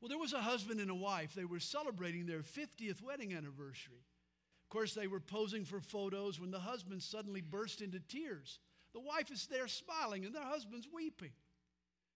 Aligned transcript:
Well, 0.00 0.08
there 0.08 0.18
was 0.18 0.32
a 0.32 0.40
husband 0.40 0.80
and 0.80 0.90
a 0.90 0.94
wife. 0.94 1.34
They 1.34 1.44
were 1.44 1.60
celebrating 1.60 2.26
their 2.26 2.40
50th 2.40 3.02
wedding 3.02 3.34
anniversary. 3.34 4.04
Of 4.64 4.70
course, 4.70 4.94
they 4.94 5.06
were 5.06 5.20
posing 5.20 5.64
for 5.64 5.80
photos 5.80 6.40
when 6.40 6.50
the 6.50 6.60
husband 6.60 7.02
suddenly 7.02 7.40
burst 7.40 7.82
into 7.82 8.00
tears. 8.00 8.60
The 8.92 9.00
wife 9.00 9.30
is 9.30 9.46
there 9.46 9.68
smiling 9.68 10.24
and 10.24 10.34
the 10.34 10.40
husband's 10.40 10.88
weeping. 10.92 11.32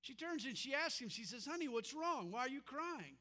She 0.01 0.15
turns 0.15 0.45
and 0.45 0.57
she 0.57 0.75
asks 0.75 1.01
him, 1.01 1.09
she 1.09 1.25
says, 1.25 1.47
Honey, 1.47 1.69
what's 1.69 1.95
wrong? 1.95 2.31
Why 2.31 2.41
are 2.41 2.49
you 2.49 2.61
crying? 2.61 3.17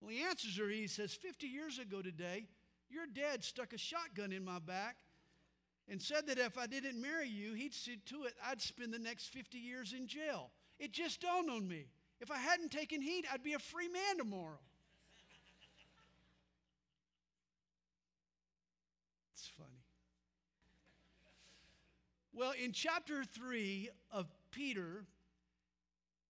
Well, 0.00 0.10
he 0.10 0.22
answers 0.22 0.56
her, 0.58 0.68
he 0.68 0.86
says, 0.86 1.14
50 1.14 1.46
years 1.46 1.78
ago 1.78 2.02
today, 2.02 2.46
your 2.88 3.06
dad 3.06 3.44
stuck 3.44 3.72
a 3.72 3.78
shotgun 3.78 4.32
in 4.32 4.44
my 4.44 4.58
back 4.58 4.96
and 5.88 6.00
said 6.00 6.26
that 6.26 6.38
if 6.38 6.58
I 6.58 6.66
didn't 6.66 7.00
marry 7.00 7.28
you, 7.28 7.54
he'd 7.54 7.74
see 7.74 7.98
to 8.06 8.24
it 8.24 8.34
I'd 8.44 8.60
spend 8.60 8.92
the 8.92 8.98
next 8.98 9.28
50 9.28 9.58
years 9.58 9.92
in 9.92 10.06
jail. 10.06 10.50
It 10.78 10.92
just 10.92 11.20
dawned 11.20 11.50
on 11.50 11.68
me. 11.68 11.86
If 12.22 12.30
I 12.30 12.38
hadn't 12.38 12.70
taken 12.70 13.02
heed, 13.02 13.24
I'd 13.32 13.42
be 13.42 13.54
a 13.54 13.58
free 13.58 13.88
man 13.88 14.16
tomorrow. 14.16 14.60
It's 19.34 19.48
funny. 19.58 19.82
Well, 22.32 22.52
in 22.62 22.70
chapter 22.70 23.24
3 23.24 23.90
of 24.12 24.28
Peter, 24.52 25.04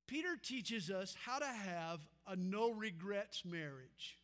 Peter 0.07 0.39
teaches 0.43 0.91
us 0.91 1.15
how 1.27 1.39
to 1.39 1.47
have 1.47 2.01
a 2.27 2.37
no 2.37 2.71
regrets 2.73 3.45
marriage. 3.45 4.19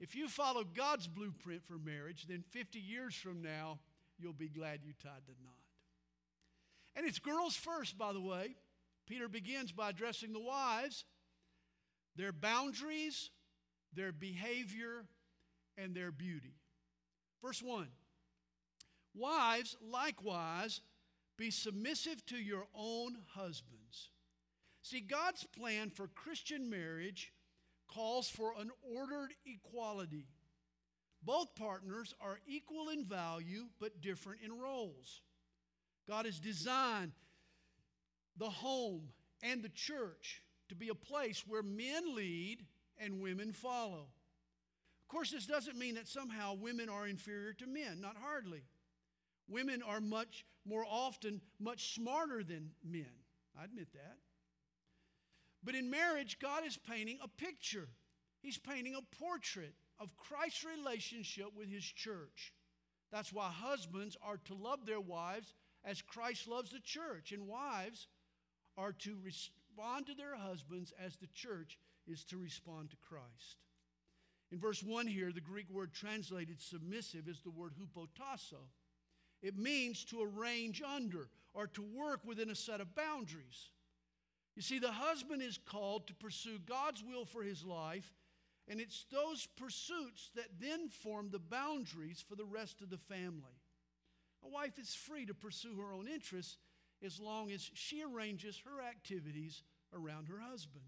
If 0.00 0.16
you 0.16 0.26
follow 0.26 0.64
God's 0.64 1.06
blueprint 1.06 1.62
for 1.68 1.78
marriage, 1.78 2.26
then 2.28 2.42
50 2.50 2.80
years 2.80 3.14
from 3.14 3.42
now, 3.42 3.78
you'll 4.18 4.32
be 4.32 4.48
glad 4.48 4.80
you 4.82 4.92
tied 5.00 5.22
the 5.28 5.34
knot. 5.40 5.54
And 6.96 7.06
it's 7.06 7.20
girls 7.20 7.54
first, 7.54 7.96
by 7.96 8.12
the 8.12 8.20
way. 8.20 8.56
Peter 9.06 9.28
begins 9.28 9.72
by 9.72 9.90
addressing 9.90 10.32
the 10.32 10.40
wives, 10.40 11.04
their 12.16 12.32
boundaries, 12.32 13.30
their 13.92 14.12
behavior, 14.12 15.04
and 15.76 15.94
their 15.94 16.10
beauty. 16.10 16.54
Verse 17.42 17.62
1 17.62 17.88
Wives, 19.14 19.76
likewise, 19.80 20.80
be 21.36 21.50
submissive 21.50 22.24
to 22.26 22.36
your 22.36 22.66
own 22.74 23.16
husbands. 23.34 24.10
See, 24.82 25.00
God's 25.00 25.44
plan 25.44 25.90
for 25.90 26.08
Christian 26.08 26.68
marriage 26.68 27.32
calls 27.88 28.28
for 28.28 28.52
an 28.58 28.70
ordered 28.94 29.32
equality. 29.46 30.26
Both 31.22 31.54
partners 31.54 32.14
are 32.20 32.38
equal 32.46 32.90
in 32.90 33.04
value 33.04 33.66
but 33.80 34.02
different 34.02 34.42
in 34.44 34.58
roles. 34.60 35.22
God 36.06 36.26
has 36.26 36.38
designed 36.38 37.12
the 38.36 38.50
home, 38.50 39.08
and 39.42 39.62
the 39.62 39.68
church 39.68 40.42
to 40.68 40.74
be 40.74 40.88
a 40.88 40.94
place 40.94 41.44
where 41.46 41.62
men 41.62 42.14
lead 42.14 42.64
and 42.98 43.20
women 43.20 43.52
follow. 43.52 44.06
Of 45.02 45.08
course, 45.08 45.30
this 45.30 45.46
doesn't 45.46 45.78
mean 45.78 45.96
that 45.96 46.08
somehow 46.08 46.54
women 46.54 46.88
are 46.88 47.06
inferior 47.06 47.52
to 47.54 47.66
men, 47.66 48.00
not 48.00 48.16
hardly. 48.16 48.62
Women 49.48 49.82
are 49.82 50.00
much 50.00 50.44
more 50.64 50.84
often 50.88 51.42
much 51.60 51.94
smarter 51.94 52.42
than 52.42 52.70
men. 52.82 53.12
I 53.58 53.64
admit 53.64 53.88
that. 53.92 54.16
But 55.62 55.74
in 55.74 55.90
marriage, 55.90 56.38
God 56.38 56.64
is 56.66 56.76
painting 56.76 57.18
a 57.22 57.28
picture. 57.28 57.88
He's 58.40 58.58
painting 58.58 58.94
a 58.94 59.16
portrait 59.24 59.74
of 60.00 60.16
Christ's 60.16 60.64
relationship 60.64 61.48
with 61.56 61.68
his 61.68 61.84
church. 61.84 62.52
That's 63.12 63.32
why 63.32 63.50
husbands 63.50 64.16
are 64.22 64.38
to 64.46 64.54
love 64.54 64.86
their 64.86 65.00
wives 65.00 65.54
as 65.84 66.02
Christ 66.02 66.48
loves 66.48 66.70
the 66.70 66.80
church, 66.80 67.32
and 67.32 67.46
wives 67.46 68.08
are 68.76 68.92
to 68.92 69.16
respond 69.22 70.06
to 70.06 70.14
their 70.14 70.36
husbands 70.36 70.92
as 71.04 71.16
the 71.16 71.28
church 71.28 71.78
is 72.06 72.24
to 72.24 72.38
respond 72.38 72.90
to 72.90 72.96
Christ. 72.96 73.58
In 74.52 74.58
verse 74.58 74.82
1 74.82 75.06
here, 75.06 75.32
the 75.32 75.40
Greek 75.40 75.70
word 75.70 75.92
translated 75.92 76.60
submissive 76.60 77.28
is 77.28 77.40
the 77.40 77.50
word 77.50 77.72
hupotasso. 77.74 78.60
It 79.42 79.58
means 79.58 80.04
to 80.06 80.22
arrange 80.22 80.82
under 80.82 81.28
or 81.54 81.66
to 81.68 81.82
work 81.82 82.20
within 82.24 82.50
a 82.50 82.54
set 82.54 82.80
of 82.80 82.94
boundaries. 82.94 83.70
You 84.56 84.62
see, 84.62 84.78
the 84.78 84.92
husband 84.92 85.42
is 85.42 85.58
called 85.58 86.06
to 86.06 86.14
pursue 86.14 86.58
God's 86.64 87.02
will 87.02 87.24
for 87.24 87.42
his 87.42 87.64
life, 87.64 88.14
and 88.68 88.80
it's 88.80 89.06
those 89.10 89.46
pursuits 89.56 90.30
that 90.36 90.60
then 90.60 90.88
form 90.88 91.30
the 91.30 91.40
boundaries 91.40 92.24
for 92.26 92.36
the 92.36 92.44
rest 92.44 92.80
of 92.80 92.90
the 92.90 92.98
family. 92.98 93.58
A 94.44 94.48
wife 94.48 94.78
is 94.78 94.94
free 94.94 95.26
to 95.26 95.34
pursue 95.34 95.76
her 95.76 95.92
own 95.92 96.06
interests 96.06 96.58
as 97.04 97.20
long 97.20 97.50
as 97.50 97.70
she 97.74 98.02
arranges 98.02 98.62
her 98.64 98.82
activities 98.82 99.62
around 99.92 100.28
her 100.28 100.40
husband. 100.40 100.84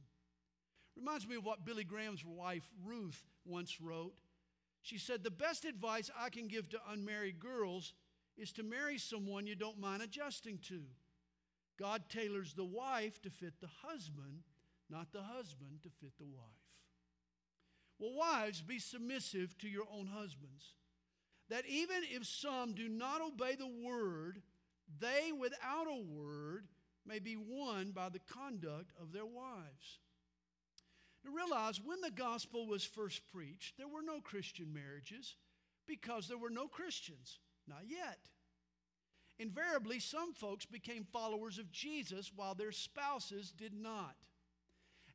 Reminds 0.97 1.29
me 1.29 1.37
of 1.37 1.45
what 1.45 1.65
Billy 1.65 1.85
Graham's 1.85 2.25
wife, 2.25 2.69
Ruth, 2.85 3.23
once 3.45 3.81
wrote. 3.81 4.21
She 4.83 4.99
said, 4.99 5.23
The 5.23 5.31
best 5.31 5.65
advice 5.65 6.11
I 6.19 6.31
can 6.31 6.49
give 6.49 6.69
to 6.71 6.79
unmarried 6.91 7.39
girls 7.39 7.93
is 8.37 8.53
to 8.53 8.63
marry 8.63 8.99
someone 8.99 9.47
you 9.47 9.55
don't 9.55 9.81
mind 9.81 10.03
adjusting 10.03 10.59
to. 10.69 10.83
God 11.79 12.05
tailors 12.09 12.55
the 12.55 12.65
wife 12.65 13.21
to 13.23 13.31
fit 13.31 13.61
the 13.61 13.69
husband, 13.87 14.43
not 14.89 15.13
the 15.13 15.23
husband 15.23 15.83
to 15.83 15.91
fit 16.01 16.13
the 16.19 16.25
wife. 16.25 16.67
Well, 17.99 18.15
wives, 18.15 18.63
be 18.63 18.79
submissive 18.79 19.57
to 19.59 19.69
your 19.69 19.85
own 19.93 20.07
husbands. 20.07 20.75
That 21.49 21.67
even 21.67 22.03
if 22.11 22.27
some 22.27 22.75
do 22.75 22.89
not 22.89 23.21
obey 23.21 23.55
the 23.55 23.67
word, 23.67 24.43
they 25.01 25.33
without 25.33 25.87
a 25.87 26.03
word 26.03 26.67
may 27.07 27.19
be 27.19 27.37
won 27.37 27.93
by 27.93 28.09
the 28.09 28.21
conduct 28.21 28.93
of 29.01 29.13
their 29.13 29.27
wives. 29.27 30.01
Now 31.25 31.33
realize 31.33 31.81
when 31.81 32.01
the 32.01 32.11
gospel 32.11 32.67
was 32.67 32.85
first 32.85 33.23
preached, 33.33 33.77
there 33.77 33.89
were 33.89 34.03
no 34.03 34.21
Christian 34.21 34.73
marriages 34.73 35.37
because 35.87 36.29
there 36.29 36.39
were 36.39 36.51
no 36.51 36.69
Christians. 36.69 37.39
Not 37.69 37.83
yet. 37.89 38.19
Invariably, 39.39 39.99
some 39.99 40.33
folks 40.33 40.65
became 40.65 41.05
followers 41.05 41.59
of 41.59 41.73
Jesus 41.73 42.33
while 42.35 42.55
their 42.55 42.73
spouses 42.73 43.51
did 43.51 43.75
not. 43.75 44.15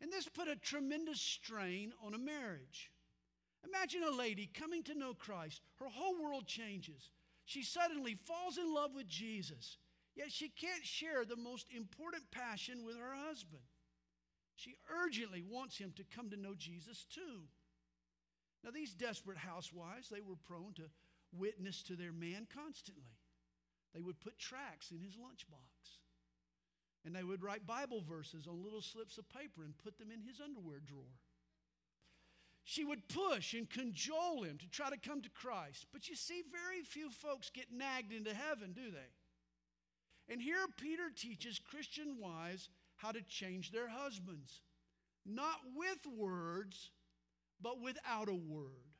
And 0.01 0.11
this 0.11 0.27
put 0.27 0.47
a 0.47 0.55
tremendous 0.55 1.21
strain 1.21 1.93
on 2.03 2.13
a 2.13 2.19
marriage. 2.19 2.91
Imagine 3.67 4.03
a 4.03 4.11
lady 4.11 4.49
coming 4.51 4.83
to 4.83 4.97
know 4.97 5.13
Christ, 5.13 5.61
her 5.79 5.88
whole 5.88 6.21
world 6.21 6.45
changes. 6.45 7.11
She 7.51 7.63
suddenly 7.63 8.16
falls 8.16 8.57
in 8.57 8.73
love 8.73 8.91
with 8.95 9.09
Jesus, 9.09 9.75
yet 10.16 10.31
she 10.31 10.47
can't 10.47 10.85
share 10.85 11.25
the 11.25 11.35
most 11.35 11.67
important 11.75 12.31
passion 12.31 12.85
with 12.85 12.95
her 12.95 13.13
husband. 13.28 13.63
She 14.56 14.78
urgently 14.89 15.44
wants 15.44 15.78
him 15.78 15.91
to 15.97 16.06
come 16.16 16.29
to 16.29 16.38
know 16.38 16.56
Jesus 16.57 17.06
too. 17.13 17.50
Now, 18.63 18.72
these 18.72 18.94
desperate 18.94 19.38
housewives, 19.38 20.07
they 20.07 20.22
were 20.22 20.38
prone 20.47 20.72
to 20.75 20.84
witness 21.34 21.84
to 21.84 21.97
their 21.97 22.13
man 22.13 22.47
constantly. 22.56 23.19
They 23.94 24.00
would 24.00 24.22
put 24.22 24.39
tracts 24.39 24.91
in 24.91 25.01
his 25.01 25.18
lunchbox. 25.18 26.00
And 27.03 27.13
they 27.13 27.25
would 27.25 27.44
write 27.44 27.68
Bible 27.68 28.01
verses 28.07 28.47
on 28.47 28.63
little 28.63 28.81
slips 28.81 29.18
of 29.18 29.28
paper 29.28 29.66
and 29.66 29.78
put 29.78 29.97
them 29.97 30.09
in 30.09 30.22
his 30.22 30.39
underwear 30.39 30.79
drawer. 30.79 31.19
She 32.71 32.85
would 32.85 33.09
push 33.09 33.53
and 33.53 33.69
cajole 33.69 34.43
him 34.43 34.57
to 34.59 34.69
try 34.69 34.89
to 34.89 34.97
come 34.97 35.21
to 35.23 35.29
Christ. 35.29 35.87
But 35.91 36.07
you 36.07 36.15
see, 36.15 36.41
very 36.49 36.81
few 36.83 37.09
folks 37.09 37.49
get 37.49 37.65
nagged 37.69 38.13
into 38.13 38.33
heaven, 38.33 38.71
do 38.71 38.89
they? 38.89 40.31
And 40.33 40.41
here 40.41 40.55
Peter 40.79 41.11
teaches 41.13 41.59
Christian 41.59 42.15
wives 42.17 42.69
how 42.95 43.11
to 43.11 43.21
change 43.23 43.71
their 43.73 43.89
husbands, 43.89 44.61
not 45.25 45.57
with 45.75 46.17
words, 46.17 46.91
but 47.61 47.81
without 47.81 48.29
a 48.29 48.33
word. 48.33 48.95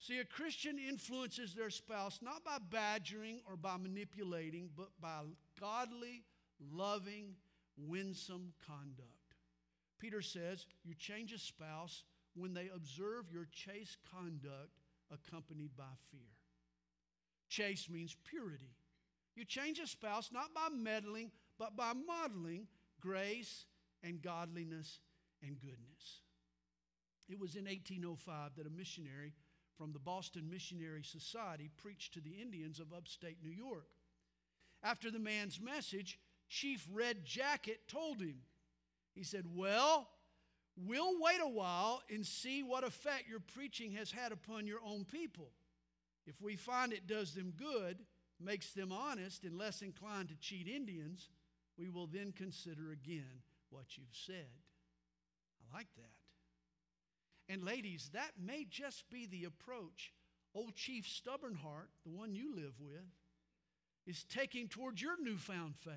See, 0.00 0.18
a 0.18 0.24
Christian 0.24 0.76
influences 0.76 1.54
their 1.54 1.70
spouse 1.70 2.18
not 2.20 2.42
by 2.42 2.58
badgering 2.68 3.42
or 3.48 3.56
by 3.56 3.76
manipulating, 3.76 4.70
but 4.76 4.88
by 5.00 5.20
godly, 5.60 6.24
loving, 6.72 7.36
winsome 7.76 8.54
conduct. 8.66 9.36
Peter 10.00 10.20
says, 10.20 10.66
You 10.82 10.94
change 10.96 11.32
a 11.32 11.38
spouse 11.38 12.02
when 12.34 12.54
they 12.54 12.70
observe 12.74 13.32
your 13.32 13.46
chaste 13.52 13.98
conduct 14.14 14.80
accompanied 15.12 15.76
by 15.76 15.92
fear. 16.10 16.20
Chaste 17.48 17.90
means 17.90 18.16
purity. 18.28 18.74
You 19.34 19.44
change 19.44 19.78
a 19.78 19.86
spouse 19.86 20.30
not 20.32 20.54
by 20.54 20.68
meddling, 20.72 21.30
but 21.58 21.76
by 21.76 21.92
modeling 21.92 22.66
grace 23.00 23.66
and 24.02 24.22
godliness 24.22 24.98
and 25.42 25.58
goodness. 25.60 26.20
It 27.28 27.38
was 27.38 27.54
in 27.54 27.64
1805 27.64 28.56
that 28.56 28.66
a 28.66 28.70
missionary 28.70 29.34
from 29.76 29.92
the 29.92 29.98
Boston 29.98 30.50
Missionary 30.50 31.02
Society 31.02 31.70
preached 31.76 32.12
to 32.14 32.20
the 32.20 32.42
Indians 32.42 32.80
of 32.80 32.92
upstate 32.92 33.38
New 33.42 33.50
York. 33.50 33.86
After 34.82 35.10
the 35.10 35.18
man's 35.18 35.60
message, 35.60 36.18
Chief 36.48 36.86
Red 36.92 37.24
Jacket 37.24 37.88
told 37.88 38.20
him, 38.20 38.40
he 39.14 39.22
said, 39.22 39.44
Well, 39.54 40.08
We'll 40.86 41.20
wait 41.20 41.40
a 41.42 41.48
while 41.48 42.02
and 42.12 42.24
see 42.24 42.62
what 42.62 42.84
effect 42.84 43.28
your 43.28 43.40
preaching 43.40 43.92
has 43.92 44.10
had 44.10 44.32
upon 44.32 44.66
your 44.66 44.80
own 44.84 45.04
people. 45.04 45.50
If 46.26 46.40
we 46.40 46.56
find 46.56 46.92
it 46.92 47.06
does 47.06 47.34
them 47.34 47.52
good, 47.56 47.98
makes 48.40 48.72
them 48.72 48.92
honest, 48.92 49.44
and 49.44 49.58
less 49.58 49.82
inclined 49.82 50.28
to 50.28 50.36
cheat 50.36 50.68
Indians, 50.68 51.28
we 51.76 51.90
will 51.90 52.06
then 52.06 52.32
consider 52.32 52.92
again 52.92 53.42
what 53.68 53.96
you've 53.96 54.06
said. 54.12 54.48
I 55.60 55.76
like 55.76 55.88
that. 55.96 57.52
And 57.52 57.62
ladies, 57.62 58.10
that 58.14 58.32
may 58.40 58.64
just 58.64 59.10
be 59.10 59.26
the 59.26 59.44
approach 59.44 60.12
old 60.54 60.74
Chief 60.74 61.06
Stubbornheart, 61.06 61.88
the 62.04 62.10
one 62.10 62.34
you 62.34 62.54
live 62.54 62.74
with, 62.80 63.06
is 64.06 64.24
taking 64.24 64.68
towards 64.68 65.02
your 65.02 65.22
newfound 65.22 65.74
faith. 65.76 65.94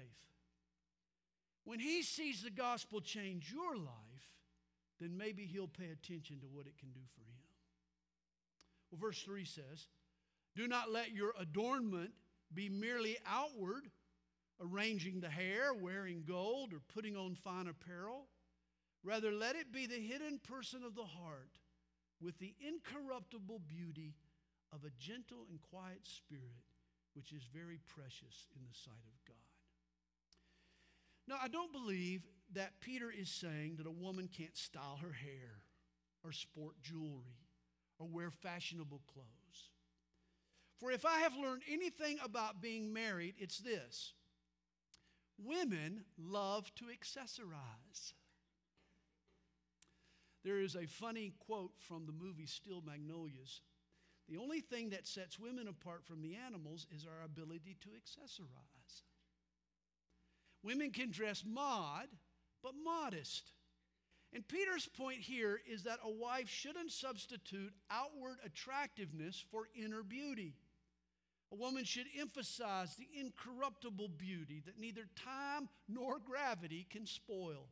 When 1.63 1.79
he 1.79 2.03
sees 2.03 2.43
the 2.43 2.51
gospel 2.51 3.01
change 3.01 3.51
your 3.51 3.77
life, 3.77 4.32
then 5.03 5.17
maybe 5.17 5.45
he'll 5.45 5.67
pay 5.67 5.89
attention 5.89 6.39
to 6.39 6.47
what 6.47 6.65
it 6.65 6.77
can 6.77 6.89
do 6.89 7.01
for 7.13 7.21
him. 7.21 7.43
Well, 8.89 8.99
verse 9.01 9.21
3 9.21 9.43
says, 9.43 9.87
Do 10.55 10.67
not 10.67 10.91
let 10.91 11.11
your 11.11 11.33
adornment 11.39 12.11
be 12.53 12.69
merely 12.69 13.17
outward, 13.27 13.89
arranging 14.61 15.19
the 15.19 15.29
hair, 15.29 15.73
wearing 15.73 16.23
gold, 16.27 16.73
or 16.73 16.79
putting 16.93 17.17
on 17.17 17.35
fine 17.35 17.67
apparel. 17.67 18.27
Rather, 19.03 19.31
let 19.31 19.55
it 19.55 19.71
be 19.73 19.85
the 19.85 19.99
hidden 19.99 20.39
person 20.39 20.83
of 20.83 20.95
the 20.95 21.03
heart 21.03 21.59
with 22.21 22.37
the 22.39 22.53
incorruptible 22.65 23.61
beauty 23.67 24.15
of 24.71 24.85
a 24.85 24.91
gentle 24.97 25.45
and 25.49 25.59
quiet 25.61 25.99
spirit, 26.03 26.63
which 27.13 27.33
is 27.33 27.43
very 27.53 27.79
precious 27.87 28.47
in 28.55 28.61
the 28.63 28.73
sight 28.73 29.05
of 29.05 29.25
God. 29.27 29.35
Now, 31.27 31.35
I 31.41 31.47
don't 31.47 31.71
believe 31.71 32.23
that 32.51 32.79
Peter 32.81 33.11
is 33.11 33.29
saying 33.29 33.77
that 33.77 33.87
a 33.87 33.91
woman 33.91 34.27
can't 34.27 34.55
style 34.55 34.99
her 35.01 35.13
hair 35.13 35.63
or 36.23 36.31
sport 36.31 36.75
jewelry 36.81 37.47
or 37.99 38.07
wear 38.07 38.29
fashionable 38.29 39.01
clothes. 39.11 39.69
For 40.79 40.91
if 40.91 41.05
I 41.05 41.19
have 41.19 41.35
learned 41.35 41.63
anything 41.71 42.17
about 42.23 42.61
being 42.61 42.91
married, 42.91 43.35
it's 43.37 43.59
this 43.59 44.13
women 45.37 46.03
love 46.17 46.73
to 46.75 46.85
accessorize. 46.85 48.13
There 50.43 50.59
is 50.59 50.75
a 50.75 50.85
funny 50.85 51.33
quote 51.39 51.71
from 51.79 52.05
the 52.05 52.11
movie 52.11 52.45
Steel 52.45 52.83
Magnolias. 52.85 53.61
The 54.27 54.37
only 54.37 54.61
thing 54.61 54.89
that 54.89 55.07
sets 55.07 55.39
women 55.39 55.67
apart 55.67 56.05
from 56.05 56.21
the 56.21 56.35
animals 56.35 56.85
is 56.93 57.05
our 57.05 57.23
ability 57.25 57.77
to 57.81 57.89
accessorize. 57.89 59.03
Women 60.63 60.91
can 60.91 61.11
dress 61.11 61.43
mod, 61.45 62.07
but 62.63 62.73
modest. 62.83 63.51
And 64.33 64.47
Peter's 64.47 64.87
point 64.87 65.19
here 65.19 65.59
is 65.71 65.83
that 65.83 65.99
a 66.03 66.09
wife 66.09 66.49
shouldn't 66.49 66.91
substitute 66.91 67.73
outward 67.91 68.37
attractiveness 68.43 69.43
for 69.51 69.67
inner 69.75 70.01
beauty. 70.01 70.55
A 71.51 71.55
woman 71.55 71.83
should 71.83 72.07
emphasize 72.19 72.95
the 72.95 73.07
incorruptible 73.19 74.07
beauty 74.17 74.63
that 74.65 74.79
neither 74.79 75.03
time 75.15 75.69
nor 75.87 76.17
gravity 76.17 76.87
can 76.89 77.05
spoil. 77.05 77.67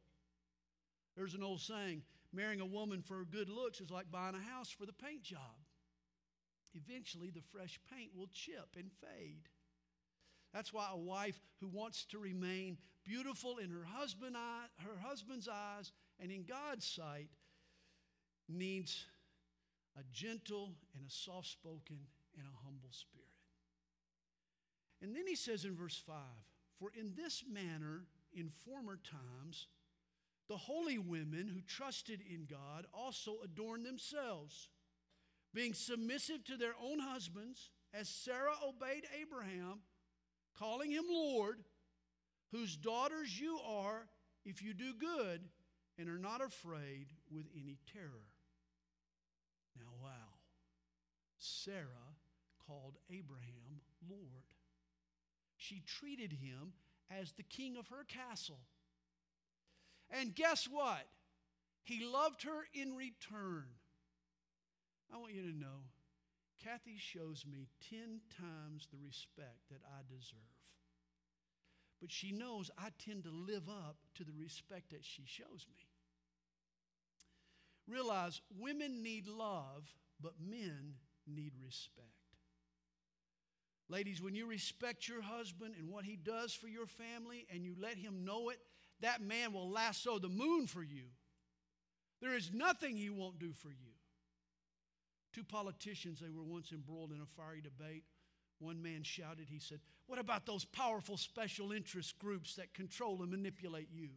There's 1.15 1.33
an 1.33 1.41
old 1.41 1.61
saying 1.61 2.03
marrying 2.31 2.61
a 2.61 2.65
woman 2.65 3.01
for 3.01 3.17
her 3.17 3.25
good 3.25 3.49
looks 3.49 3.81
is 3.81 3.89
like 3.89 4.11
buying 4.11 4.35
a 4.35 4.51
house 4.51 4.69
for 4.69 4.85
the 4.85 4.93
paint 4.93 5.23
job. 5.23 5.65
Eventually, 6.73 7.31
the 7.31 7.41
fresh 7.51 7.79
paint 7.91 8.11
will 8.15 8.29
chip 8.31 8.75
and 8.77 8.91
fade. 9.01 9.49
That's 10.53 10.73
why 10.73 10.89
a 10.91 10.97
wife 10.97 11.39
who 11.59 11.67
wants 11.67 12.05
to 12.05 12.19
remain 12.19 12.77
beautiful 13.05 13.57
in 13.57 13.69
her, 13.69 13.85
husband 13.85 14.35
eye, 14.35 14.65
her 14.83 14.97
husband's 15.01 15.47
eyes 15.47 15.91
and 16.19 16.31
in 16.31 16.43
God's 16.43 16.85
sight 16.85 17.29
needs 18.49 19.05
a 19.97 20.03
gentle 20.11 20.73
and 20.95 21.05
a 21.05 21.11
soft 21.11 21.47
spoken 21.47 21.99
and 22.37 22.47
a 22.47 22.65
humble 22.65 22.91
spirit. 22.91 23.27
And 25.01 25.15
then 25.15 25.25
he 25.25 25.35
says 25.35 25.65
in 25.65 25.75
verse 25.75 26.01
5 26.05 26.15
For 26.79 26.91
in 26.97 27.13
this 27.15 27.43
manner, 27.49 28.03
in 28.33 28.49
former 28.65 28.97
times, 28.97 29.67
the 30.47 30.57
holy 30.57 30.97
women 30.97 31.49
who 31.53 31.61
trusted 31.61 32.21
in 32.29 32.45
God 32.45 32.85
also 32.93 33.37
adorned 33.43 33.85
themselves, 33.85 34.67
being 35.53 35.73
submissive 35.73 36.43
to 36.45 36.57
their 36.57 36.73
own 36.81 36.99
husbands, 36.99 37.71
as 37.93 38.07
Sarah 38.09 38.55
obeyed 38.65 39.05
Abraham 39.21 39.79
calling 40.57 40.91
him 40.91 41.05
Lord, 41.09 41.59
whose 42.51 42.75
daughters 42.75 43.39
you 43.39 43.59
are 43.67 44.07
if 44.45 44.61
you 44.61 44.73
do 44.73 44.93
good 44.93 45.41
and 45.97 46.09
are 46.09 46.19
not 46.19 46.41
afraid 46.41 47.07
with 47.29 47.45
any 47.55 47.77
terror. 47.91 48.27
Now, 49.77 49.91
wow. 50.01 50.09
Sarah 51.37 52.15
called 52.67 52.97
Abraham 53.09 53.81
Lord. 54.09 54.43
She 55.57 55.81
treated 55.85 56.33
him 56.33 56.73
as 57.09 57.31
the 57.31 57.43
king 57.43 57.77
of 57.77 57.87
her 57.89 58.03
castle. 58.07 58.59
And 60.09 60.35
guess 60.35 60.67
what? 60.69 61.07
He 61.83 62.05
loved 62.05 62.43
her 62.43 62.67
in 62.73 62.95
return. 62.95 63.65
I 65.13 65.17
want 65.17 65.33
you 65.33 65.51
to 65.51 65.57
know 65.57 65.85
Kathy 66.63 66.97
shows 66.97 67.45
me 67.49 67.67
10 67.89 68.21
times 68.37 68.87
the 68.91 68.97
respect 69.03 69.69
that 69.69 69.81
I 69.85 70.01
deserve. 70.07 70.39
But 71.99 72.11
she 72.11 72.31
knows 72.31 72.71
I 72.77 72.89
tend 73.03 73.23
to 73.23 73.31
live 73.31 73.69
up 73.69 73.97
to 74.15 74.23
the 74.23 74.33
respect 74.33 74.91
that 74.91 75.03
she 75.05 75.23
shows 75.25 75.65
me. 75.69 75.77
Realize 77.87 78.41
women 78.59 79.03
need 79.03 79.27
love, 79.27 79.87
but 80.19 80.33
men 80.39 80.95
need 81.27 81.53
respect. 81.63 82.07
Ladies, 83.89 84.21
when 84.21 84.35
you 84.35 84.47
respect 84.47 85.07
your 85.07 85.21
husband 85.21 85.75
and 85.77 85.89
what 85.89 86.05
he 86.05 86.15
does 86.15 86.53
for 86.53 86.67
your 86.67 86.87
family 86.87 87.45
and 87.53 87.65
you 87.65 87.75
let 87.79 87.97
him 87.97 88.23
know 88.23 88.49
it, 88.49 88.59
that 89.01 89.21
man 89.21 89.51
will 89.51 89.69
lasso 89.69 90.17
the 90.17 90.29
moon 90.29 90.65
for 90.65 90.83
you. 90.83 91.05
There 92.21 92.35
is 92.35 92.51
nothing 92.53 92.95
he 92.95 93.09
won't 93.09 93.39
do 93.39 93.51
for 93.51 93.69
you. 93.69 93.90
Two 95.33 95.43
politicians, 95.43 96.19
they 96.19 96.29
were 96.29 96.43
once 96.43 96.71
embroiled 96.71 97.11
in 97.11 97.21
a 97.21 97.25
fiery 97.25 97.61
debate. 97.61 98.03
One 98.59 98.81
man 98.81 99.03
shouted, 99.03 99.47
he 99.49 99.59
said, 99.59 99.79
What 100.07 100.19
about 100.19 100.45
those 100.45 100.65
powerful 100.65 101.17
special 101.17 101.71
interest 101.71 102.19
groups 102.19 102.55
that 102.55 102.73
control 102.73 103.21
and 103.21 103.31
manipulate 103.31 103.89
you? 103.91 104.09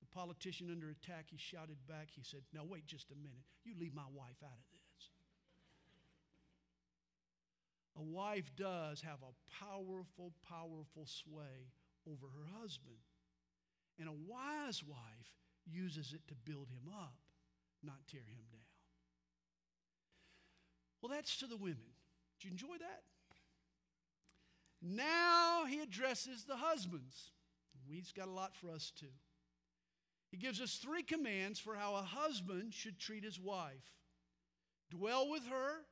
The 0.00 0.06
politician 0.14 0.70
under 0.70 0.90
attack, 0.90 1.26
he 1.30 1.36
shouted 1.36 1.76
back, 1.88 2.08
he 2.14 2.22
said, 2.22 2.40
Now 2.52 2.62
wait 2.64 2.86
just 2.86 3.10
a 3.10 3.16
minute. 3.16 3.44
You 3.64 3.74
leave 3.78 3.94
my 3.94 4.08
wife 4.12 4.38
out 4.42 4.52
of 4.52 4.64
this. 4.70 4.80
a 7.96 8.02
wife 8.02 8.50
does 8.56 9.00
have 9.02 9.18
a 9.22 9.64
powerful, 9.64 10.32
powerful 10.48 11.06
sway 11.06 11.70
over 12.06 12.26
her 12.26 12.60
husband. 12.60 12.98
And 13.98 14.08
a 14.08 14.12
wise 14.12 14.82
wife 14.82 15.30
uses 15.64 16.12
it 16.12 16.26
to 16.28 16.34
build 16.34 16.68
him 16.68 16.92
up, 16.92 17.14
not 17.82 18.06
tear 18.10 18.20
him 18.20 18.42
down. 18.50 18.63
Well, 21.04 21.12
that's 21.14 21.36
to 21.40 21.46
the 21.46 21.58
women. 21.58 21.92
Did 22.40 22.46
you 22.46 22.50
enjoy 22.52 22.78
that? 22.80 23.02
Now 24.80 25.66
he 25.66 25.80
addresses 25.80 26.44
the 26.44 26.56
husbands. 26.56 27.32
He's 27.86 28.10
got 28.10 28.26
a 28.26 28.30
lot 28.30 28.56
for 28.56 28.70
us 28.70 28.90
too. 28.98 29.12
He 30.30 30.38
gives 30.38 30.62
us 30.62 30.76
three 30.76 31.02
commands 31.02 31.60
for 31.60 31.74
how 31.74 31.96
a 31.96 32.00
husband 32.00 32.72
should 32.72 32.98
treat 32.98 33.22
his 33.22 33.38
wife 33.38 33.84
dwell 34.90 35.28
with 35.28 35.46
her, 35.50 35.82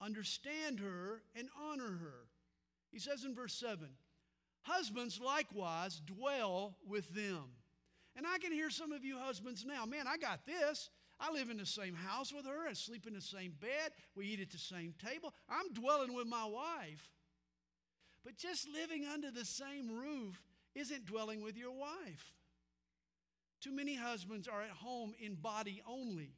understand 0.00 0.80
her, 0.80 1.20
and 1.38 1.48
honor 1.62 1.98
her. 1.98 2.26
He 2.90 2.98
says 2.98 3.26
in 3.26 3.34
verse 3.34 3.52
7 3.52 3.86
Husbands 4.62 5.20
likewise 5.22 6.00
dwell 6.00 6.78
with 6.88 7.14
them. 7.14 7.44
And 8.16 8.26
I 8.26 8.38
can 8.38 8.52
hear 8.52 8.70
some 8.70 8.92
of 8.92 9.04
you 9.04 9.18
husbands 9.18 9.66
now, 9.66 9.84
man, 9.84 10.06
I 10.08 10.16
got 10.16 10.46
this. 10.46 10.88
I 11.18 11.32
live 11.32 11.48
in 11.48 11.56
the 11.56 11.66
same 11.66 11.94
house 11.94 12.32
with 12.32 12.44
her. 12.46 12.68
I 12.68 12.74
sleep 12.74 13.06
in 13.06 13.14
the 13.14 13.20
same 13.20 13.54
bed. 13.60 13.92
We 14.14 14.26
eat 14.26 14.40
at 14.40 14.50
the 14.50 14.58
same 14.58 14.94
table. 15.02 15.32
I'm 15.48 15.72
dwelling 15.72 16.14
with 16.14 16.26
my 16.26 16.44
wife. 16.44 17.10
But 18.24 18.36
just 18.36 18.68
living 18.68 19.06
under 19.06 19.30
the 19.30 19.44
same 19.44 19.90
roof 19.90 20.42
isn't 20.74 21.06
dwelling 21.06 21.42
with 21.42 21.56
your 21.56 21.72
wife. 21.72 22.34
Too 23.60 23.72
many 23.72 23.94
husbands 23.94 24.46
are 24.46 24.62
at 24.62 24.70
home 24.70 25.14
in 25.18 25.34
body 25.34 25.82
only. 25.88 26.34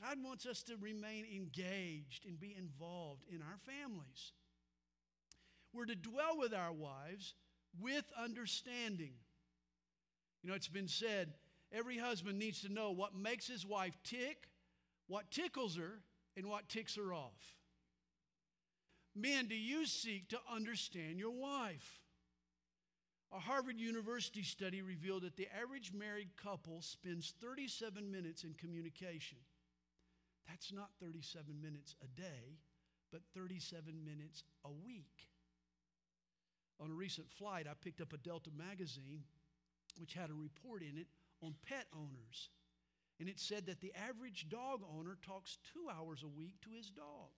God 0.00 0.18
wants 0.22 0.46
us 0.46 0.62
to 0.64 0.76
remain 0.80 1.26
engaged 1.34 2.24
and 2.26 2.38
be 2.38 2.54
involved 2.56 3.24
in 3.28 3.42
our 3.42 3.58
families. 3.66 4.32
We're 5.72 5.86
to 5.86 5.96
dwell 5.96 6.38
with 6.38 6.54
our 6.54 6.72
wives 6.72 7.34
with 7.78 8.04
understanding. 8.18 9.12
You 10.42 10.50
know, 10.50 10.56
it's 10.56 10.68
been 10.68 10.88
said 10.88 11.34
Every 11.72 11.98
husband 11.98 12.38
needs 12.38 12.62
to 12.62 12.72
know 12.72 12.90
what 12.90 13.14
makes 13.14 13.46
his 13.46 13.64
wife 13.64 13.96
tick, 14.02 14.48
what 15.06 15.30
tickles 15.30 15.76
her, 15.76 16.00
and 16.36 16.46
what 16.46 16.68
ticks 16.68 16.96
her 16.96 17.12
off. 17.12 17.56
Men, 19.14 19.46
do 19.46 19.54
you 19.54 19.86
seek 19.86 20.28
to 20.28 20.38
understand 20.52 21.18
your 21.18 21.32
wife? 21.32 22.00
A 23.32 23.38
Harvard 23.38 23.78
University 23.78 24.42
study 24.42 24.82
revealed 24.82 25.22
that 25.22 25.36
the 25.36 25.48
average 25.56 25.92
married 25.92 26.30
couple 26.36 26.82
spends 26.82 27.32
37 27.40 28.10
minutes 28.10 28.42
in 28.42 28.54
communication. 28.54 29.38
That's 30.48 30.72
not 30.72 30.90
37 31.00 31.60
minutes 31.62 31.94
a 32.02 32.20
day, 32.20 32.58
but 33.12 33.20
37 33.34 34.04
minutes 34.04 34.42
a 34.64 34.70
week. 34.70 35.28
On 36.80 36.90
a 36.90 36.94
recent 36.94 37.30
flight, 37.30 37.66
I 37.70 37.74
picked 37.80 38.00
up 38.00 38.12
a 38.12 38.16
Delta 38.16 38.50
magazine 38.56 39.22
which 39.98 40.14
had 40.14 40.30
a 40.30 40.34
report 40.34 40.82
in 40.82 40.96
it 40.96 41.06
on 41.42 41.54
pet 41.66 41.86
owners. 41.94 42.50
And 43.18 43.28
it 43.28 43.38
said 43.38 43.66
that 43.66 43.80
the 43.80 43.92
average 43.94 44.48
dog 44.48 44.80
owner 44.96 45.18
talks 45.26 45.58
two 45.72 45.88
hours 45.90 46.22
a 46.22 46.28
week 46.28 46.54
to 46.62 46.70
his 46.70 46.90
dog. 46.90 47.30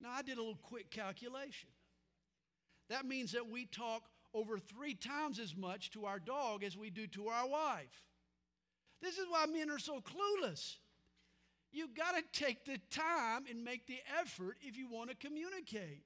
Now, 0.00 0.10
I 0.12 0.22
did 0.22 0.38
a 0.38 0.40
little 0.40 0.58
quick 0.62 0.90
calculation. 0.90 1.70
That 2.88 3.06
means 3.06 3.32
that 3.32 3.48
we 3.48 3.66
talk 3.66 4.02
over 4.34 4.58
three 4.58 4.94
times 4.94 5.38
as 5.38 5.56
much 5.56 5.90
to 5.92 6.06
our 6.06 6.18
dog 6.18 6.64
as 6.64 6.76
we 6.76 6.90
do 6.90 7.06
to 7.08 7.28
our 7.28 7.48
wife. 7.48 8.06
This 9.00 9.18
is 9.18 9.26
why 9.28 9.46
men 9.46 9.70
are 9.70 9.78
so 9.78 10.00
clueless. 10.00 10.76
You've 11.72 11.94
got 11.94 12.12
to 12.12 12.22
take 12.38 12.64
the 12.64 12.78
time 12.90 13.44
and 13.50 13.64
make 13.64 13.86
the 13.86 13.98
effort 14.20 14.58
if 14.60 14.76
you 14.76 14.88
want 14.88 15.10
to 15.10 15.16
communicate. 15.16 16.04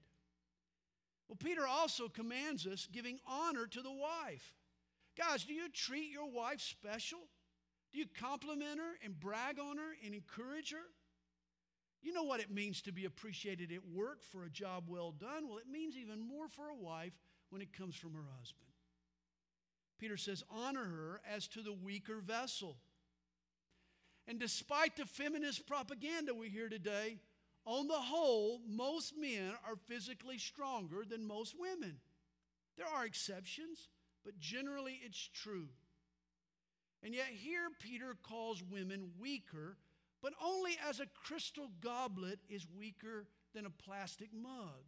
Well, 1.28 1.36
Peter 1.42 1.66
also 1.66 2.08
commands 2.08 2.66
us 2.66 2.88
giving 2.90 3.18
honor 3.26 3.66
to 3.66 3.82
the 3.82 3.90
wife. 3.92 4.54
Guys, 5.16 5.44
do 5.44 5.54
you 5.54 5.68
treat 5.70 6.10
your 6.10 6.30
wife 6.30 6.60
special? 6.60 7.20
Do 7.92 7.98
you 7.98 8.06
compliment 8.20 8.78
her 8.78 8.98
and 9.02 9.18
brag 9.18 9.58
on 9.58 9.78
her 9.78 9.96
and 10.04 10.14
encourage 10.14 10.72
her? 10.72 10.84
You 12.02 12.12
know 12.12 12.24
what 12.24 12.40
it 12.40 12.50
means 12.50 12.82
to 12.82 12.92
be 12.92 13.04
appreciated 13.06 13.72
at 13.72 13.86
work 13.86 14.22
for 14.22 14.44
a 14.44 14.50
job 14.50 14.84
well 14.88 15.12
done? 15.12 15.48
Well, 15.48 15.58
it 15.58 15.70
means 15.70 15.96
even 15.96 16.20
more 16.20 16.48
for 16.48 16.68
a 16.68 16.76
wife 16.76 17.14
when 17.50 17.62
it 17.62 17.72
comes 17.72 17.96
from 17.96 18.12
her 18.12 18.24
husband. 18.38 18.66
Peter 19.98 20.16
says, 20.16 20.44
honor 20.50 20.84
her 20.84 21.20
as 21.34 21.48
to 21.48 21.62
the 21.62 21.72
weaker 21.72 22.20
vessel. 22.20 22.76
And 24.28 24.38
despite 24.38 24.96
the 24.96 25.06
feminist 25.06 25.66
propaganda 25.66 26.34
we 26.34 26.50
hear 26.50 26.68
today, 26.68 27.18
on 27.64 27.88
the 27.88 27.94
whole, 27.94 28.60
most 28.68 29.14
men 29.18 29.52
are 29.66 29.76
physically 29.86 30.38
stronger 30.38 31.04
than 31.08 31.26
most 31.26 31.54
women. 31.58 31.96
There 32.76 32.86
are 32.86 33.06
exceptions, 33.06 33.88
but 34.26 34.38
generally 34.40 34.98
it's 35.06 35.30
true. 35.32 35.68
And 37.02 37.14
yet, 37.14 37.28
here 37.30 37.68
Peter 37.78 38.16
calls 38.24 38.60
women 38.60 39.10
weaker, 39.20 39.78
but 40.20 40.32
only 40.44 40.72
as 40.86 40.98
a 40.98 41.06
crystal 41.14 41.70
goblet 41.80 42.40
is 42.48 42.66
weaker 42.76 43.28
than 43.54 43.66
a 43.66 43.70
plastic 43.70 44.30
mug. 44.34 44.82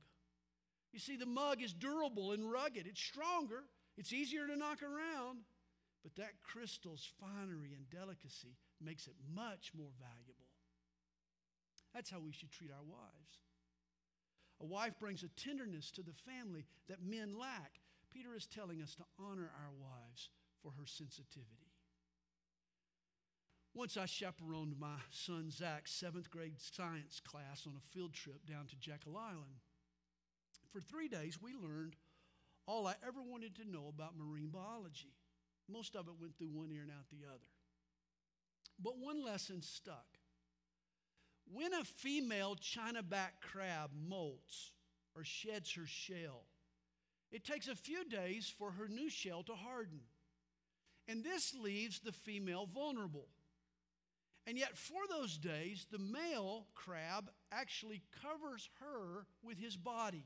You 0.92 0.98
see, 0.98 1.16
the 1.16 1.26
mug 1.26 1.62
is 1.62 1.72
durable 1.72 2.32
and 2.32 2.50
rugged, 2.50 2.88
it's 2.88 3.00
stronger, 3.00 3.62
it's 3.96 4.12
easier 4.12 4.48
to 4.48 4.56
knock 4.56 4.82
around, 4.82 5.40
but 6.02 6.16
that 6.16 6.42
crystal's 6.42 7.08
finery 7.20 7.74
and 7.76 7.88
delicacy 7.90 8.56
makes 8.80 9.06
it 9.06 9.14
much 9.32 9.70
more 9.76 9.92
valuable. 10.00 10.48
That's 11.94 12.10
how 12.10 12.18
we 12.18 12.32
should 12.32 12.50
treat 12.50 12.70
our 12.72 12.84
wives. 12.84 13.38
A 14.60 14.66
wife 14.66 14.98
brings 14.98 15.22
a 15.22 15.28
tenderness 15.28 15.92
to 15.92 16.02
the 16.02 16.12
family 16.12 16.64
that 16.88 17.02
men 17.02 17.38
lack. 17.38 17.78
Peter 18.12 18.34
is 18.36 18.46
telling 18.46 18.82
us 18.82 18.94
to 18.94 19.04
honor 19.18 19.50
our 19.54 19.72
wives 19.78 20.30
for 20.62 20.72
her 20.72 20.86
sensitivity. 20.86 21.72
Once 23.74 23.96
I 23.96 24.06
chaperoned 24.06 24.78
my 24.78 24.96
son 25.10 25.50
Zach's 25.50 25.92
seventh 25.92 26.30
grade 26.30 26.58
science 26.58 27.20
class 27.20 27.64
on 27.66 27.74
a 27.76 27.88
field 27.92 28.12
trip 28.12 28.44
down 28.46 28.66
to 28.66 28.76
Jekyll 28.76 29.16
Island. 29.16 29.62
For 30.72 30.80
three 30.80 31.08
days, 31.08 31.38
we 31.40 31.52
learned 31.54 31.94
all 32.66 32.86
I 32.86 32.94
ever 33.06 33.20
wanted 33.22 33.54
to 33.56 33.70
know 33.70 33.86
about 33.88 34.18
marine 34.18 34.48
biology. 34.48 35.14
Most 35.70 35.96
of 35.96 36.08
it 36.08 36.14
went 36.20 36.36
through 36.36 36.48
one 36.48 36.70
ear 36.72 36.82
and 36.82 36.90
out 36.90 37.08
the 37.10 37.26
other. 37.26 37.46
But 38.82 38.98
one 38.98 39.24
lesson 39.24 39.62
stuck. 39.62 40.18
When 41.52 41.72
a 41.72 41.84
female 41.84 42.56
chinaback 42.56 43.40
crab 43.40 43.90
molts 44.08 44.72
or 45.14 45.24
sheds 45.24 45.72
her 45.74 45.86
shell, 45.86 46.44
it 47.30 47.44
takes 47.44 47.68
a 47.68 47.74
few 47.74 48.04
days 48.04 48.52
for 48.58 48.72
her 48.72 48.88
new 48.88 49.10
shell 49.10 49.42
to 49.44 49.54
harden. 49.54 50.00
And 51.06 51.24
this 51.24 51.54
leaves 51.54 52.00
the 52.00 52.12
female 52.12 52.66
vulnerable. 52.66 53.28
And 54.46 54.56
yet, 54.56 54.78
for 54.78 55.02
those 55.10 55.36
days, 55.36 55.86
the 55.90 55.98
male 55.98 56.66
crab 56.74 57.30
actually 57.52 58.02
covers 58.22 58.70
her 58.80 59.26
with 59.42 59.58
his 59.58 59.76
body. 59.76 60.24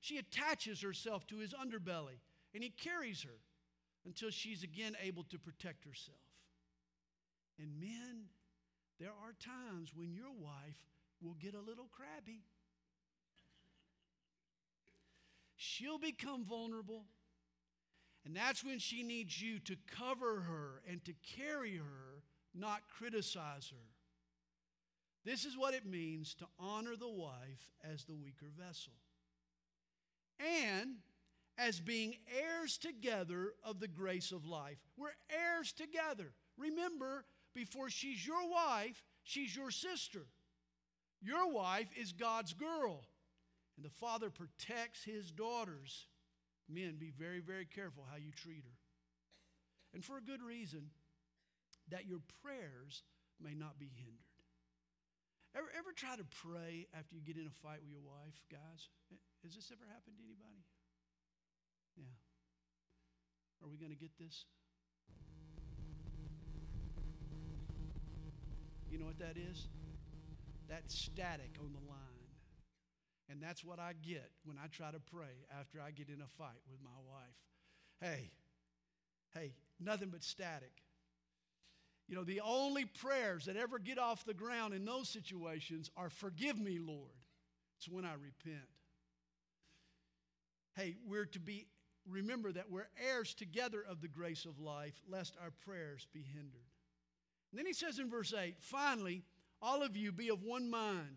She 0.00 0.18
attaches 0.18 0.82
herself 0.82 1.26
to 1.28 1.38
his 1.38 1.52
underbelly, 1.52 2.20
and 2.54 2.62
he 2.62 2.70
carries 2.70 3.22
her 3.22 3.40
until 4.06 4.30
she's 4.30 4.62
again 4.62 4.96
able 5.02 5.24
to 5.24 5.38
protect 5.38 5.84
herself. 5.84 6.18
And 7.58 7.80
men, 7.80 8.26
there 9.00 9.10
are 9.10 9.32
times 9.40 9.90
when 9.94 10.12
your 10.12 10.32
wife 10.38 10.78
will 11.20 11.34
get 11.34 11.54
a 11.54 11.60
little 11.60 11.88
crabby. 11.90 12.42
She'll 15.64 15.98
become 15.98 16.44
vulnerable. 16.44 17.06
And 18.26 18.36
that's 18.36 18.62
when 18.62 18.78
she 18.78 19.02
needs 19.02 19.40
you 19.40 19.58
to 19.60 19.76
cover 19.98 20.42
her 20.42 20.82
and 20.88 21.02
to 21.04 21.14
carry 21.36 21.76
her, 21.76 22.22
not 22.54 22.82
criticize 22.98 23.70
her. 23.70 23.86
This 25.24 25.46
is 25.46 25.56
what 25.56 25.72
it 25.72 25.86
means 25.86 26.34
to 26.34 26.46
honor 26.58 26.96
the 26.96 27.08
wife 27.08 27.70
as 27.82 28.04
the 28.04 28.14
weaker 28.14 28.50
vessel. 28.58 28.92
And 30.38 30.96
as 31.56 31.80
being 31.80 32.16
heirs 32.42 32.76
together 32.76 33.54
of 33.64 33.80
the 33.80 33.88
grace 33.88 34.32
of 34.32 34.44
life. 34.44 34.78
We're 34.98 35.16
heirs 35.30 35.72
together. 35.72 36.32
Remember, 36.58 37.24
before 37.54 37.88
she's 37.88 38.26
your 38.26 38.50
wife, 38.50 39.02
she's 39.22 39.54
your 39.56 39.70
sister. 39.70 40.26
Your 41.22 41.50
wife 41.50 41.88
is 41.96 42.12
God's 42.12 42.52
girl. 42.52 43.04
And 43.76 43.84
the 43.84 43.90
father 43.90 44.30
protects 44.30 45.04
his 45.04 45.30
daughters. 45.30 46.06
Men, 46.68 46.96
be 46.98 47.10
very, 47.10 47.40
very 47.40 47.66
careful 47.66 48.06
how 48.08 48.16
you 48.16 48.30
treat 48.30 48.64
her. 48.64 48.78
And 49.92 50.04
for 50.04 50.16
a 50.16 50.22
good 50.22 50.42
reason, 50.42 50.90
that 51.90 52.06
your 52.06 52.20
prayers 52.42 53.02
may 53.40 53.54
not 53.54 53.78
be 53.78 53.90
hindered. 53.94 54.24
Ever, 55.56 55.66
ever 55.78 55.92
try 55.94 56.16
to 56.16 56.26
pray 56.42 56.86
after 56.98 57.14
you 57.14 57.22
get 57.22 57.36
in 57.36 57.46
a 57.46 57.56
fight 57.62 57.78
with 57.80 57.90
your 57.90 58.02
wife, 58.02 58.42
guys? 58.50 58.90
Has 59.44 59.54
this 59.54 59.70
ever 59.70 59.86
happened 59.86 60.16
to 60.18 60.24
anybody? 60.24 60.66
Yeah. 61.96 62.18
Are 63.62 63.68
we 63.70 63.78
going 63.78 63.92
to 63.92 63.98
get 63.98 64.10
this? 64.18 64.46
You 68.90 68.98
know 68.98 69.06
what 69.06 69.18
that 69.18 69.36
is? 69.36 69.68
That's 70.68 70.94
static 70.94 71.54
on 71.60 71.72
the 71.72 71.90
line. 71.90 72.13
And 73.30 73.42
that's 73.42 73.64
what 73.64 73.78
I 73.78 73.92
get 74.02 74.30
when 74.44 74.58
I 74.62 74.66
try 74.68 74.90
to 74.90 75.00
pray 75.00 75.46
after 75.58 75.80
I 75.80 75.90
get 75.90 76.08
in 76.08 76.20
a 76.20 76.26
fight 76.38 76.60
with 76.70 76.80
my 76.82 76.90
wife. 77.08 77.36
Hey, 78.00 78.30
hey, 79.34 79.54
nothing 79.80 80.10
but 80.10 80.22
static. 80.22 80.72
You 82.06 82.16
know, 82.16 82.24
the 82.24 82.42
only 82.42 82.84
prayers 82.84 83.46
that 83.46 83.56
ever 83.56 83.78
get 83.78 83.98
off 83.98 84.24
the 84.24 84.34
ground 84.34 84.74
in 84.74 84.84
those 84.84 85.08
situations 85.08 85.90
are, 85.96 86.10
Forgive 86.10 86.58
me, 86.58 86.78
Lord. 86.78 87.16
It's 87.78 87.88
when 87.88 88.04
I 88.04 88.12
repent. 88.12 88.68
Hey, 90.76 90.96
we're 91.06 91.26
to 91.26 91.40
be, 91.40 91.66
remember 92.08 92.52
that 92.52 92.70
we're 92.70 92.88
heirs 93.02 93.32
together 93.32 93.82
of 93.88 94.00
the 94.00 94.08
grace 94.08 94.44
of 94.44 94.60
life, 94.60 95.00
lest 95.08 95.36
our 95.42 95.50
prayers 95.64 96.06
be 96.12 96.22
hindered. 96.22 96.60
And 97.50 97.58
then 97.58 97.66
he 97.66 97.72
says 97.72 97.98
in 97.98 98.10
verse 98.10 98.34
8, 98.36 98.56
finally, 98.58 99.22
all 99.62 99.82
of 99.82 99.96
you 99.96 100.12
be 100.12 100.28
of 100.28 100.42
one 100.42 100.68
mind, 100.68 101.16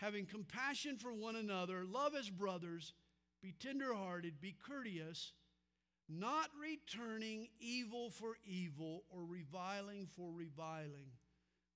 having 0.00 0.24
compassion 0.24 0.96
for 0.96 1.12
one 1.12 1.36
another, 1.36 1.84
love 1.84 2.14
as 2.18 2.30
brothers, 2.30 2.94
be 3.42 3.52
tenderhearted, 3.60 4.40
be 4.40 4.56
courteous, 4.66 5.32
not 6.08 6.48
returning 6.60 7.48
evil 7.60 8.10
for 8.10 8.36
evil 8.44 9.04
or 9.10 9.24
reviling 9.24 10.08
for 10.16 10.30
reviling, 10.32 11.12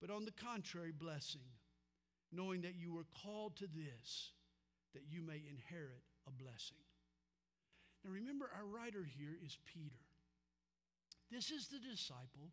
but 0.00 0.11
on 0.11 0.25
the 0.25 0.33
contrary, 0.33 0.90
blessing, 0.90 1.45
knowing 2.33 2.62
that 2.62 2.75
you 2.75 2.93
were 2.93 3.07
called 3.23 3.57
to 3.57 3.66
this, 3.66 4.33
that 4.95 5.04
you 5.09 5.23
may 5.23 5.43
inherit 5.49 6.02
a 6.26 6.31
blessing. 6.31 6.78
Now 8.04 8.11
remember, 8.11 8.50
our 8.57 8.66
writer 8.66 9.04
here 9.04 9.37
is 9.45 9.59
Peter. 9.66 10.00
This 11.31 11.50
is 11.50 11.69
the 11.69 11.78
disciple 11.78 12.52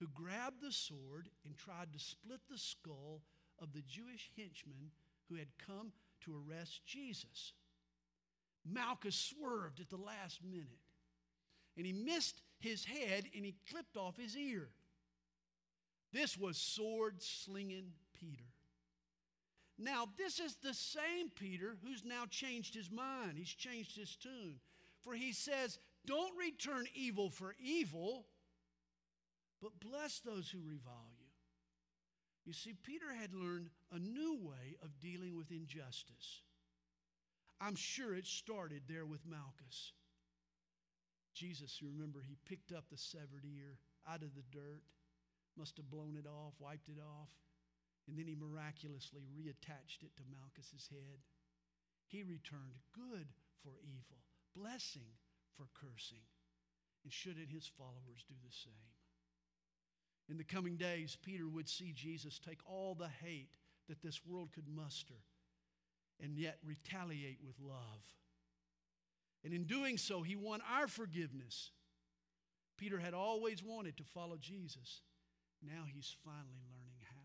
who 0.00 0.06
grabbed 0.08 0.62
the 0.62 0.72
sword 0.72 1.28
and 1.44 1.56
tried 1.56 1.92
to 1.92 1.98
split 1.98 2.40
the 2.50 2.58
skull 2.58 3.22
of 3.60 3.72
the 3.72 3.82
Jewish 3.82 4.30
henchman 4.36 4.90
who 5.32 5.38
had 5.38 5.48
come 5.66 5.92
to 6.24 6.34
arrest 6.48 6.84
Jesus. 6.86 7.52
Malchus 8.64 9.16
swerved 9.16 9.80
at 9.80 9.88
the 9.88 9.96
last 9.96 10.40
minute 10.44 10.78
and 11.76 11.86
he 11.86 11.92
missed 11.92 12.42
his 12.60 12.84
head 12.84 13.24
and 13.34 13.44
he 13.44 13.56
clipped 13.70 13.96
off 13.96 14.16
his 14.16 14.36
ear. 14.36 14.68
This 16.12 16.36
was 16.36 16.58
sword 16.58 17.22
slinging 17.22 17.92
Peter. 18.18 18.44
Now, 19.78 20.06
this 20.18 20.38
is 20.38 20.56
the 20.56 20.74
same 20.74 21.30
Peter 21.34 21.76
who's 21.82 22.04
now 22.04 22.24
changed 22.28 22.74
his 22.74 22.90
mind. 22.90 23.32
He's 23.36 23.54
changed 23.54 23.96
his 23.96 24.14
tune. 24.14 24.60
For 25.00 25.14
he 25.14 25.32
says, 25.32 25.78
Don't 26.06 26.36
return 26.36 26.84
evil 26.94 27.30
for 27.30 27.56
evil, 27.58 28.26
but 29.60 29.80
bless 29.80 30.20
those 30.20 30.50
who 30.50 30.58
revile 30.60 31.11
you. 32.44 32.52
See, 32.52 32.74
Peter 32.82 33.12
had 33.12 33.34
learned 33.34 33.70
a 33.92 33.98
new 33.98 34.36
way 34.42 34.76
of 34.82 35.00
dealing 35.00 35.36
with 35.36 35.50
injustice. 35.50 36.42
I'm 37.60 37.76
sure 37.76 38.14
it 38.14 38.26
started 38.26 38.82
there 38.88 39.06
with 39.06 39.26
Malchus. 39.26 39.92
Jesus, 41.34 41.80
you 41.80 41.88
remember, 41.88 42.20
he 42.20 42.36
picked 42.44 42.72
up 42.72 42.84
the 42.90 42.98
severed 42.98 43.44
ear 43.44 43.78
out 44.08 44.22
of 44.22 44.34
the 44.34 44.44
dirt, 44.50 44.82
must 45.56 45.76
have 45.76 45.90
blown 45.90 46.16
it 46.18 46.26
off, 46.26 46.54
wiped 46.58 46.88
it 46.88 46.98
off, 46.98 47.30
and 48.08 48.18
then 48.18 48.26
he 48.26 48.34
miraculously 48.34 49.22
reattached 49.30 50.02
it 50.02 50.14
to 50.16 50.26
Malchus's 50.30 50.88
head. 50.90 51.22
He 52.06 52.22
returned 52.22 52.82
good 52.92 53.28
for 53.62 53.78
evil, 53.80 54.20
blessing 54.54 55.16
for 55.56 55.66
cursing. 55.72 56.26
And 57.04 57.12
shouldn't 57.12 57.50
his 57.50 57.70
followers 57.78 58.24
do 58.28 58.34
the 58.42 58.52
same? 58.52 59.01
In 60.28 60.38
the 60.38 60.44
coming 60.44 60.76
days, 60.76 61.16
Peter 61.22 61.48
would 61.48 61.68
see 61.68 61.92
Jesus 61.92 62.38
take 62.38 62.60
all 62.64 62.94
the 62.94 63.08
hate 63.08 63.56
that 63.88 64.02
this 64.02 64.24
world 64.24 64.50
could 64.54 64.68
muster 64.68 65.14
and 66.22 66.36
yet 66.36 66.58
retaliate 66.64 67.38
with 67.44 67.56
love. 67.60 68.02
And 69.44 69.52
in 69.52 69.64
doing 69.64 69.98
so, 69.98 70.22
he 70.22 70.36
won 70.36 70.60
our 70.72 70.86
forgiveness. 70.86 71.72
Peter 72.78 72.98
had 72.98 73.14
always 73.14 73.62
wanted 73.62 73.96
to 73.96 74.04
follow 74.04 74.36
Jesus. 74.40 75.02
Now 75.62 75.84
he's 75.92 76.14
finally 76.24 76.62
learning 76.70 77.00
how. 77.10 77.22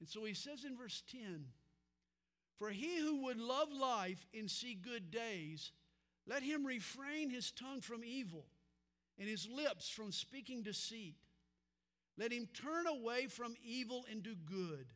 And 0.00 0.08
so 0.08 0.24
he 0.24 0.34
says 0.34 0.64
in 0.64 0.76
verse 0.76 1.02
10 1.10 1.46
For 2.58 2.70
he 2.70 2.98
who 2.98 3.24
would 3.24 3.38
love 3.38 3.72
life 3.72 4.26
and 4.36 4.50
see 4.50 4.74
good 4.74 5.10
days, 5.10 5.72
let 6.26 6.42
him 6.42 6.64
refrain 6.64 7.30
his 7.30 7.50
tongue 7.50 7.80
from 7.80 8.04
evil 8.04 8.46
and 9.18 9.28
his 9.28 9.48
lips 9.48 9.88
from 9.88 10.12
speaking 10.12 10.62
deceit. 10.62 11.16
Let 12.18 12.32
him 12.32 12.48
turn 12.52 12.86
away 12.86 13.26
from 13.26 13.54
evil 13.64 14.04
and 14.10 14.22
do 14.22 14.34
good. 14.34 14.86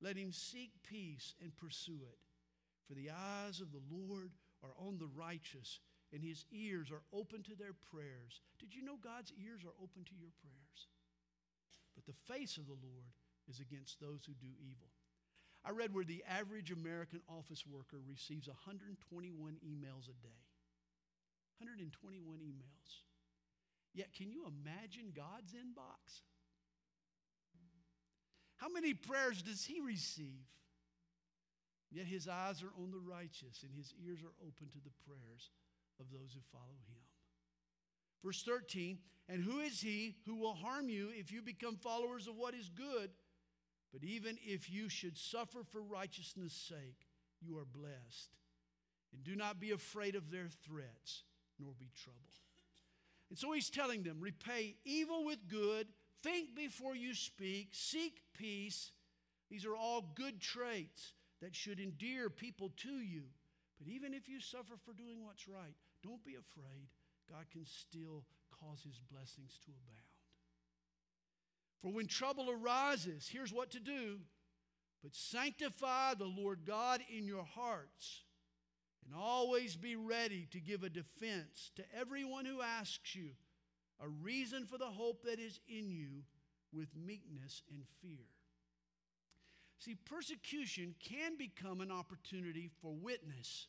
Let 0.00 0.16
him 0.16 0.32
seek 0.32 0.70
peace 0.82 1.34
and 1.42 1.56
pursue 1.56 2.00
it. 2.08 2.18
For 2.86 2.94
the 2.94 3.10
eyes 3.10 3.60
of 3.60 3.72
the 3.72 3.82
Lord 3.90 4.32
are 4.62 4.74
on 4.78 4.98
the 4.98 5.08
righteous, 5.16 5.80
and 6.12 6.22
his 6.22 6.44
ears 6.50 6.90
are 6.90 7.02
open 7.12 7.42
to 7.44 7.54
their 7.54 7.74
prayers. 7.92 8.40
Did 8.58 8.74
you 8.74 8.82
know 8.82 8.96
God's 9.02 9.32
ears 9.38 9.62
are 9.64 9.76
open 9.82 10.04
to 10.04 10.16
your 10.18 10.32
prayers? 10.40 10.88
But 11.94 12.04
the 12.06 12.32
face 12.32 12.56
of 12.56 12.66
the 12.66 12.80
Lord 12.82 13.12
is 13.48 13.60
against 13.60 14.00
those 14.00 14.24
who 14.26 14.32
do 14.34 14.52
evil. 14.58 14.88
I 15.64 15.70
read 15.70 15.92
where 15.92 16.04
the 16.04 16.24
average 16.28 16.72
American 16.72 17.20
office 17.28 17.64
worker 17.66 17.98
receives 18.08 18.48
121 18.48 19.56
emails 19.60 20.08
a 20.08 20.16
day. 20.24 20.40
121 21.58 22.38
emails. 22.40 23.04
Yet, 23.92 24.12
can 24.14 24.30
you 24.30 24.46
imagine 24.46 25.12
God's 25.14 25.52
inbox? 25.52 26.22
How 28.60 28.68
many 28.68 28.92
prayers 28.92 29.40
does 29.40 29.64
he 29.64 29.80
receive? 29.80 30.44
Yet 31.90 32.06
his 32.06 32.28
eyes 32.28 32.62
are 32.62 32.72
on 32.80 32.90
the 32.90 33.00
righteous 33.00 33.64
and 33.64 33.74
his 33.74 33.94
ears 34.04 34.20
are 34.22 34.46
open 34.46 34.68
to 34.68 34.78
the 34.78 34.92
prayers 35.06 35.50
of 35.98 36.06
those 36.12 36.34
who 36.34 36.40
follow 36.52 36.78
him. 36.86 37.00
Verse 38.22 38.42
13, 38.42 38.98
and 39.30 39.42
who 39.42 39.60
is 39.60 39.80
he 39.80 40.16
who 40.26 40.36
will 40.36 40.52
harm 40.52 40.90
you 40.90 41.08
if 41.12 41.32
you 41.32 41.40
become 41.40 41.76
followers 41.76 42.26
of 42.26 42.36
what 42.36 42.54
is 42.54 42.68
good? 42.68 43.10
But 43.92 44.04
even 44.04 44.36
if 44.44 44.70
you 44.70 44.90
should 44.90 45.16
suffer 45.16 45.64
for 45.64 45.80
righteousness' 45.80 46.52
sake, 46.52 47.08
you 47.40 47.56
are 47.56 47.64
blessed. 47.64 48.36
And 49.12 49.24
do 49.24 49.34
not 49.34 49.58
be 49.58 49.70
afraid 49.70 50.14
of 50.14 50.30
their 50.30 50.48
threats, 50.64 51.24
nor 51.58 51.72
be 51.78 51.90
troubled. 51.96 52.20
And 53.30 53.38
so 53.38 53.52
he's 53.52 53.70
telling 53.70 54.02
them 54.02 54.18
repay 54.20 54.76
evil 54.84 55.24
with 55.24 55.48
good 55.48 55.88
Think 56.22 56.54
before 56.54 56.94
you 56.94 57.14
speak, 57.14 57.68
seek 57.72 58.20
peace. 58.36 58.92
These 59.50 59.64
are 59.64 59.76
all 59.76 60.12
good 60.14 60.40
traits 60.40 61.14
that 61.40 61.56
should 61.56 61.80
endear 61.80 62.28
people 62.28 62.72
to 62.78 62.92
you. 63.00 63.22
But 63.78 63.88
even 63.88 64.12
if 64.12 64.28
you 64.28 64.40
suffer 64.40 64.74
for 64.84 64.92
doing 64.92 65.24
what's 65.24 65.48
right, 65.48 65.74
don't 66.02 66.24
be 66.24 66.34
afraid. 66.34 66.88
God 67.28 67.46
can 67.50 67.64
still 67.64 68.24
cause 68.60 68.82
his 68.82 69.00
blessings 69.10 69.58
to 69.64 69.70
abound. 69.70 70.10
For 71.80 71.90
when 71.92 72.06
trouble 72.06 72.50
arises, 72.50 73.28
here's 73.32 73.52
what 73.52 73.70
to 73.70 73.80
do. 73.80 74.18
But 75.02 75.14
sanctify 75.14 76.14
the 76.14 76.26
Lord 76.26 76.60
God 76.66 77.00
in 77.10 77.26
your 77.26 77.44
hearts, 77.44 78.24
and 79.06 79.14
always 79.18 79.74
be 79.76 79.96
ready 79.96 80.46
to 80.52 80.60
give 80.60 80.82
a 80.82 80.90
defense 80.90 81.70
to 81.76 81.84
everyone 81.98 82.44
who 82.44 82.60
asks 82.60 83.14
you 83.14 83.30
a 84.02 84.08
reason 84.08 84.64
for 84.64 84.78
the 84.78 84.86
hope 84.86 85.24
that 85.24 85.38
is 85.38 85.60
in 85.68 85.90
you 85.90 86.22
with 86.72 86.88
meekness 86.96 87.62
and 87.70 87.82
fear. 88.00 88.26
See, 89.78 89.94
persecution 89.94 90.94
can 91.00 91.36
become 91.36 91.80
an 91.80 91.90
opportunity 91.90 92.70
for 92.82 92.94
witness. 92.94 93.66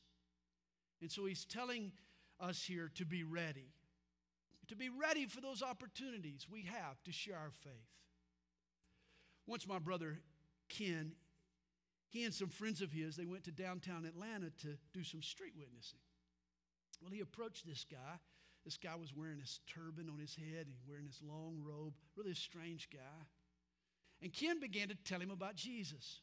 And 1.01 1.11
so 1.11 1.25
he's 1.25 1.45
telling 1.45 1.93
us 2.39 2.63
here 2.63 2.91
to 2.95 3.05
be 3.05 3.23
ready, 3.23 3.73
to 4.67 4.75
be 4.75 4.89
ready 4.89 5.25
for 5.25 5.41
those 5.41 5.63
opportunities 5.63 6.47
we 6.51 6.63
have 6.63 7.01
to 7.03 7.11
share 7.11 7.37
our 7.37 7.51
faith. 7.63 7.71
Once 9.47 9.67
my 9.67 9.79
brother 9.79 10.19
Ken, 10.69 11.13
he 12.09 12.25
and 12.25 12.33
some 12.33 12.49
friends 12.49 12.81
of 12.81 12.91
his, 12.91 13.15
they 13.15 13.25
went 13.25 13.45
to 13.45 13.51
downtown 13.51 14.05
Atlanta 14.05 14.49
to 14.61 14.77
do 14.93 15.03
some 15.03 15.21
street 15.21 15.53
witnessing. 15.57 15.99
Well, 17.01 17.11
he 17.11 17.21
approached 17.21 17.65
this 17.65 17.85
guy 17.89 18.19
this 18.63 18.77
guy 18.77 18.95
was 18.95 19.13
wearing 19.15 19.39
this 19.39 19.59
turban 19.67 20.09
on 20.11 20.19
his 20.19 20.35
head 20.35 20.67
and 20.67 20.75
wearing 20.87 21.05
this 21.05 21.21
long 21.23 21.61
robe, 21.63 21.93
really 22.15 22.31
a 22.31 22.35
strange 22.35 22.89
guy. 22.91 23.25
And 24.21 24.31
Ken 24.31 24.59
began 24.59 24.89
to 24.89 24.95
tell 24.95 25.19
him 25.19 25.31
about 25.31 25.55
Jesus. 25.55 26.21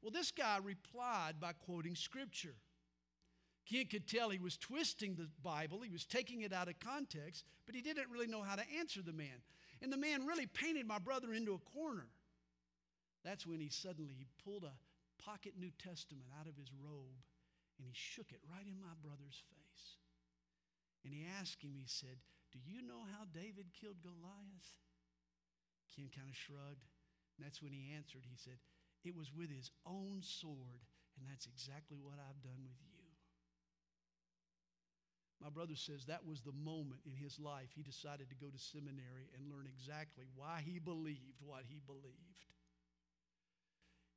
Well, 0.00 0.10
this 0.10 0.30
guy 0.30 0.58
replied 0.62 1.40
by 1.40 1.52
quoting 1.52 1.96
scripture. 1.96 2.54
Ken 3.70 3.84
could 3.86 4.08
tell 4.08 4.30
he 4.30 4.38
was 4.38 4.56
twisting 4.56 5.14
the 5.14 5.28
Bible, 5.42 5.82
he 5.82 5.90
was 5.90 6.06
taking 6.06 6.40
it 6.40 6.52
out 6.54 6.68
of 6.68 6.80
context, 6.80 7.44
but 7.66 7.74
he 7.74 7.82
didn't 7.82 8.10
really 8.10 8.26
know 8.26 8.42
how 8.42 8.56
to 8.56 8.64
answer 8.78 9.02
the 9.02 9.12
man. 9.12 9.42
And 9.82 9.92
the 9.92 9.98
man 9.98 10.26
really 10.26 10.46
painted 10.46 10.86
my 10.86 10.98
brother 10.98 11.34
into 11.34 11.52
a 11.52 11.58
corner. 11.58 12.06
That's 13.24 13.46
when 13.46 13.60
he 13.60 13.68
suddenly 13.68 14.14
he 14.16 14.26
pulled 14.42 14.64
a 14.64 14.72
pocket 15.22 15.54
New 15.58 15.70
Testament 15.78 16.26
out 16.40 16.46
of 16.46 16.56
his 16.56 16.70
robe 16.72 17.20
and 17.78 17.86
he 17.86 17.92
shook 17.92 18.32
it 18.32 18.40
right 18.50 18.66
in 18.66 18.80
my 18.80 18.94
brother's 19.02 19.42
face. 19.50 19.67
And 21.04 21.14
he 21.14 21.26
asked 21.40 21.62
him, 21.62 21.72
he 21.74 21.86
said, 21.86 22.18
Do 22.52 22.58
you 22.58 22.82
know 22.82 23.06
how 23.14 23.24
David 23.32 23.70
killed 23.72 24.02
Goliath? 24.02 24.72
Ken 25.94 26.10
kind 26.14 26.28
of 26.28 26.36
shrugged. 26.36 26.86
And 27.36 27.46
that's 27.46 27.62
when 27.62 27.72
he 27.72 27.94
answered. 27.94 28.26
He 28.26 28.36
said, 28.36 28.58
It 29.04 29.16
was 29.16 29.34
with 29.34 29.50
his 29.50 29.70
own 29.86 30.20
sword, 30.22 30.86
and 31.16 31.26
that's 31.26 31.46
exactly 31.46 31.98
what 31.98 32.18
I've 32.18 32.42
done 32.42 32.62
with 32.66 32.78
you. 32.82 32.98
My 35.40 35.50
brother 35.50 35.76
says 35.76 36.04
that 36.04 36.26
was 36.26 36.42
the 36.42 36.52
moment 36.52 37.00
in 37.06 37.14
his 37.14 37.38
life 37.38 37.70
he 37.74 37.82
decided 37.82 38.28
to 38.28 38.34
go 38.34 38.50
to 38.50 38.58
seminary 38.58 39.30
and 39.34 39.50
learn 39.50 39.68
exactly 39.70 40.26
why 40.34 40.62
he 40.66 40.80
believed 40.80 41.38
what 41.40 41.62
he 41.68 41.80
believed. 41.86 42.46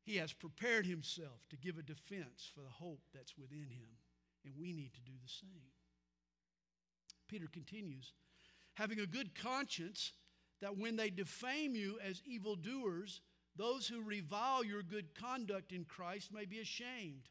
He 0.01 0.17
has 0.17 0.33
prepared 0.33 0.87
himself 0.87 1.45
to 1.49 1.57
give 1.57 1.77
a 1.77 1.83
defense 1.83 2.49
for 2.53 2.61
the 2.61 2.73
hope 2.73 3.01
that's 3.13 3.37
within 3.37 3.69
him, 3.69 4.01
and 4.43 4.57
we 4.57 4.73
need 4.73 4.93
to 4.95 5.01
do 5.01 5.13
the 5.21 5.29
same. 5.29 5.69
Peter 7.31 7.47
continues, 7.51 8.11
having 8.73 8.99
a 8.99 9.07
good 9.07 9.33
conscience 9.33 10.11
that 10.61 10.77
when 10.77 10.97
they 10.97 11.09
defame 11.09 11.75
you 11.75 11.97
as 12.05 12.21
evildoers, 12.25 13.21
those 13.55 13.87
who 13.87 14.03
revile 14.03 14.65
your 14.65 14.83
good 14.83 15.15
conduct 15.15 15.71
in 15.71 15.85
Christ 15.85 16.33
may 16.33 16.43
be 16.43 16.59
ashamed. 16.59 17.29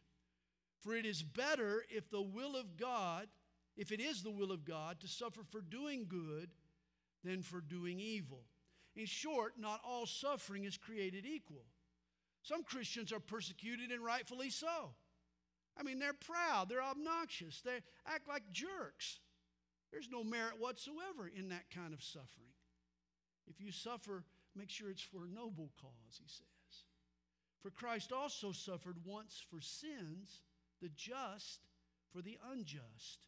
For 0.81 0.95
it 0.95 1.05
is 1.05 1.23
better 1.23 1.85
if 1.91 2.11
the 2.11 2.23
will 2.23 2.57
of 2.57 2.79
God, 2.79 3.29
if 3.77 3.93
it 3.93 4.01
is 4.01 4.23
the 4.23 4.31
will 4.31 4.51
of 4.51 4.65
God, 4.65 5.01
to 5.01 5.07
suffer 5.09 5.43
for 5.51 5.61
doing 5.61 6.07
good 6.09 6.51
than 7.23 7.43
for 7.43 7.61
doing 7.61 8.01
evil. 8.01 8.45
In 8.97 9.05
short, 9.05 9.53
not 9.59 9.83
all 9.87 10.07
suffering 10.07 10.65
is 10.65 10.79
created 10.79 11.27
equal. 11.27 11.67
Some 12.43 12.65
Christians 12.65 13.13
are 13.13 13.21
persecuted, 13.21 13.91
and 13.91 14.03
rightfully 14.03 14.49
so. 14.49 14.95
I 15.79 15.83
mean, 15.83 15.99
they're 15.99 16.15
proud, 16.15 16.69
they're 16.69 16.83
obnoxious, 16.83 17.61
they 17.61 17.81
act 18.07 18.27
like 18.29 18.51
jerks. 18.51 19.21
There's 19.93 20.09
no 20.11 20.23
merit 20.23 20.55
whatsoever 20.59 21.31
in 21.35 21.49
that 21.49 21.71
kind 21.75 21.93
of 21.93 22.03
suffering. 22.03 22.55
If 23.47 23.61
you 23.61 23.73
suffer, 23.73 24.25
make 24.55 24.71
sure 24.71 24.91
it's 24.91 25.03
for 25.03 25.25
a 25.25 25.35
noble 25.35 25.71
cause, 25.81 26.21
he 26.21 26.29
says. 26.29 26.85
For 27.63 27.71
Christ 27.71 28.13
also 28.13 28.53
suffered 28.53 28.97
once 29.05 29.43
for 29.51 29.61
sins, 29.61 30.43
the 30.81 30.91
just 30.95 31.61
for 32.13 32.23
the 32.23 32.39
unjust. 32.51 33.27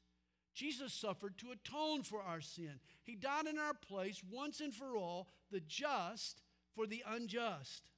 Jesus 0.55 0.93
suffered 0.93 1.39
to 1.39 1.51
atone 1.51 2.03
for 2.03 2.23
our 2.23 2.41
sin. 2.41 2.81
He 3.03 3.15
died 3.15 3.47
in 3.47 3.59
our 3.59 3.75
place 3.75 4.23
once 4.31 4.61
and 4.61 4.75
for 4.75 4.97
all, 4.97 5.29
the 5.51 5.61
just 5.61 6.43
for 6.75 6.87
the 6.87 7.03
unjust. 7.07 7.91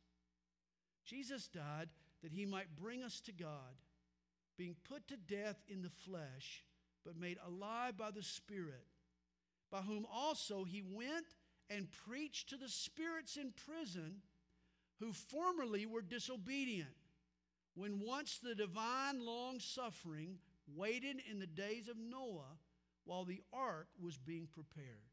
Jesus 1.05 1.49
died 1.49 1.89
that 2.23 2.33
he 2.33 2.47
might 2.47 2.77
bring 2.77 3.03
us 3.03 3.21
to 3.23 3.33
God, 3.33 3.77
being 4.57 4.77
put 4.89 5.07
to 5.09 5.17
death 5.17 5.63
in 5.69 5.83
the 5.83 5.91
flesh 5.91 6.65
but 7.05 7.17
made 7.17 7.39
alive 7.47 7.97
by 7.97 8.11
the 8.11 8.23
Spirit, 8.23 8.87
by 9.71 9.79
whom 9.79 10.07
also 10.13 10.65
he 10.65 10.83
went 10.83 11.27
and 11.71 11.89
preached 12.07 12.51
to 12.51 12.57
the 12.57 12.69
spirits 12.69 13.37
in 13.37 13.53
prison 13.67 14.23
who 15.01 15.13
formerly 15.13 15.87
were 15.87 16.03
disobedient, 16.03 16.89
when 17.75 18.01
once 18.01 18.39
the 18.39 18.55
divine 18.55 19.25
long 19.25 19.59
suffering 19.59 20.39
waited 20.75 21.17
in 21.31 21.41
the 21.41 21.47
days 21.47 21.89
of 21.89 21.97
Noah 21.99 22.59
while 23.05 23.25
the 23.25 23.43
ark 23.53 23.89
was 24.01 24.17
being 24.17 24.47
prepared. 24.47 25.11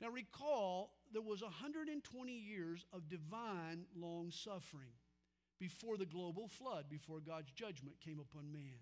Now 0.00 0.08
recall, 0.10 0.92
there 1.12 1.22
was 1.22 1.42
120 1.42 2.32
years 2.32 2.84
of 2.92 3.08
divine 3.08 3.86
long 3.96 4.30
suffering 4.30 4.92
before 5.58 5.96
the 5.96 6.06
global 6.06 6.48
flood, 6.48 6.84
before 6.88 7.20
God's 7.20 7.50
judgment 7.50 7.96
came 8.00 8.20
upon 8.20 8.52
man. 8.52 8.78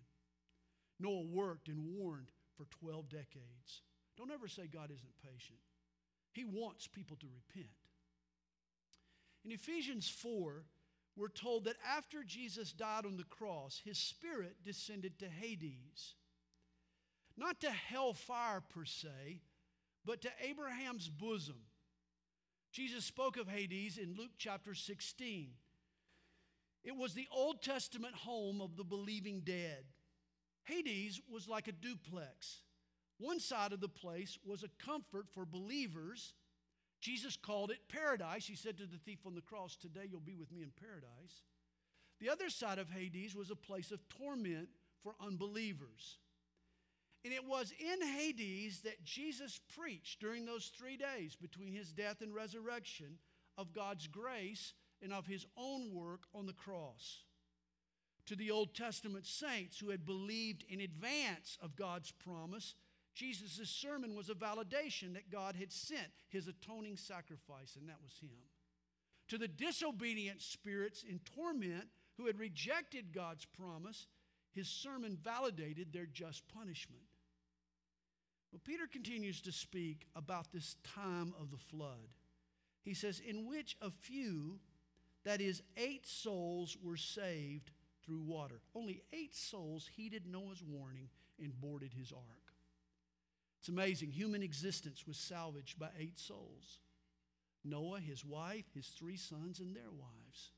Noah 1.01 1.23
worked 1.23 1.69
and 1.69 1.97
warned 1.97 2.31
for 2.57 2.67
12 2.67 3.09
decades. 3.09 3.83
Don't 4.17 4.31
ever 4.31 4.49
say 4.49 4.67
God 4.67 4.91
isn't 4.91 5.23
patient. 5.23 5.59
He 6.33 6.45
wants 6.45 6.87
people 6.87 7.17
to 7.17 7.27
repent. 7.27 7.71
In 9.45 9.53
Ephesians 9.53 10.09
4, 10.09 10.65
we're 11.17 11.29
told 11.29 11.65
that 11.65 11.77
after 11.97 12.25
Jesus 12.25 12.73
died 12.73 13.07
on 13.07 13.17
the 13.17 13.25
cross, 13.25 13.81
his 13.85 13.99
spirit 13.99 14.57
descended 14.65 15.19
to 15.19 15.27
Hades. 15.27 16.15
Not 17.37 17.61
to 17.61 17.71
hellfire 17.71 18.61
per 18.61 18.85
se, 18.85 19.43
but 20.05 20.23
to 20.23 20.31
Abraham's 20.43 21.09
bosom. 21.09 21.57
Jesus 22.73 23.05
spoke 23.05 23.37
of 23.37 23.49
Hades 23.49 23.99
in 23.99 24.17
Luke 24.17 24.33
chapter 24.39 24.75
16. 24.75 25.51
It 26.83 26.97
was 26.97 27.15
the 27.15 27.29
Old 27.33 27.63
Testament 27.63 28.15
home 28.15 28.61
of 28.61 28.77
the 28.77 28.85
believing 28.85 29.41
dead. 29.41 29.85
Hades 30.65 31.21
was 31.31 31.49
like 31.49 31.69
a 31.69 31.73
duplex. 31.73 32.63
One 33.19 33.41
side 33.41 33.73
of 33.73 33.81
the 33.81 33.89
place 33.89 34.39
was 34.45 34.63
a 34.63 34.85
comfort 34.85 35.27
for 35.33 35.45
believers. 35.45 36.35
Jesus 37.01 37.37
called 37.37 37.71
it 37.71 37.89
paradise. 37.89 38.47
He 38.47 38.57
said 38.57 38.79
to 38.79 38.87
the 38.87 38.99
thief 38.99 39.21
on 39.27 39.35
the 39.35 39.41
cross, 39.41 39.77
Today 39.77 40.09
you'll 40.11 40.21
be 40.21 40.35
with 40.35 40.51
me 40.51 40.63
in 40.63 40.73
paradise. 40.81 41.43
The 42.21 42.31
other 42.31 42.49
side 42.49 42.79
of 42.79 42.91
Hades 42.91 43.35
was 43.35 43.51
a 43.51 43.57
place 43.57 43.91
of 43.91 44.09
torment 44.09 44.69
for 45.03 45.15
unbelievers. 45.21 46.19
And 47.25 47.33
it 47.33 47.45
was 47.45 47.73
in 47.79 48.07
Hades 48.07 48.81
that 48.83 49.05
Jesus 49.05 49.61
preached 49.77 50.21
during 50.21 50.45
those 50.45 50.71
three 50.77 50.97
days 50.97 51.37
between 51.37 51.73
his 51.73 51.93
death 51.93 52.21
and 52.21 52.35
resurrection 52.35 53.19
of 53.57 53.73
God's 53.73 54.07
grace 54.07 54.75
and 55.03 55.13
of 55.13 55.27
his 55.27 55.47
own 55.57 55.95
work 55.95 56.25
on 56.35 56.47
the 56.47 56.53
cross. 56.53 57.25
To 58.27 58.37
the 58.37 58.51
Old 58.51 58.75
Testament 58.75 59.27
saints 59.27 59.79
who 59.79 59.91
had 59.91 60.07
believed 60.07 60.65
in 60.69 60.81
advance 60.81 61.59
of 61.61 61.77
God's 61.77 62.11
promise, 62.11 62.75
Jesus' 63.15 63.69
sermon 63.69 64.15
was 64.15 64.31
a 64.31 64.35
validation 64.35 65.15
that 65.15 65.31
God 65.31 65.55
had 65.57 65.71
sent 65.71 66.09
his 66.29 66.49
atoning 66.49 66.97
sacrifice, 66.97 67.77
and 67.79 67.89
that 67.89 68.03
was 68.03 68.19
him. 68.21 68.37
To 69.29 69.39
the 69.39 69.49
disobedient 69.49 70.43
spirits 70.43 71.05
in 71.09 71.21
torment 71.37 71.89
who 72.17 72.27
had 72.27 72.39
rejected 72.39 73.13
God's 73.13 73.45
promise, 73.45 74.07
his 74.53 74.69
sermon 74.69 75.19
validated 75.23 75.93
their 75.93 76.07
just 76.07 76.47
punishment. 76.49 77.03
Well, 78.53 78.61
Peter 78.65 78.87
continues 78.91 79.41
to 79.43 79.53
speak 79.53 80.07
about 80.15 80.53
this 80.53 80.77
time 80.85 81.35
of 81.41 81.51
the 81.51 81.57
flood. 81.57 82.09
He 82.85 82.95
says, 82.95 83.21
In 83.21 83.49
which 83.49 83.77
a 83.81 83.91
few, 83.91 84.61
that 85.25 85.41
is, 85.41 85.63
eight 85.77 86.07
souls, 86.07 86.77
were 86.83 86.97
saved 86.97 87.71
through 88.05 88.21
water. 88.21 88.61
Only 88.75 89.03
eight 89.13 89.35
souls 89.35 89.89
heeded 89.97 90.27
Noah's 90.27 90.63
warning 90.63 91.09
and 91.39 91.59
boarded 91.61 91.93
his 91.93 92.13
ark. 92.13 92.53
It's 93.61 93.69
amazing. 93.69 94.11
Human 94.11 94.43
existence 94.43 95.07
was 95.07 95.17
salvaged 95.17 95.79
by 95.79 95.89
eight 95.99 96.19
souls 96.19 96.81
Noah, 97.67 97.99
his 97.99 98.25
wife, 98.25 98.67
his 98.75 98.89
three 98.89 99.17
sons, 99.17 99.59
and 99.59 99.75
their 99.75 99.91
wives. 99.91 100.51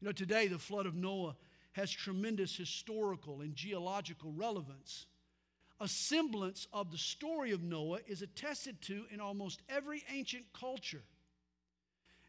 You 0.00 0.06
know, 0.06 0.12
today 0.12 0.46
the 0.46 0.58
flood 0.58 0.86
of 0.86 0.94
Noah 0.94 1.36
has 1.72 1.90
tremendous 1.90 2.56
historical 2.56 3.42
and 3.42 3.54
geological 3.54 4.32
relevance 4.32 5.04
a 5.80 5.88
semblance 5.88 6.66
of 6.72 6.90
the 6.90 6.98
story 6.98 7.52
of 7.52 7.62
Noah 7.62 7.98
is 8.06 8.22
attested 8.22 8.80
to 8.82 9.04
in 9.10 9.20
almost 9.20 9.60
every 9.68 10.02
ancient 10.10 10.44
culture. 10.58 11.02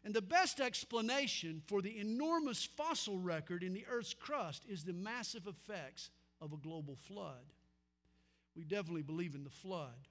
And 0.04 0.14
the 0.14 0.22
best 0.22 0.60
explanation 0.60 1.62
for 1.66 1.82
the 1.82 1.98
enormous 1.98 2.64
fossil 2.64 3.18
record 3.18 3.62
in 3.62 3.74
the 3.74 3.84
Earth's 3.90 4.14
crust 4.14 4.64
is 4.68 4.84
the 4.84 4.92
massive 4.92 5.46
effects 5.46 6.10
of 6.40 6.52
a 6.52 6.56
global 6.56 6.96
flood. 6.96 7.52
We 8.56 8.64
definitely 8.64 9.02
believe 9.02 9.34
in 9.34 9.44
the 9.44 9.50
flood. 9.50 10.08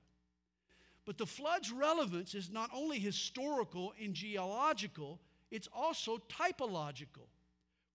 But 1.05 1.17
the 1.17 1.25
flood's 1.25 1.71
relevance 1.71 2.35
is 2.35 2.51
not 2.51 2.69
only 2.73 2.99
historical 2.99 3.93
and 4.01 4.13
geological, 4.13 5.21
it's 5.51 5.69
also 5.73 6.17
typological. 6.27 7.27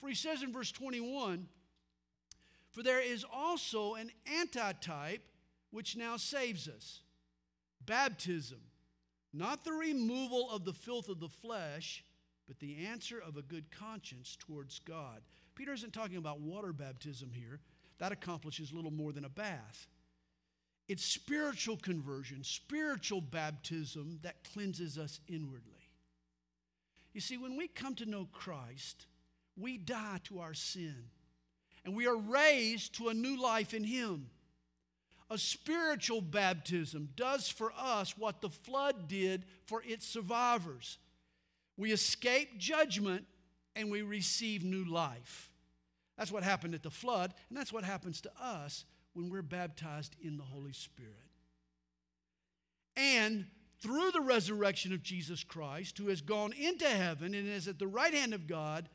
For 0.01 0.09
he 0.09 0.15
says 0.15 0.43
in 0.43 0.53
verse 0.53 0.73
21 0.73 1.47
For 2.71 2.83
there 2.83 3.01
is 3.01 3.25
also 3.31 3.95
an 3.95 4.11
antitype 4.41 5.23
which 5.71 5.97
now 5.97 6.17
saves 6.17 6.69
us. 6.69 7.03
Baptism, 7.85 8.59
not 9.33 9.65
the 9.65 9.73
removal 9.73 10.51
of 10.51 10.65
the 10.65 10.73
filth 10.73 11.09
of 11.09 11.21
the 11.21 11.29
flesh, 11.29 12.05
but 12.47 12.59
the 12.59 12.87
answer 12.87 13.19
of 13.19 13.37
a 13.37 13.43
good 13.43 13.71
conscience 13.71 14.37
towards 14.39 14.79
God. 14.81 15.23
Peter 15.55 15.73
isn't 15.73 15.93
talking 15.93 16.17
about 16.17 16.41
water 16.41 16.73
baptism 16.73 17.31
here. 17.33 17.61
That 17.99 18.13
accomplishes 18.13 18.73
little 18.73 18.91
more 18.91 19.13
than 19.13 19.25
a 19.25 19.31
bath. 19.31 19.87
It's 20.89 21.05
spiritual 21.05 21.77
conversion, 21.77 22.43
spiritual 22.43 23.21
baptism 23.21 24.19
that 24.23 24.45
cleanses 24.53 24.99
us 24.99 25.21
inwardly. 25.29 25.89
You 27.13 27.21
see, 27.21 27.37
when 27.37 27.57
we 27.57 27.69
come 27.69 27.95
to 27.97 28.07
know 28.07 28.29
Christ, 28.33 29.07
we 29.57 29.79
die 29.79 30.19
to 30.25 30.41
our 30.41 30.55
sin 30.55 30.97
and 31.85 31.95
we 31.95 32.07
are 32.07 32.17
raised 32.17 32.95
to 32.97 33.09
a 33.09 33.15
new 33.15 33.41
life 33.41 33.75
in 33.75 33.85
Him. 33.85 34.31
A 35.33 35.39
spiritual 35.39 36.21
baptism 36.21 37.09
does 37.17 37.49
for 37.49 37.73
us 37.75 38.19
what 38.19 38.43
the 38.43 38.51
flood 38.51 39.09
did 39.09 39.47
for 39.65 39.83
its 39.83 40.07
survivors. 40.07 40.99
We 41.79 41.91
escape 41.91 42.59
judgment 42.59 43.25
and 43.75 43.91
we 43.91 44.03
receive 44.03 44.63
new 44.63 44.85
life. 44.85 45.51
That's 46.19 46.31
what 46.31 46.43
happened 46.43 46.75
at 46.75 46.83
the 46.83 46.91
flood, 46.91 47.33
and 47.49 47.57
that's 47.57 47.73
what 47.73 47.83
happens 47.83 48.21
to 48.21 48.31
us 48.39 48.85
when 49.15 49.31
we're 49.31 49.41
baptized 49.41 50.17
in 50.23 50.37
the 50.37 50.45
Holy 50.45 50.75
Spirit. 50.75 51.15
And 52.95 53.47
through 53.81 54.11
the 54.11 54.21
resurrection 54.21 54.93
of 54.93 55.03
Jesus 55.03 55.43
Christ, 55.45 55.97
who 55.97 56.09
has 56.09 56.21
gone 56.21 56.53
into 56.53 56.85
heaven 56.87 57.33
and 57.35 57.49
is 57.49 57.69
at 57.69 57.79
the 57.79 57.87
right 57.87 58.13
hand 58.13 58.35
of 58.35 58.47
God, 58.47 58.87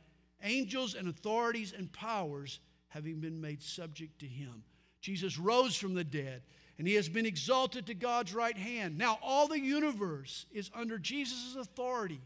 angels 0.44 0.94
and 0.94 1.08
authorities 1.08 1.74
and 1.76 1.92
powers 1.92 2.60
having 2.90 3.22
been 3.22 3.42
made 3.42 3.64
subject 3.64 4.20
to 4.20 4.28
him. 4.28 4.64
Jesus 5.08 5.40
rose 5.40 5.74
from 5.74 5.94
the 5.94 6.04
dead 6.04 6.42
and 6.78 6.86
he 6.86 6.96
has 6.96 7.08
been 7.08 7.26
exalted 7.26 7.86
to 7.86 7.94
God's 7.94 8.34
right 8.34 8.58
hand. 8.58 8.98
Now, 8.98 9.18
all 9.24 9.48
the 9.48 9.58
universe 9.58 10.46
is 10.52 10.70
under 10.76 10.98
Jesus' 10.98 11.56
authority. 11.58 12.20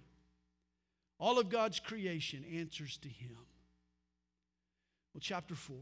All 1.19 1.37
of 1.37 1.49
God's 1.49 1.79
creation 1.79 2.43
answers 2.57 2.97
to 2.97 3.07
him. 3.07 3.37
Well, 5.13 5.21
chapter 5.21 5.53
4. 5.53 5.77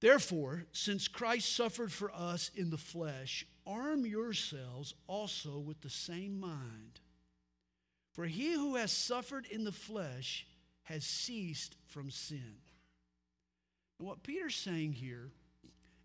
Therefore, 0.00 0.62
since 0.70 1.08
Christ 1.08 1.56
suffered 1.56 1.90
for 1.90 2.12
us 2.14 2.52
in 2.54 2.70
the 2.70 2.78
flesh, 2.78 3.44
arm 3.66 4.06
yourselves 4.06 4.94
also 5.08 5.58
with 5.58 5.80
the 5.80 5.90
same 5.90 6.38
mind. 6.38 7.00
For 8.12 8.26
he 8.26 8.52
who 8.52 8.76
has 8.76 8.92
suffered 8.92 9.46
in 9.50 9.64
the 9.64 9.72
flesh 9.72 10.46
has 10.84 11.04
ceased 11.04 11.74
from 11.88 12.12
sin 12.12 12.61
what 14.02 14.22
Peter's 14.22 14.56
saying 14.56 14.92
here 14.92 15.30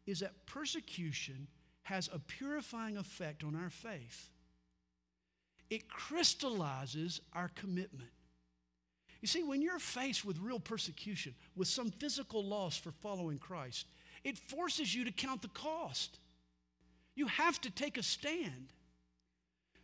is 0.06 0.20
that 0.20 0.46
persecution 0.46 1.48
has 1.84 2.10
a 2.14 2.20
purifying 2.20 2.98
effect 2.98 3.44
on 3.44 3.56
our 3.56 3.70
faith. 3.70 4.30
It 5.70 5.90
crystallizes 5.90 7.22
our 7.34 7.50
commitment. 7.56 8.12
You 9.22 9.28
see, 9.28 9.44
when 9.44 9.62
you're 9.62 9.80
faced 9.80 10.24
with 10.24 10.38
real 10.40 10.60
persecution, 10.60 11.34
with 11.56 11.68
some 11.68 11.92
physical 11.92 12.44
loss 12.44 12.78
for 12.78 12.92
following 12.92 13.40
Christ, 13.40 13.88
it 14.24 14.38
forces 14.38 14.94
you 14.94 15.06
to 15.06 15.12
count 15.12 15.42
the 15.42 15.48
cost. 15.50 16.20
You 17.16 17.28
have 17.28 17.60
to 17.62 17.72
take 17.72 17.98
a 17.98 18.04
stand. 18.04 18.74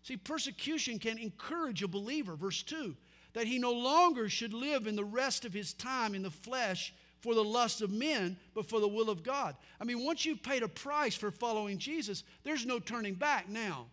See, 0.03 0.17
persecution 0.17 0.99
can 0.99 1.17
encourage 1.17 1.81
a 1.81 1.87
believer, 1.87 2.35
verse 2.35 2.61
2, 2.63 2.95
that 3.33 3.47
he 3.47 3.57
no 3.57 3.71
longer 3.71 4.29
should 4.29 4.53
live 4.53 4.85
in 4.85 4.95
the 4.95 5.03
rest 5.03 5.45
of 5.45 5.53
his 5.53 5.73
time 5.73 6.13
in 6.13 6.21
the 6.21 6.29
flesh 6.29 6.93
for 7.23 7.33
the 7.33 7.43
lust 7.43 7.81
of 7.81 7.89
men, 7.89 8.35
but 8.53 8.67
for 8.67 8.81
the 8.81 8.87
will 8.87 9.09
of 9.09 9.23
God. 9.23 9.55
I 9.79 9.85
mean, 9.85 10.03
once 10.03 10.25
you've 10.25 10.43
paid 10.43 10.61
a 10.61 10.67
price 10.67 11.15
for 11.15 11.31
following 11.31 11.77
Jesus, 11.77 12.25
there's 12.43 12.65
no 12.65 12.79
turning 12.79 13.13
back 13.13 13.47
now. 13.47 13.85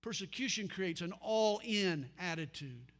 Persecution 0.00 0.68
creates 0.68 1.00
an 1.00 1.12
all 1.20 1.60
in 1.64 2.08
attitude. 2.20 2.92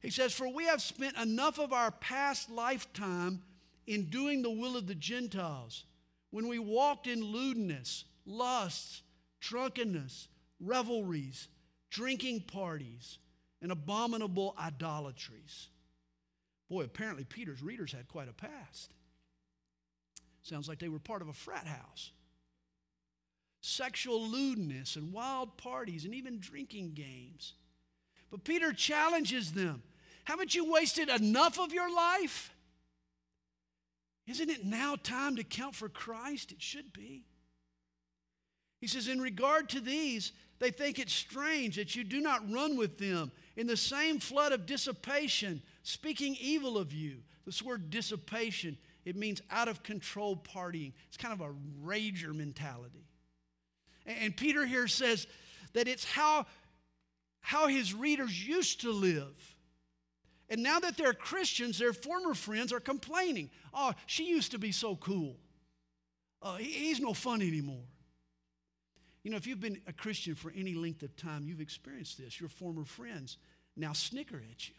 He 0.00 0.08
says, 0.08 0.32
For 0.32 0.48
we 0.48 0.64
have 0.64 0.80
spent 0.80 1.18
enough 1.18 1.58
of 1.58 1.74
our 1.74 1.90
past 1.90 2.50
lifetime 2.50 3.42
in 3.86 4.04
doing 4.04 4.40
the 4.40 4.50
will 4.50 4.78
of 4.78 4.86
the 4.86 4.94
Gentiles 4.94 5.84
when 6.30 6.48
we 6.48 6.58
walked 6.58 7.06
in 7.06 7.22
lewdness, 7.22 8.06
lusts, 8.24 9.02
drunkenness, 9.40 10.28
revelries, 10.60 11.48
drinking 11.90 12.40
parties, 12.40 13.18
and 13.60 13.70
abominable 13.70 14.54
idolatries. 14.58 15.68
Boy, 16.68 16.84
apparently 16.84 17.24
Peter's 17.24 17.62
readers 17.62 17.92
had 17.92 18.08
quite 18.08 18.28
a 18.28 18.32
past. 18.32 18.92
Sounds 20.42 20.68
like 20.68 20.78
they 20.78 20.88
were 20.88 20.98
part 20.98 21.22
of 21.22 21.28
a 21.28 21.32
frat 21.32 21.66
house. 21.66 22.12
sexual 23.60 24.22
lewdness 24.28 24.94
and 24.96 25.10
wild 25.10 25.56
parties 25.56 26.04
and 26.04 26.14
even 26.14 26.38
drinking 26.38 26.92
games. 26.92 27.54
But 28.30 28.44
Peter 28.44 28.72
challenges 28.72 29.52
them 29.52 29.82
Haven't 30.24 30.54
you 30.54 30.70
wasted 30.70 31.08
enough 31.08 31.58
of 31.58 31.72
your 31.72 31.94
life? 31.94 32.50
Isn't 34.26 34.50
it 34.50 34.64
now 34.64 34.96
time 34.96 35.36
to 35.36 35.44
count 35.44 35.74
for 35.74 35.88
Christ? 35.88 36.52
It 36.52 36.62
should 36.62 36.92
be. 36.92 37.24
He 38.80 38.86
says, 38.86 39.08
In 39.08 39.20
regard 39.20 39.68
to 39.70 39.80
these, 39.80 40.32
they 40.58 40.70
think 40.70 40.98
it 40.98 41.10
strange 41.10 41.76
that 41.76 41.94
you 41.94 42.04
do 42.04 42.20
not 42.20 42.50
run 42.50 42.76
with 42.76 42.98
them 42.98 43.32
in 43.56 43.66
the 43.66 43.76
same 43.76 44.18
flood 44.18 44.52
of 44.52 44.66
dissipation, 44.66 45.62
speaking 45.82 46.36
evil 46.40 46.76
of 46.76 46.92
you. 46.92 47.18
This 47.44 47.62
word 47.62 47.90
dissipation, 47.90 48.78
it 49.04 49.16
means 49.16 49.42
out 49.50 49.68
of 49.68 49.82
control 49.82 50.36
partying. 50.36 50.92
It's 51.08 51.16
kind 51.16 51.32
of 51.32 51.40
a 51.40 51.54
rager 51.84 52.34
mentality. 52.34 53.06
And 54.06 54.36
Peter 54.36 54.66
here 54.66 54.88
says 54.88 55.26
that 55.72 55.88
it's 55.88 56.04
how, 56.04 56.46
how 57.40 57.68
his 57.68 57.94
readers 57.94 58.46
used 58.46 58.82
to 58.82 58.90
live. 58.90 59.56
And 60.48 60.62
now 60.62 60.78
that 60.80 60.96
they're 60.96 61.14
Christians, 61.14 61.78
their 61.78 61.92
former 61.92 62.34
friends 62.34 62.72
are 62.72 62.80
complaining. 62.80 63.50
Oh, 63.72 63.92
she 64.06 64.24
used 64.24 64.52
to 64.52 64.58
be 64.58 64.72
so 64.72 64.96
cool. 64.96 65.36
Oh, 66.42 66.56
he, 66.56 66.70
he's 66.70 67.00
no 67.00 67.14
fun 67.14 67.40
anymore. 67.40 67.84
You 69.24 69.30
know, 69.30 69.38
if 69.38 69.46
you've 69.46 69.60
been 69.60 69.80
a 69.86 69.92
Christian 69.92 70.34
for 70.34 70.52
any 70.54 70.74
length 70.74 71.02
of 71.02 71.16
time, 71.16 71.44
you've 71.46 71.62
experienced 71.62 72.18
this. 72.18 72.38
Your 72.38 72.50
former 72.50 72.84
friends 72.84 73.38
now 73.74 73.94
snicker 73.94 74.36
at 74.36 74.68
you. 74.68 74.74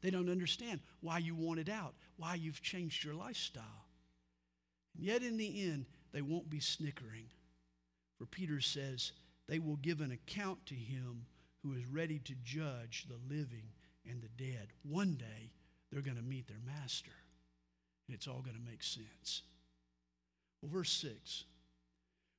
They 0.00 0.10
don't 0.10 0.30
understand 0.30 0.80
why 1.00 1.18
you 1.18 1.34
wanted 1.34 1.68
out, 1.68 1.94
why 2.16 2.36
you've 2.36 2.62
changed 2.62 3.04
your 3.04 3.14
lifestyle. 3.14 3.88
And 4.96 5.04
yet, 5.04 5.22
in 5.22 5.36
the 5.36 5.70
end, 5.70 5.86
they 6.12 6.22
won't 6.22 6.48
be 6.48 6.60
snickering. 6.60 7.26
For 8.18 8.26
Peter 8.26 8.60
says, 8.60 9.12
they 9.48 9.58
will 9.58 9.76
give 9.76 10.00
an 10.00 10.12
account 10.12 10.64
to 10.66 10.74
him 10.74 11.26
who 11.62 11.72
is 11.72 11.86
ready 11.86 12.20
to 12.20 12.34
judge 12.44 13.06
the 13.08 13.34
living 13.34 13.72
and 14.08 14.22
the 14.22 14.28
dead. 14.44 14.68
One 14.82 15.14
day, 15.14 15.50
they're 15.90 16.02
going 16.02 16.16
to 16.16 16.22
meet 16.22 16.46
their 16.46 16.60
master, 16.64 17.12
and 18.06 18.14
it's 18.14 18.28
all 18.28 18.42
going 18.42 18.56
to 18.56 18.70
make 18.70 18.82
sense. 18.82 19.42
Well, 20.62 20.70
verse 20.70 20.92
6 20.92 21.44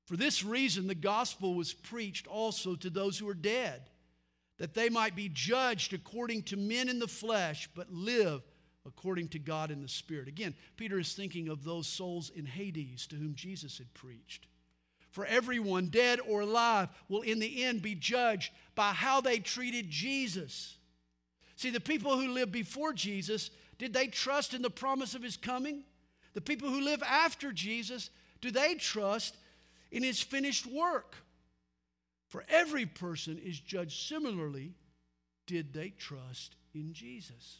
For 0.06 0.16
this 0.16 0.44
reason, 0.44 0.88
the 0.88 0.96
gospel 0.96 1.56
was 1.56 1.74
preached 1.74 2.28
also 2.28 2.76
to 2.76 2.90
those 2.90 3.18
who 3.18 3.28
are 3.28 3.34
dead, 3.34 3.90
that 4.58 4.74
they 4.74 4.90
might 4.90 5.16
be 5.16 5.30
judged 5.30 5.94
according 5.94 6.44
to 6.44 6.58
men 6.58 6.90
in 6.90 7.00
the 7.00 7.08
flesh, 7.08 7.68
but 7.76 7.92
live 7.92 8.42
according 8.86 9.30
to 9.30 9.40
God 9.40 9.72
in 9.72 9.82
the 9.82 9.88
Spirit. 9.88 10.28
Again, 10.28 10.54
Peter 10.78 11.00
is 11.00 11.14
thinking 11.14 11.50
of 11.50 11.64
those 11.64 11.88
souls 11.88 12.30
in 12.30 12.46
Hades 12.46 13.08
to 13.08 13.16
whom 13.16 13.34
Jesus 13.34 13.80
had 13.80 13.92
preached. 13.96 14.48
For 15.10 15.26
everyone, 15.26 15.88
dead 15.88 16.20
or 16.28 16.42
alive, 16.42 16.90
will 17.10 17.22
in 17.22 17.40
the 17.40 17.64
end 17.64 17.82
be 17.82 17.96
judged 17.96 18.52
by 18.76 18.92
how 18.92 19.22
they 19.22 19.40
treated 19.40 19.90
Jesus. 19.90 20.78
See, 21.56 21.70
the 21.70 21.80
people 21.80 22.20
who 22.20 22.34
lived 22.34 22.52
before 22.52 22.94
Jesus, 22.94 23.50
did 23.80 23.94
they 23.94 24.08
trust 24.08 24.54
in 24.54 24.62
the 24.62 24.70
promise 24.70 25.16
of 25.16 25.24
his 25.24 25.38
coming? 25.38 25.84
The 26.34 26.42
people 26.42 26.70
who 26.70 26.82
live 26.82 27.02
after 27.02 27.54
Jesus, 27.54 28.10
do 28.42 28.52
they 28.52 28.76
trust 28.76 29.38
in 29.92 30.04
his 30.04 30.22
finished 30.22 30.66
work? 30.66 31.16
For 32.28 32.44
every 32.50 32.86
person 32.86 33.38
is 33.38 33.60
judged 33.60 34.08
similarly. 34.08 34.74
Did 35.48 35.74
they 35.74 35.90
trust 35.90 36.56
in 36.74 36.94
Jesus? 36.94 37.60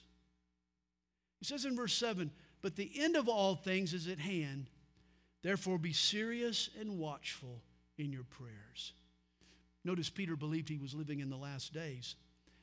He 1.40 1.46
says 1.46 1.66
in 1.66 1.76
verse 1.76 1.94
7 1.94 2.32
But 2.62 2.76
the 2.76 2.92
end 2.96 3.16
of 3.16 3.30
all 3.30 3.56
things 3.56 3.94
is 3.94 4.08
at 4.08 4.20
hand. 4.20 4.70
Therefore, 5.44 5.78
be 5.78 5.94
serious 5.94 6.70
and 6.80 6.98
watchful 6.98 7.62
in 7.98 8.12
your 8.12 8.24
prayers. 8.24 8.94
Notice 9.84 10.10
Peter 10.10 10.36
believed 10.36 10.68
he 10.68 10.80
was 10.80 10.96
living 10.96 11.20
in 11.20 11.30
the 11.30 11.38
last 11.38 11.72
days. 11.72 12.16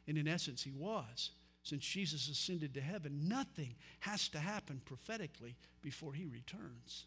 And 0.09 0.18
in 0.18 0.27
essence, 0.27 0.62
he 0.62 0.72
was. 0.72 1.31
Since 1.62 1.85
Jesus 1.85 2.29
ascended 2.29 2.75
to 2.75 2.81
heaven, 2.81 3.29
nothing 3.29 3.77
has 4.01 4.29
to 4.31 4.40
happen 4.40 4.83
prophetically 4.85 5.55
before 5.81 6.12
he 6.12 6.27
returns. 6.27 7.07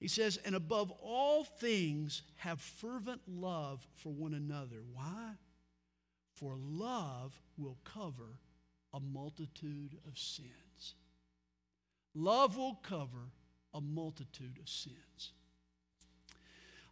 He 0.00 0.08
says, 0.08 0.38
and 0.44 0.54
above 0.54 0.90
all 1.02 1.44
things, 1.44 2.22
have 2.36 2.60
fervent 2.60 3.20
love 3.28 3.86
for 3.96 4.10
one 4.10 4.32
another. 4.32 4.78
Why? 4.94 5.34
For 6.34 6.56
love 6.58 7.38
will 7.58 7.76
cover 7.84 8.38
a 8.94 8.98
multitude 8.98 9.98
of 10.06 10.18
sins. 10.18 10.94
Love 12.14 12.56
will 12.56 12.76
cover 12.82 13.30
a 13.74 13.80
multitude 13.80 14.58
of 14.58 14.68
sins. 14.70 15.32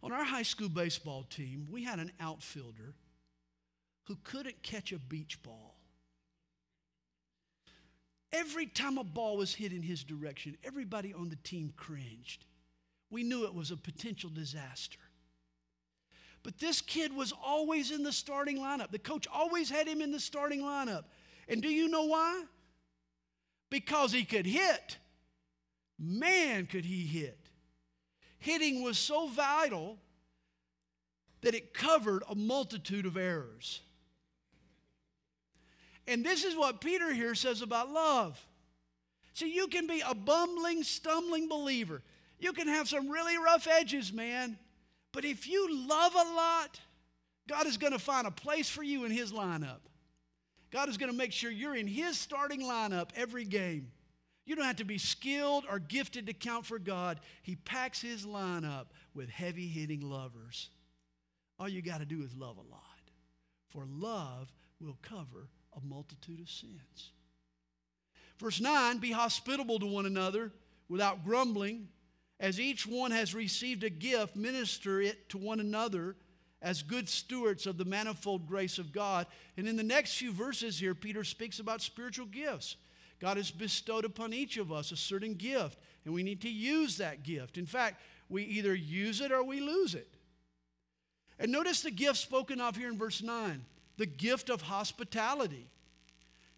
On 0.03 0.11
our 0.11 0.23
high 0.23 0.43
school 0.43 0.69
baseball 0.69 1.23
team, 1.23 1.67
we 1.69 1.83
had 1.83 1.97
an 1.97 2.11
outfielder 2.19 2.93
who 4.05 4.17
couldn't 4.23 4.61
catch 4.61 4.91
a 4.91 4.99
beach 4.99 5.41
ball. 5.41 5.75
Every 8.31 8.67
time 8.67 8.99
a 8.99 9.03
ball 9.03 9.37
was 9.37 9.55
hit 9.55 9.73
in 9.73 9.81
his 9.81 10.03
direction, 10.03 10.57
everybody 10.63 11.11
on 11.11 11.29
the 11.29 11.35
team 11.37 11.73
cringed. 11.75 12.45
We 13.09 13.23
knew 13.23 13.45
it 13.45 13.53
was 13.53 13.71
a 13.71 13.77
potential 13.77 14.29
disaster. 14.29 14.99
But 16.43 16.59
this 16.59 16.81
kid 16.81 17.13
was 17.13 17.33
always 17.43 17.91
in 17.91 18.03
the 18.03 18.13
starting 18.13 18.57
lineup. 18.59 18.91
The 18.91 18.99
coach 18.99 19.27
always 19.33 19.69
had 19.69 19.87
him 19.87 20.01
in 20.01 20.11
the 20.11 20.19
starting 20.19 20.61
lineup. 20.61 21.03
And 21.47 21.61
do 21.61 21.69
you 21.69 21.89
know 21.89 22.05
why? 22.05 22.43
Because 23.69 24.11
he 24.11 24.23
could 24.23 24.45
hit. 24.45 24.97
Man, 25.97 26.65
could 26.65 26.85
he 26.85 27.05
hit. 27.05 27.37
Hitting 28.37 28.83
was 28.83 28.97
so 28.97 29.27
vital 29.27 29.97
that 31.41 31.55
it 31.55 31.73
covered 31.73 32.23
a 32.29 32.35
multitude 32.35 33.05
of 33.05 33.17
errors. 33.17 33.81
And 36.07 36.25
this 36.25 36.43
is 36.43 36.55
what 36.55 36.81
Peter 36.81 37.13
here 37.13 37.35
says 37.35 37.61
about 37.61 37.91
love. 37.91 38.39
See, 39.33 39.53
you 39.53 39.67
can 39.67 39.87
be 39.87 40.01
a 40.07 40.15
bumbling, 40.15 40.83
stumbling 40.83 41.47
believer. 41.47 42.01
You 42.39 42.53
can 42.53 42.67
have 42.67 42.87
some 42.87 43.09
really 43.09 43.37
rough 43.37 43.67
edges, 43.67 44.13
man. 44.13 44.57
But 45.11 45.25
if 45.25 45.47
you 45.47 45.87
love 45.87 46.13
a 46.13 46.35
lot, 46.35 46.79
God 47.47 47.67
is 47.67 47.77
going 47.77 47.93
to 47.93 47.99
find 47.99 48.27
a 48.27 48.31
place 48.31 48.69
for 48.69 48.83
you 48.83 49.05
in 49.05 49.11
His 49.11 49.31
lineup. 49.31 49.79
God 50.71 50.87
is 50.87 50.97
going 50.97 51.11
to 51.11 51.17
make 51.17 51.31
sure 51.31 51.49
you're 51.49 51.75
in 51.75 51.87
His 51.87 52.17
starting 52.17 52.61
lineup 52.61 53.09
every 53.15 53.43
game. 53.43 53.91
You 54.45 54.55
don't 54.55 54.65
have 54.65 54.77
to 54.77 54.85
be 54.85 54.97
skilled 54.97 55.65
or 55.69 55.79
gifted 55.79 56.27
to 56.27 56.33
count 56.33 56.65
for 56.65 56.79
God. 56.79 57.19
He 57.41 57.55
packs 57.55 58.01
His 58.01 58.25
lineup 58.25 58.85
with 59.13 59.29
heavy 59.29 59.67
hitting 59.67 60.01
lovers. 60.01 60.69
All 61.59 61.67
you 61.67 61.81
got 61.81 61.99
to 61.99 62.05
do 62.05 62.23
is 62.23 62.35
love 62.35 62.57
a 62.57 62.61
lot, 62.61 62.81
for 63.67 63.85
love 63.85 64.51
will 64.79 64.97
cover 65.01 65.49
a 65.75 65.85
multitude 65.85 66.39
of 66.39 66.49
sins. 66.49 67.11
Verse 68.39 68.61
9 68.61 68.99
Be 68.99 69.11
hospitable 69.11 69.79
to 69.79 69.85
one 69.85 70.05
another 70.05 70.51
without 70.87 71.25
grumbling. 71.25 71.89
As 72.39 72.59
each 72.59 72.87
one 72.87 73.11
has 73.11 73.35
received 73.35 73.83
a 73.83 73.89
gift, 73.89 74.35
minister 74.35 75.01
it 75.01 75.29
to 75.29 75.37
one 75.37 75.59
another 75.59 76.15
as 76.61 76.83
good 76.83 77.07
stewards 77.07 77.65
of 77.65 77.77
the 77.77 77.85
manifold 77.85 78.47
grace 78.47 78.77
of 78.79 78.91
God. 78.91 79.27
And 79.57 79.67
in 79.67 79.75
the 79.75 79.83
next 79.83 80.15
few 80.15 80.31
verses 80.31 80.79
here, 80.79 80.95
Peter 80.95 81.23
speaks 81.23 81.59
about 81.59 81.81
spiritual 81.81 82.25
gifts. 82.25 82.75
God 83.19 83.37
has 83.37 83.51
bestowed 83.51 84.05
upon 84.05 84.33
each 84.33 84.57
of 84.57 84.71
us 84.71 84.91
a 84.91 84.97
certain 84.97 85.33
gift, 85.33 85.77
and 86.05 86.13
we 86.13 86.23
need 86.23 86.41
to 86.41 86.49
use 86.49 86.97
that 86.97 87.23
gift. 87.23 87.57
In 87.57 87.65
fact, 87.65 88.01
we 88.29 88.43
either 88.43 88.73
use 88.73 89.19
it 89.19 89.31
or 89.31 89.43
we 89.43 89.59
lose 89.59 89.95
it. 89.95 90.15
And 91.37 91.51
notice 91.51 91.81
the 91.81 91.91
gift 91.91 92.17
spoken 92.17 92.61
of 92.61 92.75
here 92.75 92.89
in 92.89 92.97
verse 92.97 93.21
9 93.21 93.65
the 93.97 94.05
gift 94.05 94.49
of 94.49 94.61
hospitality. 94.61 95.67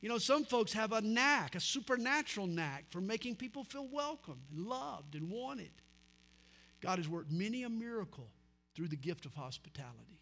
You 0.01 0.09
know, 0.09 0.17
some 0.17 0.43
folks 0.45 0.73
have 0.73 0.91
a 0.91 1.01
knack, 1.01 1.55
a 1.55 1.59
supernatural 1.59 2.47
knack 2.47 2.85
for 2.89 2.99
making 2.99 3.35
people 3.35 3.63
feel 3.63 3.87
welcome 3.87 4.39
and 4.51 4.65
loved 4.65 5.13
and 5.13 5.29
wanted. 5.29 5.71
God 6.81 6.97
has 6.97 7.07
worked 7.07 7.31
many 7.31 7.63
a 7.63 7.69
miracle 7.69 8.29
through 8.75 8.87
the 8.87 8.95
gift 8.95 9.27
of 9.27 9.35
hospitality. 9.35 10.19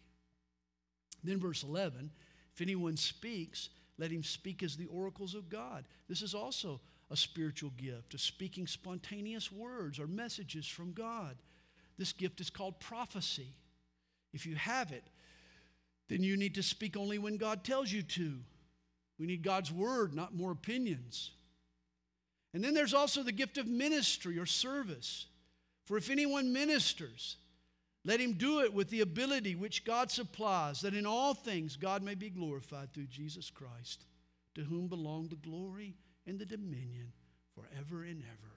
Then, 1.24 1.40
verse 1.40 1.62
11 1.62 2.10
if 2.52 2.60
anyone 2.60 2.96
speaks, 2.96 3.70
let 3.96 4.10
him 4.10 4.22
speak 4.22 4.62
as 4.62 4.76
the 4.76 4.86
oracles 4.86 5.34
of 5.34 5.48
God. 5.48 5.84
This 6.08 6.20
is 6.20 6.34
also 6.34 6.80
a 7.10 7.16
spiritual 7.16 7.70
gift 7.70 8.12
of 8.12 8.20
speaking 8.20 8.66
spontaneous 8.66 9.50
words 9.50 9.98
or 9.98 10.06
messages 10.06 10.66
from 10.66 10.92
God. 10.92 11.36
This 11.96 12.12
gift 12.12 12.40
is 12.40 12.50
called 12.50 12.80
prophecy. 12.80 13.54
If 14.32 14.46
you 14.46 14.56
have 14.56 14.92
it, 14.92 15.04
then 16.08 16.22
you 16.22 16.36
need 16.36 16.54
to 16.56 16.62
speak 16.62 16.96
only 16.96 17.18
when 17.18 17.36
God 17.36 17.64
tells 17.64 17.90
you 17.90 18.02
to. 18.02 18.38
We 19.20 19.26
need 19.26 19.42
God's 19.42 19.70
word, 19.70 20.14
not 20.14 20.34
more 20.34 20.50
opinions. 20.50 21.30
And 22.54 22.64
then 22.64 22.72
there's 22.72 22.94
also 22.94 23.22
the 23.22 23.30
gift 23.30 23.58
of 23.58 23.66
ministry 23.66 24.38
or 24.38 24.46
service. 24.46 25.26
For 25.84 25.98
if 25.98 26.08
anyone 26.08 26.54
ministers, 26.54 27.36
let 28.02 28.18
him 28.18 28.32
do 28.32 28.60
it 28.60 28.72
with 28.72 28.88
the 28.88 29.02
ability 29.02 29.54
which 29.54 29.84
God 29.84 30.10
supplies, 30.10 30.80
that 30.80 30.94
in 30.94 31.04
all 31.04 31.34
things 31.34 31.76
God 31.76 32.02
may 32.02 32.14
be 32.14 32.30
glorified 32.30 32.94
through 32.94 33.08
Jesus 33.08 33.50
Christ, 33.50 34.06
to 34.54 34.62
whom 34.62 34.88
belong 34.88 35.28
the 35.28 35.36
glory 35.36 35.96
and 36.26 36.38
the 36.38 36.46
dominion 36.46 37.12
forever 37.54 38.02
and 38.02 38.22
ever. 38.22 38.56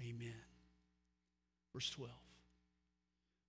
Amen. 0.00 0.32
Verse 1.74 1.90
12. 1.90 2.12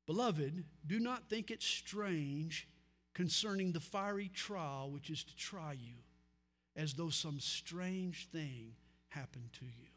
Beloved, 0.07 0.63
do 0.88 0.99
not 0.99 1.29
think 1.29 1.51
it 1.51 1.62
strange 1.62 2.67
concerning 3.13 3.71
the 3.71 3.79
fiery 3.79 4.29
trial 4.33 4.89
which 4.89 5.12
is 5.12 5.23
to 5.23 5.35
try 5.35 5.73
you, 5.73 5.93
as 6.75 6.93
though 6.93 7.10
some 7.10 7.39
strange 7.39 8.27
thing 8.32 8.73
happened 9.10 9.51
to 9.53 9.65
you. 9.65 9.88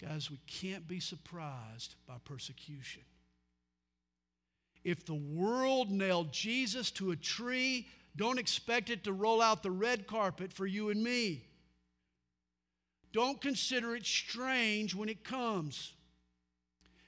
Guys, 0.00 0.30
we 0.30 0.38
can't 0.46 0.88
be 0.88 0.98
surprised 0.98 1.94
by 2.06 2.14
persecution. 2.24 3.02
If 4.84 5.06
the 5.06 5.14
world 5.14 5.90
nailed 5.90 6.32
Jesus 6.32 6.90
to 6.92 7.12
a 7.12 7.16
tree, 7.16 7.86
don't 8.16 8.38
expect 8.38 8.90
it 8.90 9.04
to 9.04 9.12
roll 9.12 9.40
out 9.40 9.62
the 9.62 9.70
red 9.70 10.06
carpet 10.06 10.52
for 10.52 10.66
you 10.66 10.90
and 10.90 11.02
me. 11.02 11.44
Don't 13.12 13.40
consider 13.40 13.94
it 13.94 14.06
strange 14.06 14.94
when 14.94 15.08
it 15.08 15.22
comes. 15.22 15.92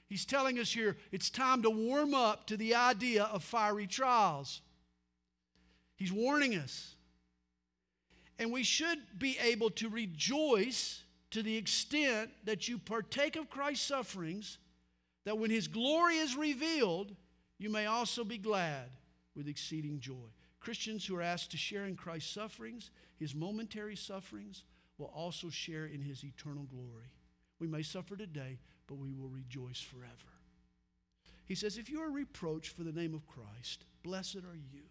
He's 0.07 0.25
telling 0.25 0.59
us 0.59 0.71
here 0.71 0.97
it's 1.11 1.29
time 1.29 1.63
to 1.63 1.69
warm 1.69 2.13
up 2.13 2.47
to 2.47 2.57
the 2.57 2.75
idea 2.75 3.23
of 3.23 3.43
fiery 3.43 3.87
trials. 3.87 4.61
He's 5.97 6.11
warning 6.11 6.55
us. 6.55 6.94
And 8.37 8.51
we 8.51 8.63
should 8.63 8.99
be 9.17 9.37
able 9.39 9.69
to 9.71 9.89
rejoice 9.89 11.03
to 11.31 11.41
the 11.41 11.57
extent 11.57 12.31
that 12.43 12.67
you 12.67 12.77
partake 12.77 13.35
of 13.35 13.49
Christ's 13.49 13.87
sufferings, 13.87 14.57
that 15.25 15.37
when 15.37 15.49
his 15.49 15.67
glory 15.67 16.17
is 16.17 16.35
revealed, 16.35 17.15
you 17.57 17.69
may 17.69 17.85
also 17.85 18.23
be 18.23 18.37
glad 18.37 18.89
with 19.35 19.47
exceeding 19.47 19.99
joy. 19.99 20.29
Christians 20.59 21.05
who 21.05 21.15
are 21.15 21.21
asked 21.21 21.51
to 21.51 21.57
share 21.57 21.85
in 21.85 21.95
Christ's 21.95 22.33
sufferings, 22.33 22.91
his 23.17 23.35
momentary 23.35 23.95
sufferings, 23.95 24.63
will 24.97 25.11
also 25.15 25.49
share 25.49 25.85
in 25.85 26.01
his 26.01 26.23
eternal 26.23 26.63
glory. 26.63 27.11
We 27.59 27.67
may 27.67 27.83
suffer 27.83 28.15
today, 28.15 28.59
but 28.87 28.95
we 28.95 29.11
will 29.11 29.29
rejoice 29.29 29.79
forever. 29.79 30.35
He 31.45 31.55
says, 31.55 31.77
If 31.77 31.89
you 31.89 32.01
are 32.01 32.09
reproached 32.09 32.75
for 32.75 32.83
the 32.83 32.91
name 32.91 33.13
of 33.13 33.27
Christ, 33.27 33.85
blessed 34.03 34.37
are 34.37 34.55
you. 34.55 34.83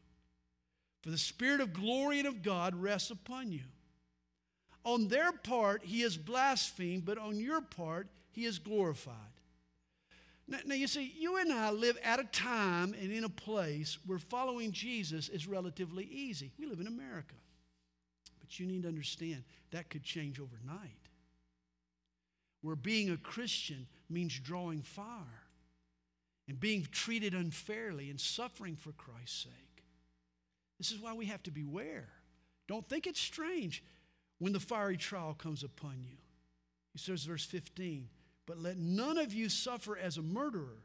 For 1.04 1.10
the 1.10 1.18
Spirit 1.18 1.60
of 1.60 1.74
glory 1.74 2.18
and 2.20 2.26
of 2.26 2.42
God 2.42 2.74
rests 2.74 3.10
upon 3.10 3.52
you. 3.52 3.60
On 4.84 5.06
their 5.08 5.32
part, 5.32 5.84
he 5.84 6.00
is 6.00 6.16
blasphemed, 6.16 7.04
but 7.04 7.18
on 7.18 7.38
your 7.38 7.60
part, 7.60 8.08
he 8.30 8.46
is 8.46 8.58
glorified. 8.58 9.14
Now, 10.48 10.60
now, 10.64 10.74
you 10.74 10.86
see, 10.86 11.12
you 11.18 11.36
and 11.36 11.52
I 11.52 11.72
live 11.72 11.98
at 12.02 12.20
a 12.20 12.24
time 12.24 12.94
and 12.98 13.12
in 13.12 13.24
a 13.24 13.28
place 13.28 13.98
where 14.06 14.18
following 14.18 14.72
Jesus 14.72 15.28
is 15.28 15.46
relatively 15.46 16.04
easy. 16.04 16.52
We 16.58 16.64
live 16.64 16.80
in 16.80 16.86
America. 16.86 17.34
But 18.40 18.58
you 18.58 18.64
need 18.64 18.84
to 18.84 18.88
understand 18.88 19.44
that 19.72 19.90
could 19.90 20.04
change 20.04 20.40
overnight. 20.40 21.10
Where 22.62 22.76
being 22.76 23.10
a 23.10 23.18
Christian 23.18 23.88
means 24.08 24.38
drawing 24.38 24.80
fire 24.80 25.42
and 26.48 26.58
being 26.58 26.88
treated 26.90 27.34
unfairly 27.34 28.08
and 28.08 28.18
suffering 28.18 28.76
for 28.76 28.92
Christ's 28.92 29.42
sake. 29.42 29.73
This 30.78 30.90
is 30.90 31.00
why 31.00 31.14
we 31.14 31.26
have 31.26 31.42
to 31.44 31.50
beware. 31.50 32.08
Don't 32.66 32.88
think 32.88 33.06
it's 33.06 33.20
strange 33.20 33.82
when 34.38 34.52
the 34.52 34.60
fiery 34.60 34.96
trial 34.96 35.34
comes 35.34 35.62
upon 35.62 36.02
you. 36.02 36.16
He 36.92 36.98
says, 36.98 37.24
verse 37.24 37.44
15, 37.44 38.08
but 38.46 38.58
let 38.58 38.76
none 38.76 39.18
of 39.18 39.34
you 39.34 39.48
suffer 39.48 39.96
as 39.96 40.16
a 40.16 40.22
murderer, 40.22 40.84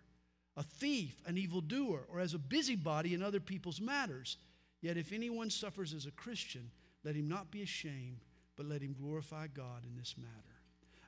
a 0.58 0.64
thief, 0.64 1.22
an 1.26 1.38
evildoer, 1.38 2.06
or 2.12 2.20
as 2.20 2.34
a 2.34 2.40
busybody 2.40 3.14
in 3.14 3.22
other 3.22 3.40
people's 3.40 3.80
matters. 3.80 4.38
Yet 4.82 4.98
if 4.98 5.12
anyone 5.12 5.50
suffers 5.50 5.94
as 5.94 6.06
a 6.06 6.12
Christian, 6.12 6.72
let 7.04 7.16
him 7.16 7.28
not 7.28 7.52
be 7.52 7.62
ashamed, 7.62 8.24
but 8.56 8.66
let 8.66 8.82
him 8.82 8.96
glorify 9.00 9.48
God 9.48 9.86
in 9.86 9.96
this 9.98 10.16
matter. 10.18 10.60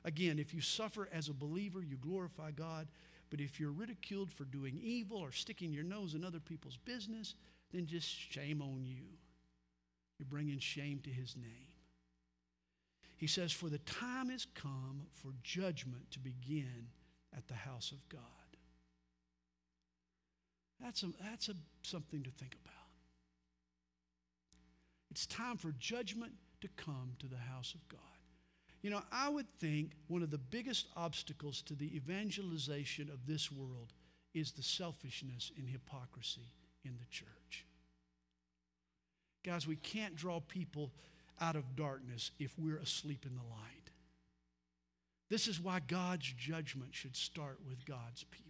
Again, 0.04 0.38
if 0.38 0.52
you 0.52 0.60
suffer 0.60 1.08
as 1.12 1.28
a 1.28 1.34
believer, 1.34 1.82
you 1.82 1.96
glorify 1.96 2.50
God. 2.50 2.88
But 3.30 3.40
if 3.40 3.58
you're 3.58 3.72
ridiculed 3.72 4.30
for 4.30 4.44
doing 4.44 4.78
evil 4.82 5.18
or 5.18 5.32
sticking 5.32 5.72
your 5.72 5.84
nose 5.84 6.14
in 6.14 6.24
other 6.24 6.40
people's 6.40 6.76
business, 6.76 7.34
then 7.72 7.86
just 7.86 8.08
shame 8.08 8.60
on 8.60 8.84
you. 8.84 9.04
You're 10.18 10.26
bringing 10.28 10.58
shame 10.58 11.00
to 11.04 11.10
his 11.10 11.36
name. 11.36 11.72
He 13.16 13.26
says, 13.26 13.52
For 13.52 13.68
the 13.68 13.78
time 13.78 14.30
has 14.30 14.46
come 14.54 15.02
for 15.12 15.32
judgment 15.42 16.10
to 16.10 16.18
begin 16.18 16.88
at 17.36 17.48
the 17.48 17.54
house 17.54 17.92
of 17.92 18.08
God. 18.08 18.20
That's, 20.80 21.02
a, 21.02 21.08
that's 21.22 21.48
a, 21.48 21.54
something 21.82 22.22
to 22.22 22.30
think 22.30 22.56
about. 22.64 22.74
It's 25.10 25.26
time 25.26 25.56
for 25.56 25.72
judgment 25.78 26.32
to 26.60 26.68
come 26.76 27.12
to 27.20 27.26
the 27.26 27.36
house 27.36 27.74
of 27.74 27.88
God. 27.88 28.00
You 28.82 28.90
know, 28.90 29.02
I 29.12 29.28
would 29.28 29.48
think 29.60 29.92
one 30.08 30.22
of 30.22 30.30
the 30.30 30.38
biggest 30.38 30.88
obstacles 30.96 31.62
to 31.62 31.74
the 31.74 31.94
evangelization 31.94 33.08
of 33.10 33.26
this 33.26 33.52
world 33.52 33.92
is 34.34 34.50
the 34.50 34.62
selfishness 34.62 35.52
and 35.56 35.68
hypocrisy 35.68 36.48
in 36.84 36.96
the 36.98 37.06
church. 37.10 37.66
Guys, 39.44 39.66
we 39.66 39.76
can't 39.76 40.16
draw 40.16 40.40
people 40.40 40.92
out 41.40 41.56
of 41.56 41.76
darkness 41.76 42.30
if 42.38 42.58
we're 42.58 42.78
asleep 42.78 43.26
in 43.26 43.34
the 43.34 43.42
light. 43.42 43.90
This 45.28 45.48
is 45.48 45.60
why 45.60 45.80
God's 45.80 46.32
judgment 46.36 46.94
should 46.94 47.16
start 47.16 47.58
with 47.66 47.84
God's 47.86 48.24
people. 48.24 48.48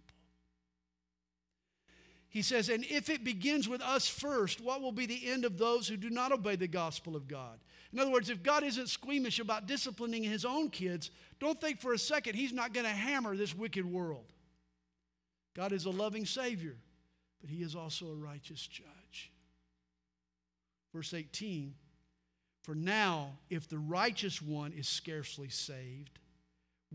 He 2.29 2.41
says, 2.41 2.69
and 2.69 2.83
if 2.85 3.09
it 3.09 3.23
begins 3.23 3.69
with 3.69 3.81
us 3.81 4.07
first, 4.07 4.59
what 4.59 4.81
will 4.81 4.91
be 4.91 5.05
the 5.05 5.29
end 5.29 5.45
of 5.45 5.59
those 5.59 5.87
who 5.87 5.95
do 5.95 6.09
not 6.09 6.31
obey 6.31 6.55
the 6.55 6.67
gospel 6.67 7.15
of 7.15 7.27
God? 7.27 7.59
In 7.93 7.99
other 7.99 8.11
words, 8.11 8.31
if 8.31 8.41
God 8.41 8.63
isn't 8.63 8.89
squeamish 8.89 9.39
about 9.39 9.67
disciplining 9.67 10.23
his 10.23 10.43
own 10.43 10.71
kids, 10.71 11.11
don't 11.39 11.61
think 11.61 11.79
for 11.79 11.93
a 11.93 11.99
second 11.99 12.33
he's 12.35 12.51
not 12.51 12.73
going 12.73 12.87
to 12.87 12.91
hammer 12.91 13.37
this 13.37 13.55
wicked 13.55 13.85
world. 13.85 14.25
God 15.55 15.71
is 15.71 15.85
a 15.85 15.91
loving 15.91 16.25
Savior, 16.25 16.75
but 17.43 17.49
he 17.49 17.61
is 17.61 17.75
also 17.75 18.05
a 18.05 18.15
righteous 18.15 18.65
judge. 18.65 19.29
Verse 20.95 21.13
18 21.13 21.73
For 22.61 22.73
now, 22.73 23.31
if 23.49 23.67
the 23.67 23.77
righteous 23.77 24.41
one 24.41 24.71
is 24.71 24.87
scarcely 24.87 25.49
saved, 25.49 26.19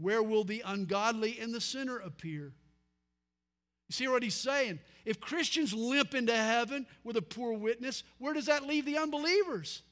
where 0.00 0.22
will 0.22 0.44
the 0.44 0.62
ungodly 0.64 1.38
and 1.38 1.52
the 1.52 1.60
sinner 1.60 1.98
appear? 1.98 2.54
You 3.88 3.92
see 3.92 4.08
what 4.08 4.22
he's 4.22 4.34
saying? 4.34 4.80
If 5.04 5.20
Christians 5.20 5.74
limp 5.74 6.14
into 6.14 6.34
heaven 6.34 6.86
with 7.04 7.18
a 7.18 7.22
poor 7.22 7.52
witness, 7.52 8.02
where 8.16 8.32
does 8.32 8.46
that 8.46 8.66
leave 8.66 8.86
the 8.86 8.96
unbelievers? 8.96 9.82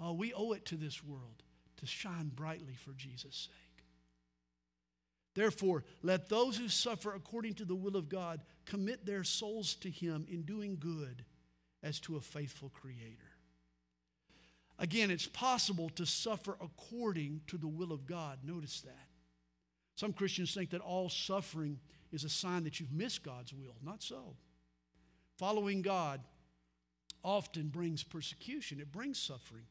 Oh, 0.00 0.14
we 0.14 0.32
owe 0.32 0.52
it 0.52 0.64
to 0.66 0.76
this 0.76 1.02
world 1.04 1.44
to 1.76 1.86
shine 1.86 2.32
brightly 2.34 2.74
for 2.74 2.92
Jesus' 2.92 3.48
sake. 3.48 3.65
Therefore, 5.36 5.84
let 6.02 6.30
those 6.30 6.56
who 6.56 6.66
suffer 6.66 7.14
according 7.14 7.54
to 7.54 7.66
the 7.66 7.74
will 7.74 7.94
of 7.94 8.08
God 8.08 8.40
commit 8.64 9.04
their 9.04 9.22
souls 9.22 9.74
to 9.76 9.90
Him 9.90 10.26
in 10.30 10.42
doing 10.42 10.78
good 10.80 11.26
as 11.82 12.00
to 12.00 12.16
a 12.16 12.22
faithful 12.22 12.70
Creator. 12.70 13.30
Again, 14.78 15.10
it's 15.10 15.26
possible 15.26 15.90
to 15.90 16.06
suffer 16.06 16.56
according 16.58 17.42
to 17.48 17.58
the 17.58 17.68
will 17.68 17.92
of 17.92 18.06
God. 18.06 18.38
Notice 18.44 18.80
that. 18.80 19.08
Some 19.94 20.14
Christians 20.14 20.54
think 20.54 20.70
that 20.70 20.80
all 20.80 21.10
suffering 21.10 21.80
is 22.12 22.24
a 22.24 22.30
sign 22.30 22.64
that 22.64 22.80
you've 22.80 22.92
missed 22.92 23.22
God's 23.22 23.52
will. 23.52 23.76
Not 23.84 24.02
so. 24.02 24.36
Following 25.36 25.82
God 25.82 26.22
often 27.22 27.68
brings 27.68 28.02
persecution, 28.02 28.80
it 28.80 28.90
brings 28.90 29.18
suffering. 29.18 29.64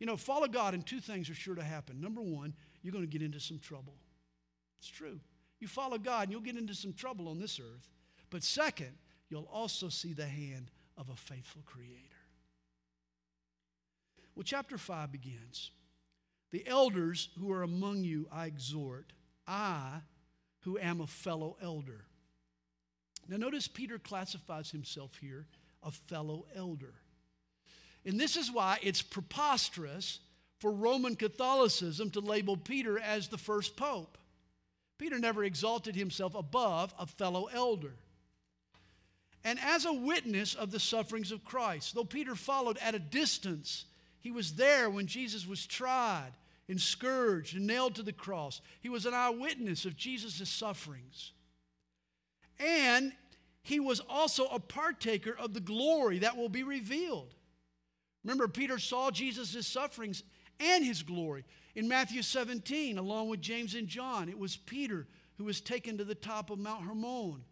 You 0.00 0.06
know, 0.06 0.16
follow 0.16 0.48
God, 0.48 0.74
and 0.74 0.84
two 0.84 0.98
things 0.98 1.30
are 1.30 1.34
sure 1.34 1.54
to 1.54 1.62
happen. 1.62 2.00
Number 2.00 2.20
one, 2.20 2.52
you're 2.82 2.92
going 2.92 3.04
to 3.04 3.10
get 3.10 3.22
into 3.22 3.38
some 3.38 3.60
trouble. 3.60 3.94
It's 4.84 4.90
true. 4.90 5.18
You 5.60 5.66
follow 5.66 5.96
God, 5.96 6.24
and 6.24 6.32
you'll 6.32 6.42
get 6.42 6.58
into 6.58 6.74
some 6.74 6.92
trouble 6.92 7.28
on 7.28 7.38
this 7.38 7.58
earth. 7.58 7.88
But 8.28 8.42
second, 8.42 8.92
you'll 9.30 9.48
also 9.50 9.88
see 9.88 10.12
the 10.12 10.26
hand 10.26 10.70
of 10.98 11.08
a 11.08 11.16
faithful 11.16 11.62
Creator. 11.64 11.94
Well, 14.34 14.42
chapter 14.44 14.76
5 14.76 15.10
begins. 15.10 15.70
The 16.50 16.68
elders 16.68 17.30
who 17.40 17.50
are 17.50 17.62
among 17.62 18.04
you, 18.04 18.28
I 18.30 18.44
exhort, 18.44 19.14
I 19.48 20.00
who 20.60 20.78
am 20.78 21.00
a 21.00 21.06
fellow 21.06 21.56
elder. 21.62 22.04
Now, 23.26 23.38
notice 23.38 23.66
Peter 23.66 23.98
classifies 23.98 24.70
himself 24.70 25.16
here 25.18 25.46
a 25.82 25.92
fellow 25.92 26.44
elder. 26.54 26.92
And 28.04 28.20
this 28.20 28.36
is 28.36 28.52
why 28.52 28.80
it's 28.82 29.00
preposterous 29.00 30.20
for 30.58 30.70
Roman 30.70 31.16
Catholicism 31.16 32.10
to 32.10 32.20
label 32.20 32.58
Peter 32.58 32.98
as 32.98 33.28
the 33.28 33.38
first 33.38 33.78
pope. 33.78 34.18
Peter 34.98 35.18
never 35.18 35.44
exalted 35.44 35.96
himself 35.96 36.34
above 36.34 36.94
a 36.98 37.06
fellow 37.06 37.48
elder. 37.52 37.94
And 39.44 39.58
as 39.60 39.84
a 39.84 39.92
witness 39.92 40.54
of 40.54 40.70
the 40.70 40.80
sufferings 40.80 41.30
of 41.30 41.44
Christ, 41.44 41.94
though 41.94 42.04
Peter 42.04 42.34
followed 42.34 42.78
at 42.78 42.94
a 42.94 42.98
distance, 42.98 43.84
he 44.20 44.30
was 44.30 44.54
there 44.54 44.88
when 44.88 45.06
Jesus 45.06 45.46
was 45.46 45.66
tried 45.66 46.32
and 46.68 46.80
scourged 46.80 47.54
and 47.54 47.66
nailed 47.66 47.96
to 47.96 48.02
the 48.02 48.12
cross. 48.12 48.62
He 48.80 48.88
was 48.88 49.04
an 49.04 49.12
eyewitness 49.12 49.84
of 49.84 49.96
Jesus' 49.96 50.48
sufferings. 50.48 51.32
And 52.58 53.12
he 53.62 53.80
was 53.80 54.00
also 54.08 54.46
a 54.46 54.60
partaker 54.60 55.36
of 55.38 55.52
the 55.52 55.60
glory 55.60 56.20
that 56.20 56.36
will 56.36 56.48
be 56.48 56.62
revealed. 56.62 57.34
Remember, 58.22 58.48
Peter 58.48 58.78
saw 58.78 59.10
Jesus' 59.10 59.66
sufferings 59.66 60.22
and 60.60 60.84
his 60.84 61.02
glory. 61.02 61.44
In 61.74 61.88
Matthew 61.88 62.22
17, 62.22 62.98
along 62.98 63.28
with 63.28 63.40
James 63.40 63.74
and 63.74 63.88
John, 63.88 64.28
it 64.28 64.38
was 64.38 64.56
Peter 64.56 65.06
who 65.36 65.44
was 65.44 65.60
taken 65.60 65.98
to 65.98 66.04
the 66.04 66.14
top 66.14 66.50
of 66.50 66.58
Mount 66.58 66.84
Hermon. 66.84 67.44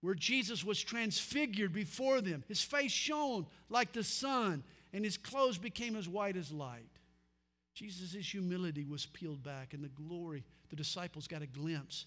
where 0.00 0.14
Jesus 0.14 0.64
was 0.64 0.82
transfigured 0.82 1.72
before 1.72 2.20
them. 2.20 2.42
His 2.48 2.60
face 2.60 2.90
shone 2.90 3.46
like 3.70 3.92
the 3.92 4.02
sun, 4.02 4.64
and 4.92 5.04
his 5.04 5.16
clothes 5.16 5.58
became 5.58 5.94
as 5.94 6.08
white 6.08 6.36
as 6.36 6.50
light. 6.50 6.90
Jesus' 7.74 8.14
humility 8.14 8.84
was 8.84 9.06
peeled 9.06 9.42
back, 9.42 9.72
and 9.72 9.82
the 9.82 9.88
glory, 9.88 10.44
the 10.70 10.76
disciples 10.76 11.28
got 11.28 11.40
a 11.40 11.46
glimpse 11.46 12.06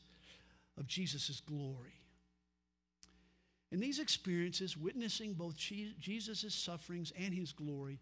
of 0.77 0.87
Jesus' 0.87 1.41
glory. 1.47 2.01
And 3.71 3.81
these 3.81 3.99
experiences, 3.99 4.77
witnessing 4.77 5.33
both 5.33 5.55
Jesus' 5.55 6.53
sufferings 6.53 7.11
and 7.17 7.33
his 7.33 7.51
glory, 7.51 7.99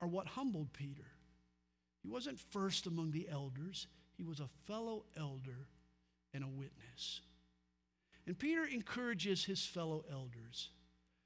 are 0.00 0.08
what 0.08 0.26
humbled 0.26 0.72
Peter. 0.72 1.06
He 2.06 2.12
wasn't 2.12 2.38
first 2.38 2.86
among 2.86 3.10
the 3.10 3.28
elders, 3.28 3.88
he 4.16 4.22
was 4.22 4.38
a 4.38 4.48
fellow 4.68 5.06
elder 5.16 5.66
and 6.32 6.44
a 6.44 6.48
witness. 6.48 7.20
And 8.28 8.38
Peter 8.38 8.64
encourages 8.64 9.44
his 9.44 9.66
fellow 9.66 10.04
elders 10.08 10.70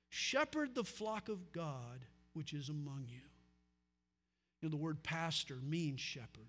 shepherd 0.08 0.74
the 0.74 0.82
flock 0.82 1.28
of 1.28 1.52
God 1.52 2.06
which 2.32 2.54
is 2.54 2.70
among 2.70 3.04
you. 3.08 3.20
You 4.60 4.68
know, 4.68 4.70
the 4.70 4.82
word 4.82 5.02
pastor 5.02 5.58
means 5.62 6.00
shepherd. 6.00 6.48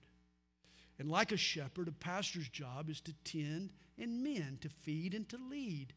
And 0.98 1.12
like 1.12 1.34
a 1.34 1.38
shepherd, 1.38 1.90
a 1.90 1.92
pastor's 1.92 2.48
job 2.48 2.90
is 2.90 3.02
to 3.02 3.14
tend 3.26 3.74
and 4.00 4.24
mend, 4.24 4.62
to 4.62 4.70
feed 4.70 5.14
and 5.14 5.28
to 5.28 5.38
lead. 5.50 5.94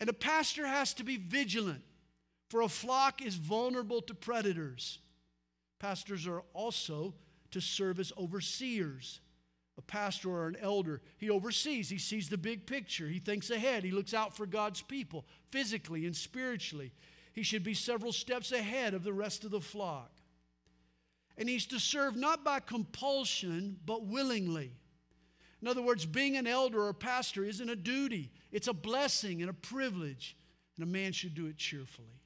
And 0.00 0.08
a 0.08 0.14
pastor 0.14 0.66
has 0.66 0.94
to 0.94 1.04
be 1.04 1.18
vigilant, 1.18 1.82
for 2.48 2.62
a 2.62 2.68
flock 2.68 3.20
is 3.20 3.34
vulnerable 3.34 4.00
to 4.02 4.14
predators. 4.14 4.98
Pastors 5.78 6.26
are 6.26 6.42
also 6.54 7.12
to 7.52 7.60
serve 7.60 7.98
as 7.98 8.12
overseers. 8.18 9.20
A 9.78 9.82
pastor 9.82 10.30
or 10.30 10.48
an 10.48 10.56
elder, 10.60 11.00
he 11.16 11.30
oversees, 11.30 11.88
he 11.88 11.98
sees 11.98 12.28
the 12.28 12.36
big 12.36 12.66
picture, 12.66 13.08
he 13.08 13.18
thinks 13.18 13.48
ahead, 13.48 13.82
he 13.82 13.90
looks 13.90 14.12
out 14.12 14.36
for 14.36 14.44
God's 14.44 14.82
people, 14.82 15.24
physically 15.50 16.04
and 16.04 16.14
spiritually. 16.14 16.92
He 17.32 17.42
should 17.42 17.62
be 17.62 17.74
several 17.74 18.12
steps 18.12 18.52
ahead 18.52 18.92
of 18.92 19.04
the 19.04 19.12
rest 19.12 19.44
of 19.44 19.50
the 19.50 19.60
flock. 19.60 20.10
And 21.38 21.48
he's 21.48 21.64
to 21.66 21.80
serve 21.80 22.16
not 22.16 22.44
by 22.44 22.60
compulsion, 22.60 23.78
but 23.86 24.04
willingly. 24.04 24.72
In 25.62 25.68
other 25.68 25.82
words, 25.82 26.04
being 26.04 26.36
an 26.36 26.46
elder 26.46 26.82
or 26.82 26.92
pastor 26.92 27.44
isn't 27.44 27.70
a 27.70 27.76
duty, 27.76 28.30
it's 28.50 28.68
a 28.68 28.74
blessing 28.74 29.40
and 29.40 29.50
a 29.50 29.54
privilege, 29.54 30.36
and 30.76 30.84
a 30.84 30.90
man 30.90 31.12
should 31.12 31.34
do 31.34 31.46
it 31.46 31.56
cheerfully. 31.56 32.20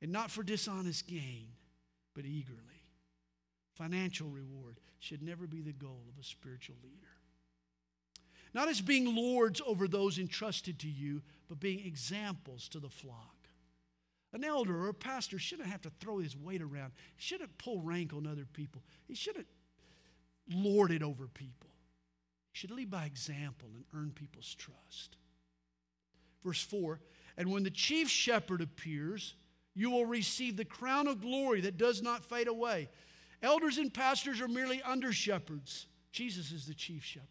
And 0.00 0.10
not 0.10 0.30
for 0.30 0.42
dishonest 0.42 1.06
gain, 1.06 1.46
but 2.14 2.24
eagerly. 2.24 2.71
Financial 3.82 4.28
reward 4.28 4.78
should 5.00 5.24
never 5.24 5.48
be 5.48 5.60
the 5.60 5.72
goal 5.72 6.04
of 6.08 6.20
a 6.20 6.24
spiritual 6.24 6.76
leader. 6.84 7.16
Not 8.54 8.68
as 8.68 8.80
being 8.80 9.16
lords 9.16 9.60
over 9.66 9.88
those 9.88 10.20
entrusted 10.20 10.78
to 10.78 10.88
you, 10.88 11.20
but 11.48 11.58
being 11.58 11.84
examples 11.84 12.68
to 12.68 12.78
the 12.78 12.88
flock. 12.88 13.48
An 14.32 14.44
elder 14.44 14.84
or 14.84 14.90
a 14.90 14.94
pastor 14.94 15.36
shouldn't 15.36 15.68
have 15.68 15.82
to 15.82 15.90
throw 15.98 16.18
his 16.18 16.36
weight 16.36 16.62
around. 16.62 16.92
He 17.16 17.22
shouldn't 17.22 17.58
pull 17.58 17.80
rank 17.80 18.12
on 18.12 18.24
other 18.24 18.46
people. 18.52 18.84
He 19.08 19.16
shouldn't 19.16 19.48
lord 20.48 20.92
it 20.92 21.02
over 21.02 21.26
people. 21.26 21.70
He 22.52 22.58
should 22.58 22.70
lead 22.70 22.88
by 22.88 23.06
example 23.06 23.68
and 23.74 23.84
earn 23.96 24.12
people's 24.12 24.54
trust. 24.54 25.16
Verse 26.44 26.62
4 26.62 27.00
And 27.36 27.50
when 27.50 27.64
the 27.64 27.70
chief 27.70 28.08
shepherd 28.08 28.60
appears, 28.60 29.34
you 29.74 29.90
will 29.90 30.06
receive 30.06 30.56
the 30.56 30.64
crown 30.64 31.08
of 31.08 31.20
glory 31.20 31.62
that 31.62 31.78
does 31.78 32.00
not 32.00 32.24
fade 32.24 32.46
away. 32.46 32.88
Elders 33.42 33.78
and 33.78 33.92
pastors 33.92 34.40
are 34.40 34.48
merely 34.48 34.80
under 34.82 35.12
shepherds. 35.12 35.86
Jesus 36.12 36.52
is 36.52 36.66
the 36.66 36.74
chief 36.74 37.04
shepherd. 37.04 37.28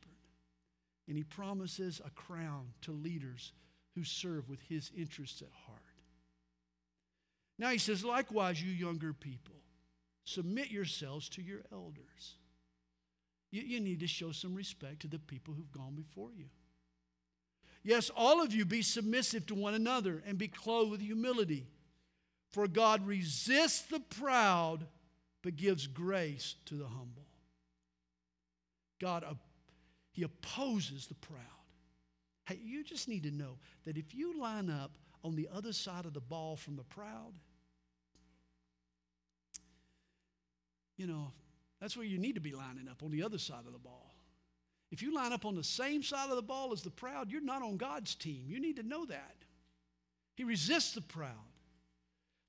And 1.07 1.17
he 1.17 1.23
promises 1.23 2.01
a 2.05 2.09
crown 2.09 2.67
to 2.81 2.91
leaders 2.91 3.53
who 3.95 4.03
serve 4.03 4.49
with 4.49 4.61
his 4.61 4.91
interests 4.95 5.41
at 5.41 5.49
heart. 5.65 5.79
Now 7.57 7.69
he 7.69 7.77
says, 7.77 8.03
likewise, 8.03 8.61
you 8.61 8.71
younger 8.71 9.13
people, 9.13 9.55
submit 10.25 10.71
yourselves 10.71 11.29
to 11.29 11.41
your 11.41 11.61
elders. 11.71 12.35
You, 13.51 13.61
you 13.61 13.79
need 13.79 13.99
to 13.99 14.07
show 14.07 14.31
some 14.31 14.55
respect 14.55 15.01
to 15.01 15.07
the 15.07 15.19
people 15.19 15.53
who've 15.53 15.71
gone 15.71 15.93
before 15.93 16.31
you. 16.35 16.45
Yes, 17.83 18.11
all 18.15 18.41
of 18.41 18.53
you 18.53 18.65
be 18.65 18.81
submissive 18.81 19.45
to 19.47 19.55
one 19.55 19.73
another 19.73 20.21
and 20.25 20.37
be 20.37 20.47
clothed 20.47 20.91
with 20.91 21.01
humility. 21.01 21.67
For 22.51 22.67
God 22.67 23.05
resists 23.07 23.81
the 23.81 23.99
proud, 23.99 24.85
but 25.41 25.55
gives 25.55 25.87
grace 25.87 26.55
to 26.65 26.75
the 26.75 26.87
humble. 26.87 27.25
God, 28.99 29.23
uh, 29.23 29.33
He 30.11 30.23
opposes 30.23 31.07
the 31.07 31.15
proud. 31.15 31.39
Hey, 32.45 32.59
you 32.63 32.83
just 32.83 33.07
need 33.07 33.23
to 33.23 33.31
know 33.31 33.57
that 33.85 33.97
if 33.97 34.13
you 34.13 34.39
line 34.39 34.69
up 34.69 34.91
on 35.23 35.35
the 35.35 35.47
other 35.53 35.73
side 35.73 36.05
of 36.05 36.13
the 36.13 36.21
ball 36.21 36.55
from 36.55 36.75
the 36.75 36.83
proud, 36.83 37.33
you 40.97 41.07
know, 41.07 41.31
that's 41.79 41.97
where 41.97 42.05
you 42.05 42.19
need 42.19 42.35
to 42.35 42.41
be 42.41 42.53
lining 42.53 42.87
up 42.87 43.01
on 43.03 43.11
the 43.11 43.23
other 43.23 43.39
side 43.39 43.65
of 43.65 43.73
the 43.73 43.79
ball. 43.79 44.13
If 44.91 45.01
you 45.01 45.15
line 45.15 45.33
up 45.33 45.45
on 45.45 45.55
the 45.55 45.63
same 45.63 46.03
side 46.03 46.29
of 46.29 46.35
the 46.35 46.41
ball 46.41 46.73
as 46.73 46.81
the 46.81 46.91
proud, 46.91 47.31
you're 47.31 47.41
not 47.41 47.63
on 47.63 47.77
God's 47.77 48.13
team. 48.13 48.45
You 48.47 48.59
need 48.59 48.75
to 48.75 48.83
know 48.83 49.05
that. 49.05 49.35
He 50.35 50.43
resists 50.43 50.93
the 50.93 51.01
proud. 51.01 51.50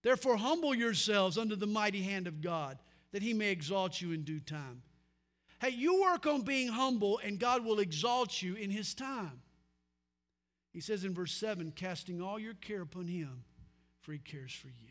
Therefore, 0.03 0.37
humble 0.37 0.75
yourselves 0.75 1.39
under 1.39 1.57
the 1.57 1.67
mighty 1.67 2.03
hand 2.03 2.27
of 2.27 2.41
God, 2.41 2.79
that 3.13 3.23
he 3.23 3.35
may 3.35 3.51
exalt 3.51 4.01
you 4.01 4.13
in 4.13 4.23
due 4.23 4.41
time. 4.41 4.83
Hey, 5.61 5.71
you 5.71 6.03
work 6.03 6.27
on 6.27 6.43
being 6.43 6.69
humble, 6.69 7.21
and 7.23 7.39
God 7.39 7.65
will 7.65 7.79
exalt 7.79 8.43
you 8.43 8.57
in 8.57 8.71
his 8.71 8.95
time. 8.95 9.43
He 10.73 10.81
says 10.81 11.05
in 11.05 11.15
verse 11.15 11.33
7 11.35 11.73
casting 11.73 12.21
all 12.21 12.39
your 12.39 12.55
care 12.55 12.83
upon 12.83 13.07
him, 13.07 13.45
for 14.01 14.13
he 14.13 14.19
cares 14.19 14.53
for 14.53 14.69
you. 14.69 14.89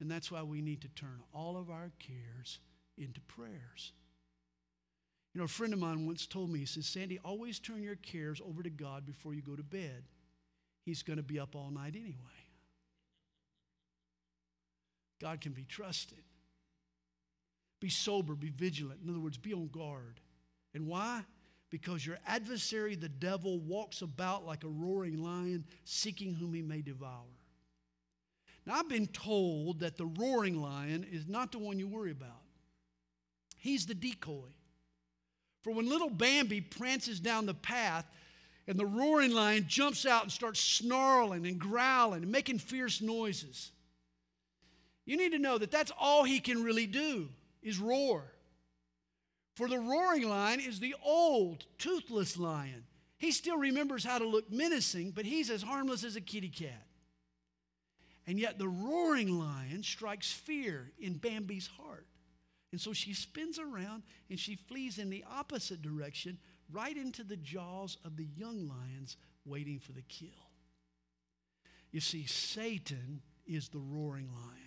And 0.00 0.10
that's 0.10 0.30
why 0.30 0.42
we 0.42 0.60
need 0.60 0.82
to 0.82 0.88
turn 0.88 1.22
all 1.32 1.56
of 1.56 1.70
our 1.70 1.92
cares 1.98 2.58
into 2.98 3.20
prayers. 3.22 3.92
You 5.32 5.38
know, 5.40 5.46
a 5.46 5.48
friend 5.48 5.72
of 5.72 5.78
mine 5.78 6.06
once 6.06 6.26
told 6.26 6.50
me, 6.50 6.60
he 6.60 6.66
says, 6.66 6.86
Sandy, 6.86 7.18
always 7.24 7.58
turn 7.58 7.82
your 7.82 7.96
cares 7.96 8.40
over 8.46 8.62
to 8.62 8.70
God 8.70 9.06
before 9.06 9.34
you 9.34 9.42
go 9.42 9.56
to 9.56 9.62
bed. 9.62 10.04
He's 10.84 11.02
going 11.02 11.16
to 11.16 11.22
be 11.22 11.40
up 11.40 11.56
all 11.56 11.70
night 11.70 11.94
anyway. 11.96 12.43
God 15.24 15.40
can 15.40 15.52
be 15.52 15.64
trusted. 15.64 16.18
Be 17.80 17.88
sober, 17.88 18.34
be 18.34 18.50
vigilant. 18.50 19.00
In 19.02 19.08
other 19.08 19.20
words, 19.20 19.38
be 19.38 19.54
on 19.54 19.68
guard. 19.68 20.20
And 20.74 20.86
why? 20.86 21.22
Because 21.70 22.04
your 22.04 22.18
adversary, 22.26 22.94
the 22.94 23.08
devil, 23.08 23.58
walks 23.58 24.02
about 24.02 24.44
like 24.44 24.64
a 24.64 24.68
roaring 24.68 25.22
lion, 25.22 25.64
seeking 25.84 26.34
whom 26.34 26.52
he 26.52 26.60
may 26.60 26.82
devour. 26.82 27.24
Now, 28.66 28.74
I've 28.74 28.88
been 28.90 29.06
told 29.06 29.80
that 29.80 29.96
the 29.96 30.04
roaring 30.04 30.60
lion 30.60 31.06
is 31.10 31.26
not 31.26 31.52
the 31.52 31.58
one 31.58 31.78
you 31.78 31.88
worry 31.88 32.10
about, 32.10 32.42
he's 33.56 33.86
the 33.86 33.94
decoy. 33.94 34.52
For 35.62 35.72
when 35.72 35.88
little 35.88 36.10
Bambi 36.10 36.60
prances 36.60 37.18
down 37.18 37.46
the 37.46 37.54
path, 37.54 38.04
and 38.68 38.78
the 38.78 38.84
roaring 38.84 39.32
lion 39.32 39.64
jumps 39.66 40.04
out 40.04 40.24
and 40.24 40.32
starts 40.32 40.60
snarling 40.60 41.46
and 41.46 41.58
growling 41.58 42.24
and 42.24 42.30
making 42.30 42.58
fierce 42.58 43.00
noises. 43.00 43.70
You 45.06 45.16
need 45.16 45.32
to 45.32 45.38
know 45.38 45.58
that 45.58 45.70
that's 45.70 45.92
all 45.98 46.24
he 46.24 46.40
can 46.40 46.62
really 46.62 46.86
do 46.86 47.28
is 47.62 47.78
roar. 47.78 48.24
For 49.54 49.68
the 49.68 49.78
roaring 49.78 50.28
lion 50.28 50.60
is 50.60 50.80
the 50.80 50.94
old, 51.04 51.64
toothless 51.78 52.36
lion. 52.36 52.84
He 53.18 53.30
still 53.30 53.56
remembers 53.56 54.04
how 54.04 54.18
to 54.18 54.26
look 54.26 54.50
menacing, 54.50 55.12
but 55.12 55.24
he's 55.24 55.50
as 55.50 55.62
harmless 55.62 56.04
as 56.04 56.16
a 56.16 56.20
kitty 56.20 56.48
cat. 56.48 56.86
And 58.26 58.38
yet 58.38 58.58
the 58.58 58.68
roaring 58.68 59.38
lion 59.38 59.82
strikes 59.82 60.32
fear 60.32 60.90
in 60.98 61.14
Bambi's 61.14 61.66
heart. 61.66 62.06
And 62.72 62.80
so 62.80 62.92
she 62.92 63.14
spins 63.14 63.58
around 63.58 64.02
and 64.28 64.40
she 64.40 64.56
flees 64.56 64.98
in 64.98 65.10
the 65.10 65.24
opposite 65.30 65.82
direction, 65.82 66.38
right 66.72 66.96
into 66.96 67.22
the 67.22 67.36
jaws 67.36 67.98
of 68.04 68.16
the 68.16 68.26
young 68.34 68.66
lions 68.66 69.16
waiting 69.44 69.78
for 69.78 69.92
the 69.92 70.02
kill. 70.02 70.28
You 71.92 72.00
see, 72.00 72.26
Satan 72.26 73.22
is 73.46 73.68
the 73.68 73.78
roaring 73.78 74.28
lion. 74.34 74.63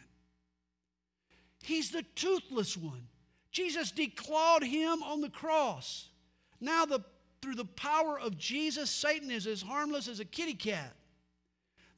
He's 1.67 1.91
the 1.91 2.05
toothless 2.15 2.77
one. 2.77 3.07
Jesus 3.51 3.91
declawed 3.91 4.63
him 4.63 5.03
on 5.03 5.19
the 5.19 5.29
cross. 5.29 6.07
Now, 6.61 6.85
the, 6.85 7.01
through 7.41 7.55
the 7.55 7.65
power 7.65 8.17
of 8.17 8.37
Jesus, 8.37 8.89
Satan 8.89 9.29
is 9.29 9.45
as 9.45 9.63
harmless 9.63 10.07
as 10.07 10.21
a 10.21 10.25
kitty 10.25 10.53
cat. 10.53 10.95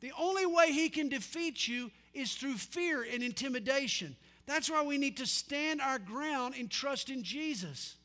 The 0.02 0.12
only 0.18 0.48
way 0.48 0.72
he 0.72 0.90
can 0.90 1.08
defeat 1.08 1.68
you 1.68 1.92
is 2.16 2.34
through 2.34 2.56
fear 2.56 3.04
and 3.04 3.22
intimidation. 3.22 4.16
That's 4.48 4.72
why 4.72 4.82
we 4.82 4.98
need 4.98 5.18
to 5.18 5.28
stand 5.28 5.82
our 5.82 6.00
ground 6.00 6.56
and 6.58 6.72
trust 6.72 7.12
in 7.12 7.22
Jesus. 7.22 7.96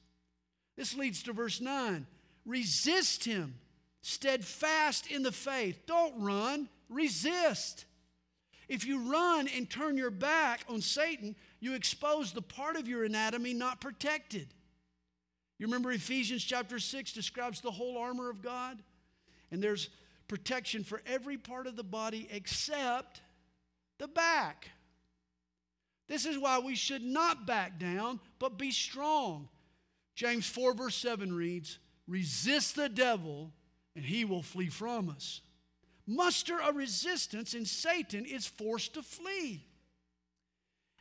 This 0.76 0.94
leads 0.94 1.22
to 1.22 1.32
verse 1.32 1.62
9 1.62 2.06
resist 2.44 3.24
him, 3.24 3.54
steadfast 4.02 5.10
in 5.10 5.22
the 5.22 5.32
faith. 5.32 5.86
Don't 5.86 6.20
run, 6.20 6.68
resist. 6.90 7.86
If 8.68 8.86
you 8.86 9.10
run 9.10 9.48
and 9.48 9.68
turn 9.68 9.96
your 9.96 10.10
back 10.10 10.64
on 10.68 10.80
Satan, 10.80 11.36
you 11.64 11.74
expose 11.74 12.32
the 12.32 12.42
part 12.42 12.76
of 12.76 12.86
your 12.86 13.04
anatomy 13.04 13.54
not 13.54 13.80
protected. 13.80 14.48
You 15.58 15.66
remember 15.66 15.92
Ephesians 15.92 16.44
chapter 16.44 16.78
6 16.78 17.12
describes 17.12 17.60
the 17.60 17.70
whole 17.70 17.96
armor 17.96 18.28
of 18.28 18.42
God? 18.42 18.82
And 19.50 19.62
there's 19.62 19.88
protection 20.28 20.84
for 20.84 21.00
every 21.06 21.38
part 21.38 21.66
of 21.66 21.76
the 21.76 21.84
body 21.84 22.28
except 22.30 23.22
the 23.98 24.08
back. 24.08 24.68
This 26.06 26.26
is 26.26 26.38
why 26.38 26.58
we 26.58 26.74
should 26.74 27.02
not 27.02 27.46
back 27.46 27.78
down, 27.78 28.20
but 28.38 28.58
be 28.58 28.70
strong. 28.70 29.48
James 30.14 30.46
4, 30.46 30.74
verse 30.74 30.96
7 30.96 31.34
reads, 31.34 31.78
Resist 32.06 32.76
the 32.76 32.90
devil, 32.90 33.52
and 33.96 34.04
he 34.04 34.26
will 34.26 34.42
flee 34.42 34.68
from 34.68 35.08
us. 35.08 35.40
Muster 36.06 36.58
a 36.58 36.72
resistance, 36.72 37.54
and 37.54 37.66
Satan 37.66 38.26
is 38.26 38.46
forced 38.46 38.94
to 38.94 39.02
flee. 39.02 39.64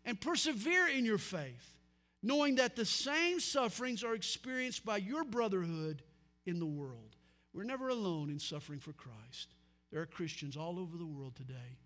And 0.05 0.19
persevere 0.19 0.87
in 0.87 1.05
your 1.05 1.17
faith, 1.17 1.77
knowing 2.21 2.55
that 2.55 2.75
the 2.75 2.85
same 2.85 3.39
sufferings 3.39 4.03
are 4.03 4.15
experienced 4.15 4.85
by 4.85 4.97
your 4.97 5.23
brotherhood 5.23 6.03
in 6.45 6.59
the 6.59 6.65
world. 6.65 7.15
We're 7.53 7.63
never 7.63 7.89
alone 7.89 8.29
in 8.29 8.39
suffering 8.39 8.79
for 8.79 8.93
Christ. 8.93 9.55
There 9.91 10.01
are 10.01 10.07
Christians 10.07 10.57
all 10.57 10.79
over 10.79 10.97
the 10.97 11.05
world 11.05 11.35
today 11.35 11.77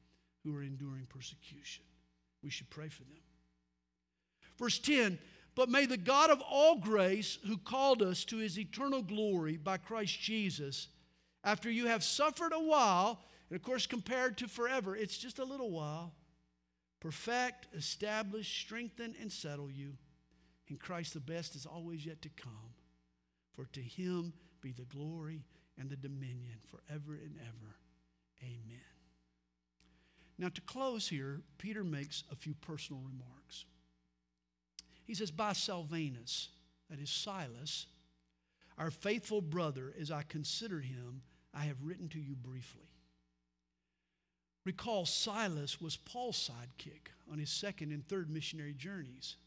who 0.44 0.56
are 0.56 0.64
enduring 0.64 1.08
persecution. 1.10 1.84
We 2.44 2.50
should 2.50 2.70
pray 2.70 2.88
for 2.88 3.04
them. 3.04 3.20
Verse 4.58 4.80
10 4.80 5.20
But 5.56 5.70
may 5.70 5.86
the 5.86 5.98
God 5.98 6.30
of 6.30 6.42
all 6.42 6.78
grace, 6.78 7.38
who 7.46 7.58
called 7.58 8.02
us 8.02 8.24
to 8.26 8.38
his 8.38 8.58
eternal 8.58 9.02
glory 9.02 9.58
by 9.58 9.78
Christ 9.78 10.20
Jesus, 10.20 10.88
after 11.44 11.70
you 11.70 11.88
have 11.88 12.04
suffered 12.04 12.54
a 12.54 12.60
while, 12.60 13.20
and 13.50 13.58
of 13.58 13.64
course, 13.64 13.86
compared 13.86 14.38
to 14.38 14.48
forever, 14.48 14.96
it's 14.96 15.18
just 15.18 15.40
a 15.40 15.46
little 15.46 15.72
while, 15.72 16.14
perfect, 17.00 17.68
establish, 17.76 18.62
strengthen, 18.62 19.16
and 19.20 19.32
settle 19.32 19.70
you. 19.70 19.94
In 20.68 20.78
Christ, 20.78 21.14
the 21.14 21.20
best 21.20 21.56
is 21.56 21.66
always 21.66 22.06
yet 22.06 22.22
to 22.24 22.30
come. 22.30 22.74
For 23.54 23.66
to 23.74 23.82
him 23.82 24.34
be 24.62 24.72
the 24.72 24.84
glory 24.84 25.46
and 25.78 25.90
the 25.90 25.96
dominion 25.96 26.58
forever 26.70 27.14
and 27.14 27.36
ever. 27.40 27.76
Amen. 28.44 28.80
Now, 30.38 30.50
to 30.50 30.62
close 30.62 31.08
here, 31.08 31.42
Peter 31.58 31.84
makes 31.84 32.24
a 32.32 32.36
few 32.36 32.54
personal 32.54 33.02
remarks. 33.02 33.66
He 35.06 35.16
says, 35.16 35.32
By 35.32 35.54
Silvanus, 35.54 36.50
that 36.90 37.00
is 37.00 37.10
Silas, 37.10 37.88
our 38.78 38.92
faithful 38.92 39.42
brother, 39.42 39.94
as 40.00 40.12
I 40.12 40.24
consider 40.24 40.80
him, 40.80 41.24
I 41.54 41.64
have 41.64 41.84
written 41.84 42.10
to 42.10 42.20
you 42.20 42.36
briefly. 42.36 42.90
Recall, 44.68 45.06
Silas 45.06 45.80
was 45.80 45.96
Paul's 45.96 46.52
sidekick 46.52 47.08
on 47.32 47.40
his 47.40 47.50
second 47.50 47.94
and 47.94 48.06
third 48.06 48.30
missionary 48.30 48.74
journeys. 48.74 49.38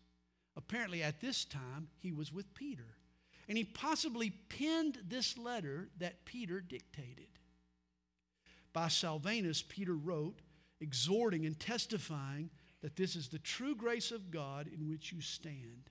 Apparently, 0.56 1.02
at 1.02 1.20
this 1.20 1.44
time, 1.44 1.88
he 1.98 2.10
was 2.10 2.32
with 2.32 2.54
Peter. 2.54 2.96
And 3.46 3.58
he 3.58 3.64
possibly 3.64 4.30
penned 4.30 4.96
this 5.06 5.36
letter 5.36 5.90
that 5.98 6.24
Peter 6.24 6.62
dictated. 6.62 7.28
By 8.72 8.88
Silvanus, 8.88 9.60
Peter 9.60 9.92
wrote, 9.92 10.40
exhorting 10.80 11.44
and 11.44 11.60
testifying 11.60 12.48
that 12.80 12.96
this 12.96 13.14
is 13.14 13.28
the 13.28 13.40
true 13.40 13.74
grace 13.74 14.12
of 14.12 14.30
God 14.30 14.68
in 14.68 14.88
which 14.88 15.12
you 15.12 15.20
stand. 15.20 15.90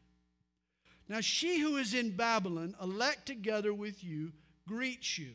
Now, 1.08 1.22
she 1.22 1.60
who 1.60 1.78
is 1.78 1.94
in 1.94 2.16
Babylon, 2.16 2.76
elect 2.82 3.28
together 3.28 3.76
with 3.76 4.04
you, 4.04 4.32
greets 4.68 5.20
you. 5.20 5.34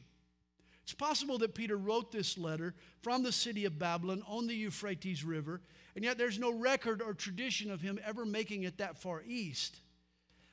It's 0.84 0.92
possible 0.92 1.38
that 1.38 1.54
Peter 1.54 1.78
wrote 1.78 2.12
this 2.12 2.36
letter 2.36 2.74
from 3.02 3.22
the 3.22 3.32
city 3.32 3.64
of 3.64 3.78
Babylon 3.78 4.22
on 4.28 4.46
the 4.46 4.54
Euphrates 4.54 5.24
River, 5.24 5.62
and 5.96 6.04
yet 6.04 6.18
there's 6.18 6.38
no 6.38 6.52
record 6.52 7.00
or 7.00 7.14
tradition 7.14 7.70
of 7.70 7.80
him 7.80 7.98
ever 8.04 8.26
making 8.26 8.64
it 8.64 8.76
that 8.78 8.98
far 8.98 9.22
east. 9.26 9.80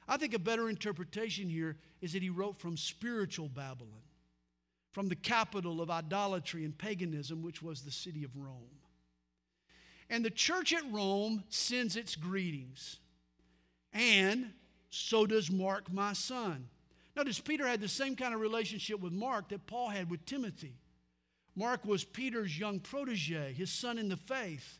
I 0.07 0.15
think 0.15 0.33
a 0.33 0.39
better 0.39 0.69
interpretation 0.69 1.49
here 1.49 1.77
is 1.99 2.13
that 2.13 2.23
he 2.23 2.29
wrote 2.29 2.59
from 2.59 2.77
spiritual 2.77 3.49
Babylon, 3.49 4.03
from 4.93 5.09
the 5.09 5.17
capital 5.17 5.81
of 5.81 5.91
idolatry 5.91 6.63
and 6.63 6.77
paganism, 6.77 7.41
which 7.41 7.61
was 7.61 7.81
the 7.81 7.91
city 7.91 8.23
of 8.23 8.37
Rome. 8.37 8.79
And 10.09 10.23
the 10.23 10.29
church 10.29 10.73
at 10.73 10.89
Rome 10.91 11.43
sends 11.49 11.97
its 11.97 12.15
greetings. 12.15 12.99
And 13.91 14.53
so 14.89 15.25
does 15.25 15.51
Mark, 15.51 15.91
my 15.91 16.13
son. 16.13 16.69
Notice 17.21 17.39
Peter 17.39 17.67
had 17.67 17.81
the 17.81 17.87
same 17.87 18.15
kind 18.15 18.33
of 18.33 18.41
relationship 18.41 18.99
with 18.99 19.13
Mark 19.13 19.49
that 19.49 19.67
Paul 19.67 19.89
had 19.89 20.09
with 20.09 20.25
Timothy. 20.25 20.73
Mark 21.55 21.85
was 21.85 22.03
Peter's 22.03 22.57
young 22.57 22.79
protege, 22.79 23.53
his 23.53 23.69
son 23.69 23.99
in 23.99 24.09
the 24.09 24.17
faith. 24.17 24.79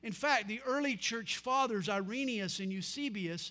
In 0.00 0.12
fact, 0.12 0.46
the 0.46 0.60
early 0.64 0.94
church 0.94 1.38
fathers, 1.38 1.88
Irenaeus 1.88 2.60
and 2.60 2.72
Eusebius, 2.72 3.50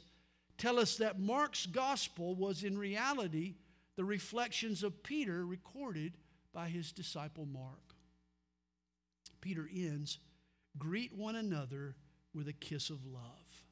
tell 0.58 0.80
us 0.80 0.96
that 0.96 1.20
Mark's 1.20 1.66
gospel 1.66 2.34
was 2.34 2.64
in 2.64 2.78
reality 2.78 3.56
the 3.98 4.06
reflections 4.06 4.84
of 4.84 5.04
Peter 5.04 5.46
recorded 5.46 6.14
by 6.54 6.70
his 6.70 6.94
disciple 6.94 7.46
Mark. 7.46 7.94
Peter 9.42 9.68
ends 9.76 10.20
Greet 10.78 11.14
one 11.14 11.36
another 11.36 11.98
with 12.34 12.48
a 12.48 12.54
kiss 12.54 12.90
of 12.90 13.06
love. 13.06 13.66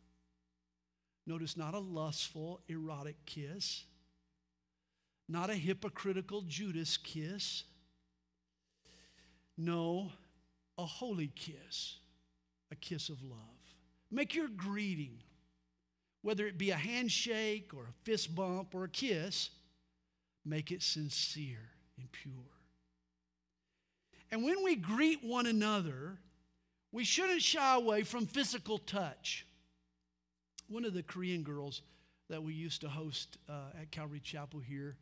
Notice 1.25 1.55
not 1.55 1.73
a 1.73 1.79
lustful, 1.79 2.59
erotic 2.67 3.15
kiss, 3.25 3.85
not 5.32 5.49
a 5.49 5.55
hypocritical 5.55 6.41
Judas 6.41 6.97
kiss. 6.97 7.63
No, 9.57 10.11
a 10.77 10.86
holy 10.86 11.32
kiss, 11.36 11.97
a 12.71 12.75
kiss 12.75 13.09
of 13.09 13.23
love. 13.23 13.39
Make 14.09 14.36
your 14.36 14.49
greeting, 14.49 15.19
whether 16.21 16.45
it 16.47 16.57
be 16.57 16.71
a 16.71 16.75
handshake 16.75 17.71
or 17.73 17.84
a 17.84 18.03
fist 18.03 18.36
bump 18.36 18.75
or 18.75 18.84
a 18.84 18.89
kiss, 18.89 19.51
make 20.43 20.71
it 20.71 20.84
sincere 20.84 21.69
and 21.97 22.11
pure. 22.11 22.34
And 24.32 24.43
when 24.43 24.63
we 24.63 24.75
greet 24.75 25.23
one 25.23 25.45
another, 25.45 26.17
we 26.91 27.03
shouldn't 27.03 27.41
shy 27.41 27.75
away 27.75 28.03
from 28.03 28.25
physical 28.25 28.77
touch. 28.77 29.45
One 30.67 30.84
of 30.84 30.93
the 30.93 31.03
Korean 31.03 31.43
girls 31.43 31.82
that 32.29 32.41
we 32.41 32.53
used 32.53 32.82
to 32.82 32.89
host 32.89 33.38
uh, 33.49 33.79
at 33.79 33.91
Calvary 33.91 34.21
Chapel 34.21 34.59
here 34.59 34.97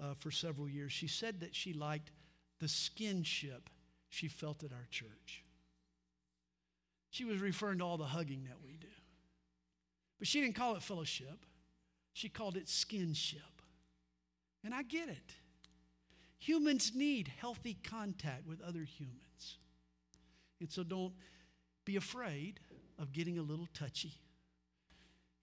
uh, 0.00 0.14
for 0.14 0.30
several 0.30 0.68
years, 0.68 0.92
she 0.92 1.06
said 1.06 1.40
that 1.40 1.54
she 1.54 1.72
liked 1.72 2.10
the 2.58 2.66
skinship 2.66 3.68
she 4.08 4.28
felt 4.28 4.62
at 4.62 4.72
our 4.72 4.86
church. 4.90 5.44
She 7.10 7.24
was 7.24 7.40
referring 7.40 7.78
to 7.78 7.84
all 7.84 7.96
the 7.96 8.04
hugging 8.04 8.44
that 8.44 8.60
we 8.62 8.76
do. 8.76 8.86
But 10.18 10.28
she 10.28 10.40
didn't 10.40 10.56
call 10.56 10.76
it 10.76 10.82
fellowship, 10.82 11.46
she 12.12 12.28
called 12.28 12.56
it 12.56 12.66
skinship. 12.66 13.38
And 14.62 14.74
I 14.74 14.82
get 14.82 15.08
it. 15.08 15.34
Humans 16.38 16.92
need 16.94 17.32
healthy 17.38 17.78
contact 17.82 18.46
with 18.46 18.60
other 18.60 18.84
humans. 18.84 19.58
And 20.60 20.70
so 20.70 20.82
don't 20.82 21.14
be 21.86 21.96
afraid 21.96 22.60
of 22.98 23.12
getting 23.12 23.38
a 23.38 23.42
little 23.42 23.68
touchy 23.72 24.12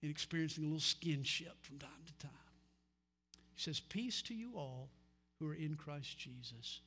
and 0.02 0.10
experiencing 0.10 0.64
a 0.64 0.66
little 0.66 0.80
skinship 0.80 1.54
from 1.62 1.78
time 1.78 1.90
to 2.06 2.26
time. 2.26 2.37
He 3.58 3.64
says, 3.64 3.80
Peace 3.80 4.22
to 4.22 4.34
you 4.34 4.52
all 4.54 4.88
who 5.40 5.50
are 5.50 5.54
in 5.54 5.74
Christ 5.74 6.16
Jesus. 6.16 6.80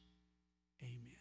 Amen. 0.81 1.20